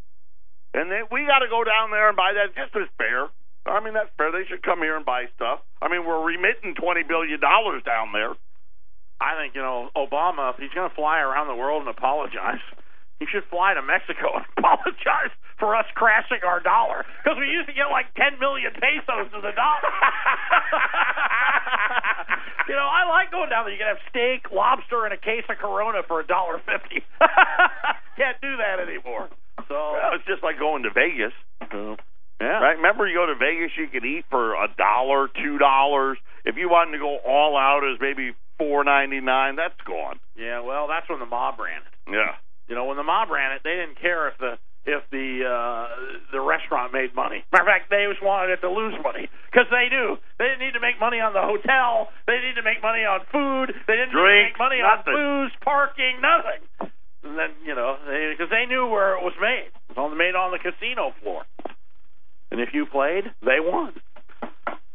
And 0.77 0.93
then 0.93 1.09
we 1.09 1.25
got 1.25 1.41
to 1.41 1.49
go 1.49 1.65
down 1.65 1.89
there 1.89 2.12
and 2.12 2.17
buy 2.17 2.37
that. 2.37 2.53
Just 2.53 2.77
as 2.77 2.93
fair. 3.01 3.33
I 3.65 3.81
mean, 3.81 3.97
that's 3.97 4.12
fair. 4.21 4.31
They 4.31 4.45
should 4.45 4.62
come 4.62 4.85
here 4.85 4.95
and 4.95 5.09
buy 5.09 5.25
stuff. 5.35 5.65
I 5.81 5.89
mean, 5.89 6.05
we're 6.05 6.21
remitting 6.21 6.77
twenty 6.77 7.03
billion 7.03 7.41
dollars 7.41 7.83
down 7.83 8.12
there. 8.12 8.37
I 9.16 9.33
think 9.41 9.57
you 9.57 9.64
know 9.64 9.89
Obama. 9.97 10.53
If 10.53 10.61
he's 10.61 10.77
going 10.77 10.89
to 10.89 10.95
fly 10.95 11.24
around 11.24 11.49
the 11.49 11.57
world 11.57 11.81
and 11.81 11.89
apologize, 11.89 12.61
he 13.18 13.24
should 13.24 13.49
fly 13.49 13.72
to 13.72 13.81
Mexico 13.81 14.37
and 14.37 14.45
apologize 14.61 15.33
for 15.57 15.72
us 15.72 15.89
crashing 15.97 16.45
our 16.45 16.61
dollar 16.61 17.09
because 17.24 17.41
we 17.41 17.49
used 17.49 17.72
to 17.72 17.74
get 17.74 17.89
like 17.89 18.12
ten 18.12 18.37
million 18.37 18.77
pesos 18.77 19.33
to 19.33 19.41
the 19.41 19.57
dollar. 19.57 19.89
you 22.68 22.77
know, 22.77 22.85
I 22.85 23.09
like 23.09 23.33
going 23.33 23.49
down 23.49 23.64
there. 23.64 23.72
You 23.72 23.81
can 23.81 23.89
have 23.89 24.05
steak, 24.12 24.53
lobster, 24.53 25.09
and 25.09 25.16
a 25.16 25.18
case 25.18 25.49
of 25.49 25.57
Corona 25.57 26.05
for 26.05 26.20
a 26.20 26.27
dollar 26.29 26.61
fifty. 26.68 27.01
Can't 28.20 28.37
do 28.45 28.61
that 28.61 28.85
anymore. 28.85 29.33
So 29.69 29.75
Well, 29.75 30.15
it's 30.15 30.27
just 30.27 30.43
like 30.43 30.59
going 30.59 30.85
to 30.85 30.91
Vegas, 30.91 31.33
yeah, 32.41 32.61
right? 32.61 32.77
Remember, 32.77 33.09
you 33.09 33.17
go 33.17 33.27
to 33.27 33.35
Vegas, 33.35 33.73
you 33.77 33.89
could 33.89 34.05
eat 34.05 34.25
for 34.31 34.55
a 34.55 34.69
dollar, 34.77 35.29
two 35.29 35.59
dollars. 35.59 36.19
If 36.45 36.57
you 36.57 36.69
wanted 36.69 36.93
to 36.93 36.99
go 36.99 37.19
all 37.27 37.57
out, 37.57 37.81
as 37.83 37.99
maybe 38.01 38.37
four 38.59 38.85
ninety 38.85 39.21
nine. 39.21 39.57
That's 39.57 39.81
gone. 39.87 40.21
Yeah, 40.37 40.61
well, 40.61 40.89
that's 40.89 41.09
when 41.09 41.19
the 41.19 41.27
mob 41.27 41.59
ran 41.59 41.81
it. 41.81 41.95
Yeah. 42.13 42.37
You 42.69 42.75
know, 42.75 42.85
when 42.87 42.97
the 42.97 43.07
mob 43.07 43.31
ran 43.31 43.53
it, 43.53 43.63
they 43.65 43.77
didn't 43.77 44.01
care 44.01 44.29
if 44.29 44.39
the 44.39 44.59
if 44.87 45.03
the 45.11 45.43
uh, 45.43 45.87
the 46.33 46.41
restaurant 46.41 46.93
made 46.93 47.15
money. 47.15 47.45
Matter 47.53 47.65
of 47.65 47.69
fact, 47.69 47.91
they 47.91 48.07
just 48.11 48.23
wanted 48.23 48.55
it 48.55 48.61
to 48.63 48.71
lose 48.71 48.95
money 49.03 49.29
because 49.51 49.67
they 49.71 49.89
do. 49.91 50.17
They 50.39 50.47
didn't 50.47 50.61
need 50.61 50.75
to 50.75 50.83
make 50.83 50.99
money 50.99 51.19
on 51.19 51.33
the 51.33 51.43
hotel. 51.43 52.11
They 52.27 52.39
didn't 52.39 52.55
need 52.55 52.61
to 52.63 52.67
make 52.67 52.83
money 52.83 53.03
on 53.03 53.23
food. 53.31 53.75
They 53.87 53.97
didn't 53.99 54.15
need 54.15 54.23
to 54.23 54.47
make 54.51 54.59
money 54.59 54.81
nothing. 54.83 55.15
on 55.15 55.51
booze, 55.51 55.55
parking, 55.63 56.23
nothing. 56.23 56.63
And 57.27 57.39
then 57.39 57.51
you 57.64 57.74
know, 57.74 57.99
because 58.07 58.51
they, 58.51 58.66
knew 58.66 58.87
where 58.87 59.18
it 59.18 59.24
was 59.24 59.35
made. 59.41 59.66
It 59.66 59.91
was 59.91 59.99
only 59.99 60.16
made 60.16 60.35
on 60.35 60.53
the 60.55 60.62
casino 60.62 61.12
floor. 61.22 61.43
And 62.51 62.61
if 62.61 62.70
you 62.72 62.87
played, 62.87 63.24
they 63.43 63.59
won. 63.59 63.95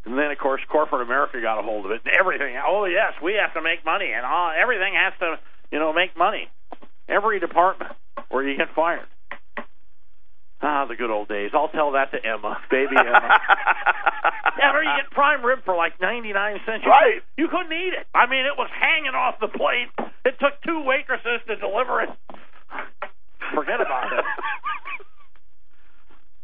And 0.05 0.17
then, 0.17 0.32
of 0.32 0.38
course, 0.39 0.61
corporate 0.71 1.03
America 1.03 1.39
got 1.41 1.59
a 1.59 1.63
hold 1.63 1.86
of 1.86 1.91
it. 1.91 2.01
And 2.05 2.15
everything. 2.15 2.55
Oh 2.57 2.86
yes, 2.86 3.13
we 3.21 3.36
have 3.36 3.53
to 3.53 3.61
make 3.61 3.84
money, 3.86 4.11
and 4.15 4.25
all, 4.25 4.51
everything 4.51 4.93
has 4.95 5.13
to, 5.19 5.39
you 5.71 5.79
know, 5.79 5.93
make 5.93 6.17
money. 6.17 6.47
Every 7.07 7.39
department, 7.39 7.91
or 8.29 8.43
you 8.43 8.55
get 8.57 8.73
fired. 8.73 9.07
Ah, 10.61 10.86
the 10.86 10.95
good 10.95 11.09
old 11.09 11.27
days. 11.27 11.51
I'll 11.53 11.69
tell 11.69 11.93
that 11.93 12.11
to 12.11 12.17
Emma, 12.23 12.57
baby 12.69 12.93
Emma. 12.95 13.29
yeah, 14.61 14.77
you 14.77 14.93
get 15.01 15.09
prime 15.11 15.43
rib 15.43 15.59
for 15.65 15.75
like 15.75 15.99
ninety 15.99 16.34
nine 16.34 16.59
cents. 16.65 16.84
You, 16.86 16.91
Right. 16.91 17.21
You 17.36 17.47
couldn't 17.47 17.73
eat 17.73 17.93
it. 17.97 18.05
I 18.13 18.29
mean, 18.29 18.45
it 18.45 18.55
was 18.57 18.69
hanging 18.69 19.15
off 19.17 19.39
the 19.41 19.49
plate. 19.49 19.89
It 20.26 20.36
took 20.39 20.61
two 20.65 20.84
waitresses 20.86 21.41
to 21.47 21.55
deliver 21.55 22.01
it. 22.01 22.09
Forget 23.53 23.82
about 23.82 24.11
it. 24.13 24.26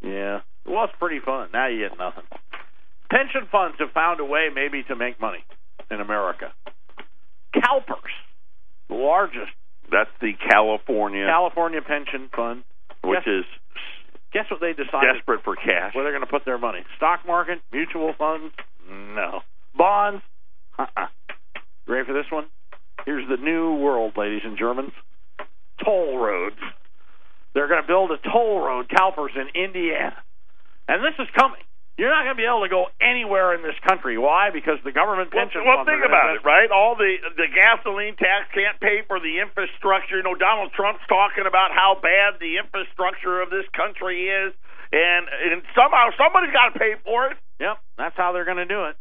Yeah, 0.02 0.38
it 0.66 0.70
was 0.70 0.90
pretty 1.00 1.20
fun. 1.24 1.50
Now 1.54 1.68
you 1.68 1.88
get 1.88 1.98
nothing. 1.98 2.24
Pension 3.10 3.48
funds 3.52 3.78
have 3.80 3.92
found 3.94 4.20
a 4.20 4.26
way 4.26 4.50
maybe 4.54 4.84
to 4.84 4.96
make 4.96 5.20
money 5.20 5.44
in 5.90 6.02
America. 6.02 6.52
CalPERS, 7.56 8.14
the 8.90 8.96
largest 8.96 9.52
That's 9.92 10.10
the 10.22 10.34
California, 10.50 11.26
California 11.26 11.82
pension 11.82 12.30
fund. 12.36 12.64
which 13.04 13.20
Guess- 13.26 13.28
is 13.28 13.46
Guess 14.34 14.52
what 14.52 14.60
they 14.60 14.74
decided? 14.74 15.14
desperate 15.16 15.44
for 15.44 15.56
cash. 15.56 15.96
Where 15.96 16.04
they're 16.04 16.12
going 16.12 16.26
to 16.26 16.30
put 16.30 16.44
their 16.44 16.58
money? 16.58 16.84
Stock 16.98 17.22
market, 17.26 17.60
mutual 17.72 18.14
funds? 18.18 18.54
No. 18.90 19.40
Bonds? 19.74 20.22
Uh-uh. 20.78 21.08
You 21.88 21.94
ready 21.94 22.06
for 22.06 22.14
this 22.14 22.30
one? 22.30 22.46
Here's 23.06 23.28
the 23.28 23.38
new 23.38 23.76
world, 23.76 24.14
ladies 24.18 24.42
and 24.44 24.58
Germans. 24.58 24.92
Toll 25.84 26.18
roads. 26.18 26.60
They're 27.54 27.68
going 27.68 27.82
to 27.82 27.88
build 27.88 28.12
a 28.12 28.18
toll 28.22 28.60
road, 28.62 28.90
CalPERS, 28.90 29.36
in 29.36 29.48
Indiana. 29.56 30.18
And 30.88 31.04
this 31.04 31.16
is 31.20 31.28
coming. 31.38 31.62
You're 31.98 32.14
not 32.14 32.30
going 32.30 32.38
to 32.38 32.42
be 32.42 32.46
able 32.46 32.62
to 32.62 32.70
go 32.70 32.94
anywhere 33.02 33.58
in 33.58 33.66
this 33.66 33.74
country. 33.82 34.22
Why? 34.22 34.54
Because 34.54 34.78
the 34.86 34.94
government 34.94 35.34
Well, 35.34 35.42
pension 35.50 35.66
well 35.66 35.82
funds 35.82 35.90
think 35.90 36.06
about 36.06 36.38
it, 36.38 36.46
right? 36.46 36.70
All 36.70 36.94
the 36.94 37.18
the 37.34 37.50
gasoline 37.50 38.14
tax 38.22 38.54
can't 38.54 38.78
pay 38.78 39.02
for 39.10 39.18
the 39.18 39.42
infrastructure. 39.42 40.22
You 40.22 40.26
know, 40.30 40.38
Donald 40.38 40.70
Trump's 40.78 41.02
talking 41.10 41.50
about 41.50 41.74
how 41.74 41.98
bad 41.98 42.38
the 42.38 42.62
infrastructure 42.62 43.42
of 43.42 43.50
this 43.50 43.66
country 43.74 44.30
is, 44.30 44.54
and 44.94 45.26
and 45.26 45.66
somehow 45.74 46.14
somebody's 46.22 46.54
got 46.54 46.70
to 46.70 46.78
pay 46.78 47.02
for 47.02 47.34
it. 47.34 47.38
Yep, 47.58 47.82
that's 47.98 48.14
how 48.14 48.30
they're 48.30 48.46
going 48.46 48.62
to 48.62 48.70
do 48.70 48.86
it. 48.94 48.96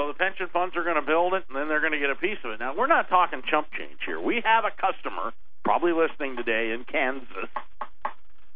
So 0.00 0.08
the 0.08 0.14
pension 0.14 0.48
funds 0.50 0.74
are 0.76 0.82
going 0.82 0.96
to 0.96 1.04
build 1.04 1.34
it, 1.34 1.44
and 1.48 1.54
then 1.54 1.68
they're 1.68 1.84
going 1.84 1.92
to 1.92 1.98
get 1.98 2.08
a 2.08 2.14
piece 2.14 2.38
of 2.42 2.52
it. 2.52 2.58
Now 2.58 2.74
we're 2.74 2.86
not 2.86 3.10
talking 3.10 3.42
chump 3.44 3.68
change 3.76 4.00
here. 4.06 4.18
We 4.18 4.40
have 4.42 4.64
a 4.64 4.72
customer 4.72 5.34
probably 5.62 5.92
listening 5.92 6.36
today 6.36 6.72
in 6.72 6.84
Kansas 6.88 7.52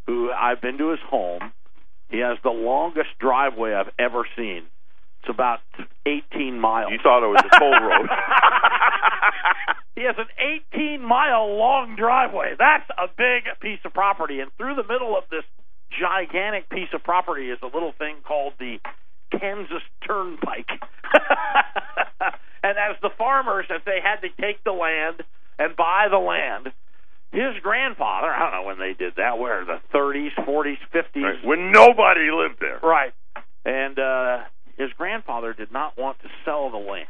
who 0.06 0.32
I've 0.32 0.62
been 0.62 0.78
to 0.78 0.88
his 0.88 1.00
home. 1.04 1.52
He 2.08 2.20
has 2.20 2.38
the 2.42 2.48
longest 2.48 3.10
driveway 3.20 3.74
I've 3.74 3.92
ever 3.98 4.26
seen. 4.38 4.62
It's 5.20 5.28
about 5.28 5.60
18 6.06 6.58
miles. 6.58 6.92
You 6.92 6.98
thought 7.02 7.22
it 7.22 7.28
was 7.28 7.44
a 7.44 7.58
toll 7.60 7.78
road. 7.78 8.08
he 9.96 10.02
has 10.04 10.16
an 10.16 10.32
18 10.72 11.04
mile 11.04 11.58
long 11.58 11.94
driveway. 11.94 12.54
That's 12.58 12.88
a 12.96 13.08
big 13.18 13.44
piece 13.60 13.80
of 13.84 13.92
property. 13.92 14.40
And 14.40 14.50
through 14.56 14.76
the 14.76 14.88
middle 14.88 15.14
of 15.14 15.24
this 15.30 15.44
gigantic 15.92 16.70
piece 16.70 16.88
of 16.94 17.04
property 17.04 17.50
is 17.50 17.58
a 17.62 17.66
little 17.66 17.92
thing 17.98 18.16
called 18.24 18.54
the 18.58 18.78
Kansas 19.38 19.82
Turnpike. 20.06 20.68
and 22.62 22.78
as 22.78 22.96
the 23.02 23.10
farmers, 23.16 23.66
as 23.74 23.80
they 23.84 23.98
had 24.02 24.20
to 24.20 24.28
take 24.40 24.62
the 24.64 24.72
land 24.72 25.22
and 25.58 25.76
buy 25.76 26.08
the 26.10 26.18
land, 26.18 26.72
his 27.32 27.60
grandfather, 27.62 28.28
I 28.30 28.38
don't 28.38 28.52
know 28.52 28.66
when 28.66 28.78
they 28.78 28.94
did 28.94 29.14
that, 29.16 29.38
where 29.38 29.64
the 29.64 29.80
30s, 29.92 30.34
40s, 30.46 30.78
50s, 30.94 31.22
Right, 31.22 31.44
when 31.44 31.72
nobody 31.72 32.30
lived 32.30 32.60
there. 32.60 32.78
Right. 32.82 33.12
And 33.64 33.98
uh, 33.98 34.44
his 34.78 34.90
grandfather 34.96 35.52
did 35.52 35.72
not 35.72 35.98
want 35.98 36.20
to 36.22 36.28
sell 36.44 36.70
the 36.70 36.78
land. 36.78 37.08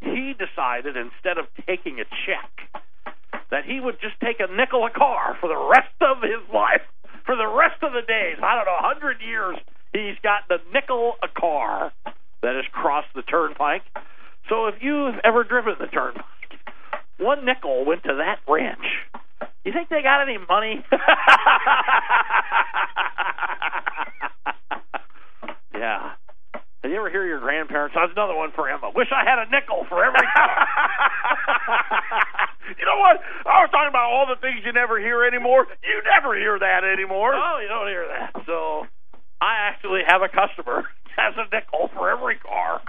He 0.00 0.34
decided 0.34 0.96
instead 0.96 1.38
of 1.38 1.46
taking 1.66 2.00
a 2.00 2.04
check 2.24 2.50
that 3.50 3.64
he 3.64 3.80
would 3.80 4.00
just 4.00 4.18
take 4.20 4.40
a 4.40 4.48
nickel 4.52 4.84
a 4.86 4.90
car 4.90 5.36
for 5.40 5.48
the 5.48 5.56
rest 5.56 5.94
of 6.00 6.22
his 6.22 6.42
life, 6.52 6.82
for 7.24 7.36
the 7.36 7.46
rest 7.46 7.82
of 7.82 7.92
the 7.92 8.02
days. 8.02 8.36
I 8.42 8.54
don't 8.56 8.66
know, 8.66 8.80
hundred 8.80 9.20
years. 9.20 9.56
He's 9.96 10.20
got 10.22 10.44
the 10.48 10.58
nickel 10.74 11.14
a 11.22 11.28
car 11.28 11.90
that 12.42 12.54
has 12.54 12.66
crossed 12.70 13.08
the 13.14 13.22
turnpike. 13.22 13.80
So 14.50 14.66
if 14.66 14.74
you've 14.82 15.14
ever 15.24 15.42
driven 15.42 15.76
the 15.80 15.86
turnpike, 15.86 16.24
one 17.18 17.46
nickel 17.46 17.86
went 17.86 18.02
to 18.04 18.20
that 18.20 18.40
ranch. 18.46 18.84
You 19.64 19.72
think 19.72 19.88
they 19.88 20.02
got 20.02 20.20
any 20.20 20.36
money? 20.36 20.84
yeah. 25.74 26.12
Did 26.82 26.92
you 26.92 26.98
ever 26.98 27.08
hear 27.08 27.24
your 27.24 27.40
grandparents? 27.40 27.96
That's 27.96 28.12
another 28.12 28.36
one 28.36 28.52
for 28.54 28.68
Emma. 28.68 28.92
Wish 28.94 29.08
I 29.16 29.24
had 29.24 29.38
a 29.40 29.48
nickel 29.50 29.86
for 29.88 30.04
every 30.04 30.20
car. 30.36 30.68
you 32.78 32.84
know 32.84 33.00
what? 33.00 33.16
I 33.48 33.64
was 33.64 33.70
talking 33.72 33.88
about 33.88 34.12
all 34.12 34.26
the 34.28 34.36
things 34.44 34.60
you 34.62 34.72
never 34.72 35.00
hear 35.00 35.24
anymore. 35.24 35.66
You 35.82 36.02
never 36.04 36.36
hear 36.36 36.58
that 36.60 36.84
anymore. 36.84 37.32
Oh, 37.34 37.58
you 37.62 37.68
don't 37.68 37.88
hear 37.88 38.06
that. 38.06 38.44
So 38.44 38.86
I 39.40 39.68
actually 39.68 40.00
have 40.06 40.22
a 40.22 40.28
customer 40.28 40.84
has 41.16 41.34
a 41.36 41.54
nickel 41.54 41.90
for 41.94 42.10
every 42.10 42.36
car 42.36 42.80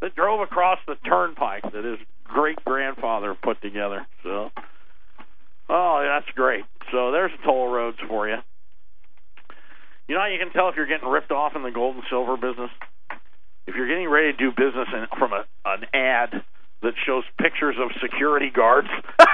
that 0.00 0.14
drove 0.14 0.40
across 0.40 0.78
the 0.86 0.96
turnpike 1.06 1.62
that 1.62 1.84
his 1.84 1.98
great 2.24 2.62
grandfather 2.64 3.36
put 3.40 3.60
together. 3.62 4.06
So 4.22 4.50
Oh, 5.68 6.02
that's 6.04 6.30
great. 6.34 6.64
So 6.92 7.10
there's 7.10 7.30
toll 7.44 7.68
roads 7.68 7.98
for 8.08 8.28
you. 8.28 8.36
You 10.08 10.14
know 10.14 10.20
how 10.20 10.26
you 10.28 10.38
can 10.38 10.52
tell 10.52 10.68
if 10.68 10.76
you're 10.76 10.86
getting 10.86 11.08
ripped 11.08 11.30
off 11.30 11.56
in 11.56 11.62
the 11.62 11.70
gold 11.70 11.94
and 11.96 12.04
silver 12.10 12.36
business? 12.36 12.70
If 13.66 13.74
you're 13.74 13.88
getting 13.88 14.10
ready 14.10 14.32
to 14.32 14.36
do 14.36 14.50
business 14.50 14.88
in, 14.92 15.06
from 15.18 15.32
a, 15.32 15.44
an 15.64 15.86
ad 15.94 16.44
that 16.82 16.92
shows 17.06 17.24
pictures 17.40 17.76
of 17.80 17.88
security 18.02 18.50
guards. 18.54 18.88
that 19.18 19.32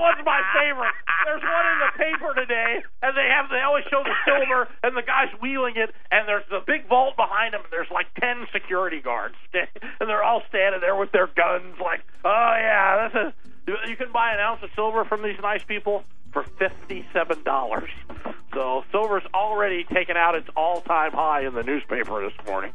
was 0.00 0.16
my 0.24 0.40
favorite. 0.56 0.94
There's 1.24 1.42
one 1.42 1.66
in 1.66 1.78
the 1.80 1.92
paper 1.98 2.34
today, 2.34 2.82
and 3.02 3.16
they 3.16 3.28
have 3.28 3.50
they 3.50 3.60
always 3.60 3.84
show 3.90 4.02
the 4.02 4.14
silver 4.24 4.68
and 4.82 4.96
the 4.96 5.02
guy's 5.02 5.28
wheeling 5.40 5.76
it, 5.76 5.94
and 6.10 6.26
there's 6.28 6.44
the 6.50 6.60
big 6.66 6.88
vault 6.88 7.16
behind 7.16 7.54
him, 7.54 7.60
and 7.62 7.70
there's 7.70 7.90
like 7.90 8.06
ten 8.14 8.46
security 8.52 9.00
guards, 9.00 9.34
and 9.52 10.08
they're 10.08 10.22
all 10.22 10.42
standing 10.48 10.80
there 10.80 10.96
with 10.96 11.12
their 11.12 11.26
guns, 11.26 11.76
like, 11.80 12.00
oh 12.24 12.54
yeah, 12.56 13.08
this 13.08 13.28
is. 13.28 13.32
You 13.86 13.96
can 13.96 14.10
buy 14.12 14.32
an 14.32 14.40
ounce 14.40 14.62
of 14.62 14.70
silver 14.74 15.04
from 15.04 15.22
these 15.22 15.36
nice 15.42 15.62
people 15.62 16.02
for 16.32 16.42
fifty-seven 16.42 17.42
dollars. 17.42 17.90
So 18.54 18.84
silver's 18.90 19.24
already 19.34 19.84
taken 19.84 20.16
out 20.16 20.34
its 20.34 20.48
all-time 20.56 21.12
high 21.12 21.46
in 21.46 21.52
the 21.52 21.62
newspaper 21.62 22.22
this 22.26 22.46
morning. 22.46 22.72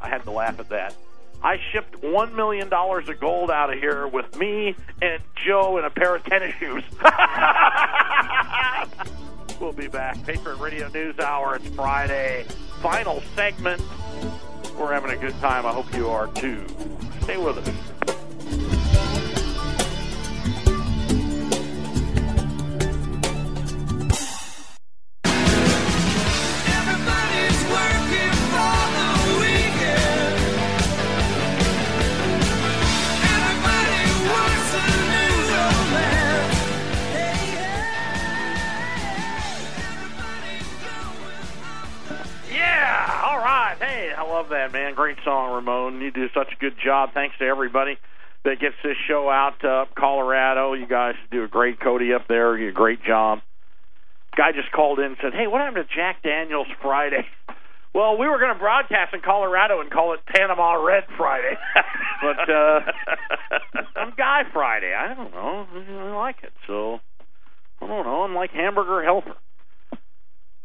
I 0.00 0.08
had 0.08 0.22
to 0.24 0.30
laugh 0.30 0.60
at 0.60 0.68
that. 0.68 0.94
I 1.42 1.58
shipped 1.72 2.02
one 2.02 2.34
million 2.34 2.68
dollars 2.68 3.08
of 3.08 3.20
gold 3.20 3.50
out 3.50 3.72
of 3.72 3.78
here 3.78 4.06
with 4.08 4.36
me 4.38 4.74
and 5.00 5.22
Joe 5.46 5.78
in 5.78 5.84
a 5.84 5.90
pair 5.90 6.16
of 6.16 6.24
tennis 6.24 6.54
shoes. 6.56 6.82
we'll 9.60 9.72
be 9.72 9.88
back. 9.88 10.22
Patriot 10.24 10.56
Radio 10.56 10.88
News 10.88 11.18
Hour. 11.18 11.56
It's 11.56 11.68
Friday. 11.68 12.44
Final 12.82 13.22
segment. 13.34 13.82
We're 14.78 14.92
having 14.92 15.10
a 15.10 15.16
good 15.16 15.38
time. 15.40 15.66
I 15.66 15.72
hope 15.72 15.92
you 15.94 16.08
are 16.08 16.28
too. 16.28 16.64
Stay 17.22 17.36
with 17.36 17.58
us. 17.58 17.97
I 44.18 44.22
love 44.22 44.48
that, 44.48 44.72
man. 44.72 44.94
Great 44.96 45.18
song, 45.24 45.54
Ramon. 45.54 46.00
You 46.00 46.10
do 46.10 46.26
such 46.34 46.48
a 46.52 46.56
good 46.58 46.74
job. 46.84 47.10
Thanks 47.14 47.38
to 47.38 47.44
everybody 47.44 47.96
that 48.44 48.58
gets 48.58 48.74
this 48.82 48.96
show 49.06 49.30
out 49.30 49.60
to 49.60 49.68
up 49.68 49.94
Colorado. 49.94 50.72
You 50.72 50.88
guys 50.88 51.14
do 51.30 51.44
a 51.44 51.48
great 51.48 51.78
Cody 51.78 52.12
up 52.12 52.26
there. 52.26 52.58
You 52.58 52.66
do 52.66 52.70
a 52.70 52.72
great 52.72 53.04
job. 53.04 53.38
Guy 54.36 54.50
just 54.50 54.72
called 54.72 54.98
in 54.98 55.04
and 55.04 55.16
said, 55.22 55.34
"Hey, 55.34 55.46
what 55.46 55.60
happened 55.60 55.86
to 55.88 55.94
Jack 55.94 56.22
Daniels 56.22 56.66
Friday?" 56.82 57.26
Well, 57.94 58.18
we 58.18 58.28
were 58.28 58.38
going 58.38 58.52
to 58.52 58.58
broadcast 58.58 59.14
in 59.14 59.22
Colorado 59.22 59.80
and 59.80 59.90
call 59.90 60.12
it 60.12 60.20
Panama 60.26 60.74
Red 60.74 61.04
Friday, 61.16 61.56
but 62.22 62.48
uh, 62.48 62.80
I'm 63.96 64.12
Guy 64.14 64.42
Friday. 64.52 64.92
I 64.94 65.14
don't 65.14 65.32
know. 65.32 65.66
I 65.74 66.16
like 66.16 66.36
it, 66.42 66.52
so 66.66 67.00
I 67.80 67.86
don't 67.86 68.04
know. 68.04 68.22
I'm 68.22 68.34
like 68.34 68.50
hamburger 68.50 69.02
helper. 69.02 69.34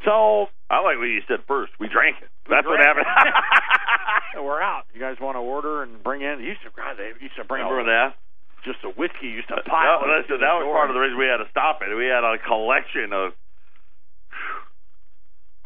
So 0.05 0.47
I 0.69 0.83
like 0.83 0.97
what 0.97 1.07
you 1.07 1.21
said 1.27 1.39
first. 1.47 1.71
We 1.79 1.87
drank 1.87 2.17
it. 2.21 2.29
That's 2.49 2.67
what 2.67 2.79
happened. 2.79 3.05
we're 4.43 4.61
out. 4.61 4.83
You 4.93 4.99
guys 4.99 5.15
want 5.21 5.35
to 5.35 5.39
order 5.41 5.83
and 5.83 6.01
bring 6.03 6.21
in? 6.21 6.39
You 6.39 6.47
used 6.57 6.61
to, 6.63 6.71
God, 6.75 6.97
they 6.97 7.11
used 7.23 7.35
to 7.37 7.43
bring 7.45 7.63
Remember 7.63 7.87
that? 7.91 8.15
just 8.65 8.79
the 8.81 8.89
whiskey 8.95 9.27
used 9.27 9.47
to 9.49 9.55
That, 9.59 9.65
pile. 9.67 9.99
that, 10.03 10.23
into 10.27 10.39
that 10.39 10.53
was 10.59 10.63
door. 10.67 10.75
part 10.75 10.89
of 10.89 10.95
the 10.95 10.99
reason 11.03 11.19
we 11.19 11.27
had 11.27 11.43
to 11.43 11.47
stop 11.51 11.79
it. 11.83 11.91
We 11.95 12.07
had 12.07 12.23
a 12.23 12.35
collection 12.39 13.11
of. 13.13 13.31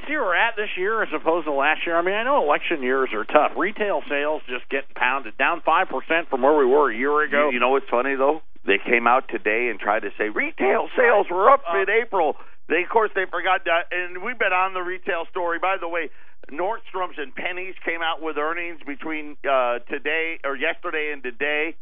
See 0.06 0.14
where 0.14 0.24
we're 0.30 0.36
at 0.36 0.56
this 0.56 0.70
year 0.78 1.02
as 1.04 1.10
opposed 1.14 1.46
to 1.48 1.54
last 1.54 1.82
year. 1.86 1.98
I 1.98 2.02
mean, 2.02 2.14
I 2.16 2.24
know 2.24 2.42
election 2.44 2.82
years 2.84 3.10
are 3.14 3.26
tough. 3.26 3.58
Retail 3.58 4.02
sales 4.08 4.42
just 4.48 4.70
getting 4.70 4.94
pounded 4.96 5.38
down 5.38 5.62
five 5.66 5.90
percent 5.90 6.30
from 6.30 6.42
where 6.44 6.56
we 6.58 6.66
were 6.66 6.92
a 6.92 6.96
year 6.96 7.22
ago. 7.24 7.48
You, 7.50 7.56
you 7.56 7.60
know 7.60 7.70
what's 7.70 7.90
funny 7.90 8.16
though? 8.16 8.42
They 8.66 8.78
came 8.78 9.08
out 9.08 9.26
today 9.30 9.70
and 9.70 9.80
tried 9.80 10.02
to 10.02 10.10
say 10.18 10.30
retail 10.30 10.90
sales 10.96 11.28
were 11.32 11.50
up 11.50 11.64
Uh, 11.68 11.80
mid-April. 11.80 12.36
They, 12.70 12.84
of 12.84 12.90
course, 12.90 13.12
they 13.16 13.26
forgot 13.30 13.64
that. 13.66 13.88
And 13.92 14.24
we've 14.24 14.38
been 14.40 14.54
on 14.54 14.74
the 14.74 14.82
retail 14.82 15.26
story. 15.32 15.60
By 15.60 15.78
the 15.80 15.88
way, 15.88 16.10
Nordstrom's 16.52 17.18
and 17.18 17.34
Penney's 17.36 17.76
came 17.86 18.02
out 18.02 18.22
with 18.22 18.38
earnings 18.38 18.80
between 18.86 19.38
uh, 19.50 19.80
today 19.90 20.40
or 20.44 20.56
yesterday 20.56 21.12
and 21.14 21.24
today. 21.24 21.76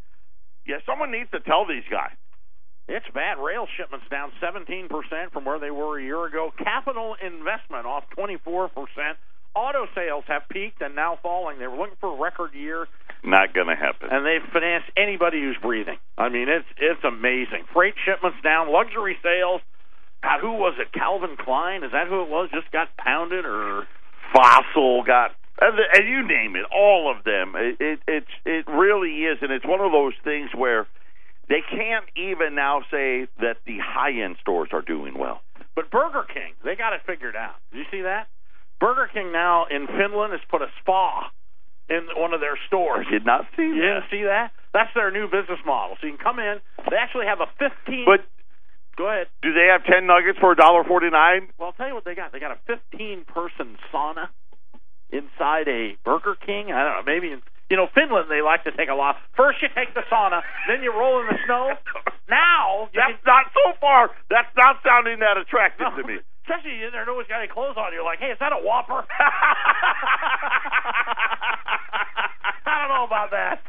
Yeah, 0.66 0.78
someone 0.86 1.12
needs 1.12 1.30
to 1.32 1.40
tell 1.40 1.66
these 1.68 1.86
guys. 1.90 2.14
It's 2.88 3.06
bad. 3.14 3.38
Rail 3.42 3.66
shipments 3.78 4.06
down 4.12 4.32
17% 4.42 4.90
from 5.34 5.46
where 5.46 5.58
they 5.60 5.72
were 5.72 5.98
a 6.00 6.04
year 6.04 6.26
ago. 6.26 6.52
Capital 6.58 7.16
investment 7.24 7.86
off 7.88 8.04
24%. 8.18 8.70
Auto 9.56 9.88
sales 9.96 10.24
have 10.28 10.44
peaked 10.50 10.82
and 10.82 10.96
now 10.96 11.18
falling. 11.24 11.58
They 11.58 11.66
were 11.68 11.78
looking 11.78 11.96
for 12.02 12.14
a 12.16 12.20
record 12.20 12.54
year, 12.54 12.88
Not 13.24 13.54
going 13.54 13.68
to 13.68 13.76
happen. 13.76 14.10
and 14.12 14.26
they've 14.26 14.44
financed 14.52 14.92
anybody 14.98 15.40
who's 15.42 15.58
breathing. 15.62 15.98
I 16.18 16.30
mean, 16.30 16.50
it's 16.50 16.68
it's 16.78 17.04
amazing. 17.06 17.64
Freight 17.74 17.96
shipments 18.06 18.38
down. 18.44 18.70
Luxury 18.72 19.18
sales. 19.24 19.62
God, 20.24 20.40
who 20.42 20.54
was 20.54 20.76
it? 20.80 20.92
Calvin 20.92 21.36
Klein? 21.38 21.84
Is 21.84 21.92
that 21.92 22.08
who 22.08 22.22
it 22.24 22.30
was? 22.30 22.50
Just 22.54 22.72
got 22.72 22.88
pounded, 22.98 23.46
or 23.46 23.84
Fossil 24.34 25.04
got, 25.04 25.32
uh, 25.62 25.68
and, 25.94 26.08
you 26.10 26.28
name 26.28 26.56
it, 26.56 26.66
all 26.74 27.14
of 27.16 27.24
them. 27.24 27.54
It, 27.56 28.00
it 28.08 28.26
it 28.46 28.66
really 28.68 29.24
is, 29.26 29.38
and 29.42 29.52
it's 29.52 29.66
one 29.66 29.82
of 29.82 29.92
those 29.92 30.14
things 30.24 30.50
where 30.56 30.88
they 31.48 31.62
can't 31.70 32.06
even 32.18 32.56
now 32.56 32.82
say 32.90 33.28
that 33.40 33.58
the 33.66 33.78
high 33.78 34.14
end 34.24 34.38
stores 34.42 34.70
are 34.74 34.82
doing 34.82 35.18
well. 35.18 35.42
But 35.76 35.92
Burger 35.92 36.26
King, 36.34 36.54
they 36.64 36.76
got 36.76 36.94
it 36.94 37.02
figured 37.06 37.36
out. 37.36 37.56
Did 37.72 37.80
you 37.80 37.86
see 37.92 38.02
that? 38.02 38.28
Burger 38.80 39.10
King 39.14 39.32
now 39.32 39.66
in 39.70 39.88
Finland 39.88 40.32
has 40.34 40.42
put 40.50 40.62
a 40.62 40.68
spa 40.82 41.30
in 41.88 42.02
one 42.18 42.34
of 42.34 42.40
their 42.42 42.58
stores. 42.68 43.06
Did 43.12 43.26
not 43.26 43.46
see 43.56 43.64
You 43.64 43.76
that. 43.76 44.02
didn't 44.02 44.10
see 44.10 44.24
that? 44.24 44.52
That's 44.74 44.90
their 44.96 45.12
new 45.12 45.28
business 45.28 45.60
model. 45.66 45.96
So 46.02 46.08
you 46.08 46.18
can 46.18 46.24
come 46.24 46.40
in. 46.40 46.58
They 46.90 46.98
actually 46.98 47.28
have 47.28 47.40
a 47.40 47.48
15. 47.60 48.04
But 48.06 48.26
go 48.98 49.08
ahead. 49.10 49.28
do 49.42 49.54
they 49.54 49.68
have 49.72 49.84
ten 49.86 50.08
nuggets 50.08 50.40
for 50.40 50.52
a 50.52 50.56
dollar 50.56 50.84
forty 50.84 51.10
nine? 51.10 51.50
Well, 51.60 51.68
I'll 51.70 51.74
tell 51.74 51.88
you 51.88 51.96
what 51.96 52.06
they 52.06 52.16
got. 52.16 52.32
They 52.32 52.40
got 52.40 52.52
a 52.52 52.60
15 52.68 53.26
person 53.26 53.78
sauna 53.94 54.28
inside 55.12 55.68
a 55.68 55.98
Burger 56.04 56.36
King. 56.46 56.72
I 56.72 56.84
don't 56.84 56.96
know. 57.00 57.04
Maybe 57.06 57.32
in 57.32 57.42
you 57.70 57.78
know 57.78 57.88
Finland 57.94 58.28
they 58.30 58.42
like 58.42 58.64
to 58.66 58.72
take 58.72 58.90
a 58.90 58.96
lot. 58.96 59.16
First 59.36 59.62
you 59.62 59.70
take 59.76 59.94
the 59.94 60.02
sauna, 60.12 60.42
then 60.68 60.82
you 60.84 60.92
roll 60.94 61.22
in 61.22 61.28
the 61.28 61.38
snow. 61.46 61.74
Now 62.28 62.90
That's 62.90 63.22
can- 63.22 63.30
not 63.30 63.46
so 63.54 63.78
far. 63.80 64.10
That's 64.34 64.50
not 64.58 64.82
sounding 64.82 65.20
that 65.22 65.38
attractive 65.38 65.94
to 65.96 66.02
me. 66.08 66.18
Especially 66.42 66.74
you 66.82 66.90
there 66.90 67.06
nobody's 67.06 67.30
got 67.30 67.38
any 67.38 67.48
clothes 67.54 67.78
on. 67.78 67.94
You're 67.94 68.04
like, 68.04 68.18
hey, 68.18 68.34
is 68.34 68.40
that 68.42 68.50
a 68.52 68.58
Whopper? 68.58 69.06
I 72.66 72.82
don't 72.82 72.90
know 72.90 73.06
about 73.06 73.30
that. 73.32 73.62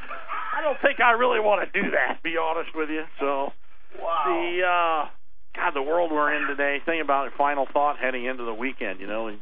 I 0.56 0.62
don't 0.62 0.80
think 0.80 1.00
I 1.00 1.12
really 1.12 1.40
want 1.40 1.60
to 1.60 1.68
do 1.82 1.90
that. 1.92 2.22
Be 2.22 2.36
honest 2.40 2.70
with 2.74 2.88
you. 2.88 3.04
So 3.20 3.52
the 3.97 4.62
uh, 4.62 5.09
God, 5.57 5.72
the 5.74 5.82
world 5.82 6.12
we're 6.12 6.34
in 6.34 6.47
today. 6.49 6.78
Think 6.84 7.03
about 7.03 7.26
it. 7.28 7.32
Final 7.36 7.66
thought 7.72 7.99
heading 7.99 8.24
into 8.24 8.44
the 8.44 8.55
weekend. 8.55 9.01
You 9.01 9.07
know, 9.07 9.32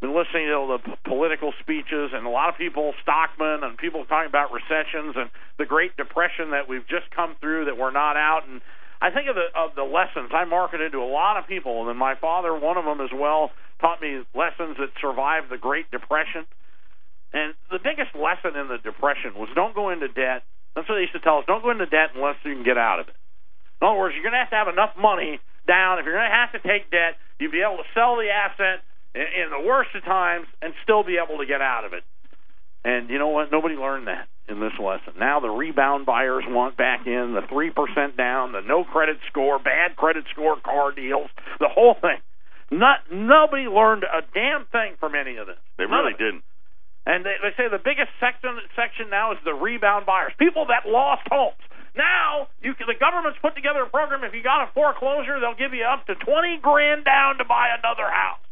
been 0.00 0.14
listening 0.14 0.46
to 0.46 0.76
the 0.76 0.80
p- 0.84 0.98
political 1.08 1.52
speeches 1.60 2.12
and 2.12 2.26
a 2.26 2.30
lot 2.30 2.48
of 2.48 2.56
people, 2.56 2.92
Stockman 3.02 3.64
and 3.64 3.78
people 3.78 4.04
talking 4.04 4.28
about 4.28 4.52
recessions 4.52 5.16
and 5.16 5.30
the 5.58 5.64
Great 5.64 5.96
Depression 5.96 6.52
that 6.52 6.68
we've 6.68 6.86
just 6.86 7.08
come 7.14 7.34
through 7.40 7.66
that 7.66 7.76
we're 7.76 7.90
not 7.90 8.16
out. 8.16 8.42
And 8.48 8.60
I 9.00 9.10
think 9.10 9.28
of 9.28 9.34
the 9.34 9.48
of 9.56 9.74
the 9.74 9.88
lessons 9.88 10.30
I 10.32 10.44
marketed 10.44 10.92
to 10.92 11.00
a 11.00 11.08
lot 11.08 11.36
of 11.36 11.48
people, 11.48 11.80
and 11.80 11.88
then 11.88 11.96
my 11.96 12.14
father, 12.14 12.52
one 12.52 12.76
of 12.76 12.84
them 12.84 13.00
as 13.00 13.10
well, 13.12 13.50
taught 13.80 14.00
me 14.00 14.22
lessons 14.34 14.76
that 14.78 14.92
survived 15.00 15.50
the 15.50 15.58
Great 15.58 15.90
Depression. 15.90 16.44
And 17.32 17.54
the 17.70 17.80
biggest 17.82 18.14
lesson 18.14 18.56
in 18.56 18.68
the 18.68 18.78
Depression 18.78 19.34
was 19.34 19.48
don't 19.54 19.74
go 19.74 19.90
into 19.90 20.08
debt. 20.08 20.44
That's 20.76 20.88
what 20.88 20.96
they 20.96 21.08
used 21.08 21.16
to 21.16 21.24
tell 21.24 21.38
us. 21.38 21.44
Don't 21.48 21.64
go 21.64 21.70
into 21.72 21.86
debt 21.86 22.12
unless 22.14 22.36
you 22.44 22.52
can 22.52 22.64
get 22.64 22.76
out 22.76 23.00
of 23.00 23.08
it. 23.08 23.16
In 23.80 23.88
other 23.88 23.98
words, 23.98 24.14
you're 24.14 24.24
going 24.24 24.36
to 24.36 24.42
have 24.42 24.50
to 24.50 24.60
have 24.60 24.68
enough 24.68 24.96
money 24.96 25.40
down. 25.66 25.98
If 25.98 26.04
you're 26.04 26.16
going 26.16 26.30
to 26.30 26.40
have 26.40 26.52
to 26.56 26.62
take 26.64 26.90
debt, 26.90 27.20
you'll 27.38 27.52
be 27.52 27.60
able 27.60 27.78
to 27.78 27.88
sell 27.92 28.16
the 28.16 28.30
asset 28.30 28.80
in, 29.14 29.26
in 29.26 29.46
the 29.50 29.62
worst 29.66 29.90
of 29.94 30.04
times 30.04 30.46
and 30.62 30.72
still 30.82 31.04
be 31.04 31.20
able 31.20 31.38
to 31.38 31.46
get 31.46 31.60
out 31.60 31.84
of 31.84 31.92
it. 31.92 32.04
And 32.84 33.10
you 33.10 33.18
know 33.18 33.28
what? 33.28 33.50
Nobody 33.50 33.74
learned 33.74 34.06
that 34.06 34.28
in 34.48 34.60
this 34.60 34.72
lesson. 34.78 35.18
Now 35.18 35.40
the 35.40 35.50
rebound 35.50 36.06
buyers 36.06 36.44
want 36.46 36.76
back 36.76 37.06
in, 37.06 37.34
the 37.34 37.42
3% 37.42 37.74
down, 38.16 38.52
the 38.52 38.62
no 38.62 38.84
credit 38.84 39.18
score, 39.28 39.58
bad 39.58 39.96
credit 39.96 40.24
score 40.30 40.56
car 40.60 40.92
deals, 40.92 41.28
the 41.58 41.68
whole 41.68 41.94
thing. 42.00 42.22
Not, 42.70 43.10
nobody 43.10 43.66
learned 43.66 44.04
a 44.04 44.22
damn 44.34 44.66
thing 44.70 44.94
from 44.98 45.14
any 45.14 45.36
of 45.36 45.46
this. 45.46 45.58
They 45.78 45.84
really 45.84 46.14
didn't. 46.14 46.42
And 47.06 47.24
they, 47.24 47.38
they 47.38 47.54
say 47.54 47.70
the 47.70 47.82
biggest 47.82 48.10
section 48.18 48.58
section 48.74 49.10
now 49.10 49.30
is 49.30 49.38
the 49.44 49.54
rebound 49.54 50.06
buyers, 50.06 50.32
people 50.38 50.66
that 50.66 50.90
lost 50.90 51.22
homes. 51.30 51.62
Now 51.96 52.48
you 52.62 52.74
can, 52.74 52.86
the 52.86 52.98
government's 52.98 53.38
put 53.40 53.56
together 53.56 53.82
a 53.82 53.88
program. 53.88 54.22
If 54.24 54.34
you 54.34 54.42
got 54.42 54.68
a 54.68 54.72
foreclosure, 54.72 55.40
they'll 55.40 55.56
give 55.56 55.72
you 55.72 55.84
up 55.84 56.06
to 56.06 56.14
twenty 56.14 56.58
grand 56.60 57.04
down 57.04 57.38
to 57.38 57.44
buy 57.44 57.74
another 57.76 58.08
house. 58.10 58.44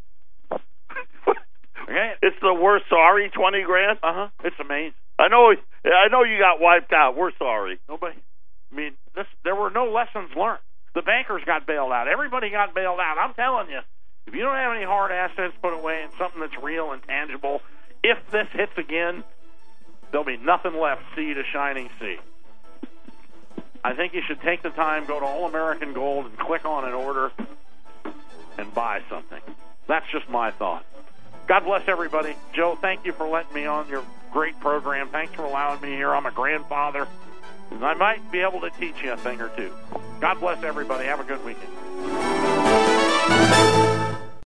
Okay. 1.85 2.13
It's 2.23 2.37
the 2.41 2.55
worst. 2.55 2.87
Sorry, 2.89 3.29
twenty 3.29 3.63
grand. 3.63 3.99
Uh 4.03 4.15
huh. 4.15 4.29
It's 4.43 4.57
amazing. 4.59 4.95
I 5.19 5.29
know. 5.29 5.53
I 5.85 6.09
know 6.09 6.23
you 6.25 6.39
got 6.39 6.59
wiped 6.59 6.95
out. 6.95 7.15
We're 7.15 7.33
sorry. 7.39 7.79
Nobody. 7.91 8.17
I 8.73 8.75
mean, 8.75 8.93
this 9.15 9.27
there 9.45 9.55
were 9.55 9.69
no 9.69 9.93
lessons 9.93 10.31
learned. 10.35 10.61
The 10.95 11.03
bankers 11.03 11.43
got 11.45 11.67
bailed 11.67 11.93
out. 11.93 12.09
Everybody 12.09 12.49
got 12.51 12.75
bailed 12.75 13.01
out. 13.01 13.19
I'm 13.19 13.35
telling 13.35 13.69
you, 13.69 13.81
if 14.27 14.35
you 14.35 14.41
don't 14.41 14.57
have 14.57 14.75
any 14.75 14.85
hard 14.87 15.13
assets 15.13 15.55
put 15.61 15.75
away 15.75 16.03
in 16.05 16.11
something 16.19 16.41
that's 16.41 16.57
real 16.63 16.93
and 16.93 17.03
tangible, 17.03 17.61
if 18.03 18.19
this 18.31 18.47
hits 18.53 18.73
again, 18.79 19.25
there'll 20.11 20.25
be 20.25 20.37
nothing 20.37 20.75
left 20.81 21.03
sea 21.15 21.35
to 21.35 21.43
shining 21.53 21.91
sea. 22.01 22.17
I 23.85 23.93
think 23.95 24.15
you 24.15 24.23
should 24.27 24.41
take 24.41 24.63
the 24.63 24.71
time, 24.71 25.05
go 25.05 25.21
to 25.21 25.27
All 25.27 25.47
American 25.47 25.93
Gold, 25.93 26.25
and 26.27 26.39
click 26.39 26.65
on 26.65 26.87
an 26.87 26.95
order 26.95 27.31
and 28.57 28.73
buy 28.75 29.03
something. 29.11 29.43
That's 29.87 30.07
just 30.11 30.27
my 30.31 30.51
thought. 30.53 30.87
God 31.47 31.65
bless 31.65 31.87
everybody. 31.87 32.35
Joe, 32.55 32.79
thank 32.81 33.05
you 33.05 33.13
for 33.13 33.29
letting 33.29 33.53
me 33.53 33.67
on 33.67 33.87
your 33.89 34.03
great 34.33 34.59
program. 34.59 35.11
Thanks 35.11 35.35
for 35.35 35.43
allowing 35.45 35.83
me 35.83 35.91
here. 35.91 36.15
I'm 36.15 36.25
a 36.25 36.31
grandfather. 36.31 37.07
and 37.71 37.85
I 37.85 37.93
might 37.93 38.33
be 38.33 38.41
able 38.41 38.63
to 38.63 38.71
teach 38.71 39.03
you 39.03 39.13
a 39.13 39.19
thing 39.19 39.43
or 39.43 39.51
two. 39.51 39.71
God 40.21 40.41
bless 40.41 40.65
everybody. 40.65 41.05
Have 41.05 41.21
a 41.21 41.25
good 41.25 41.45
weekend. 41.45 41.71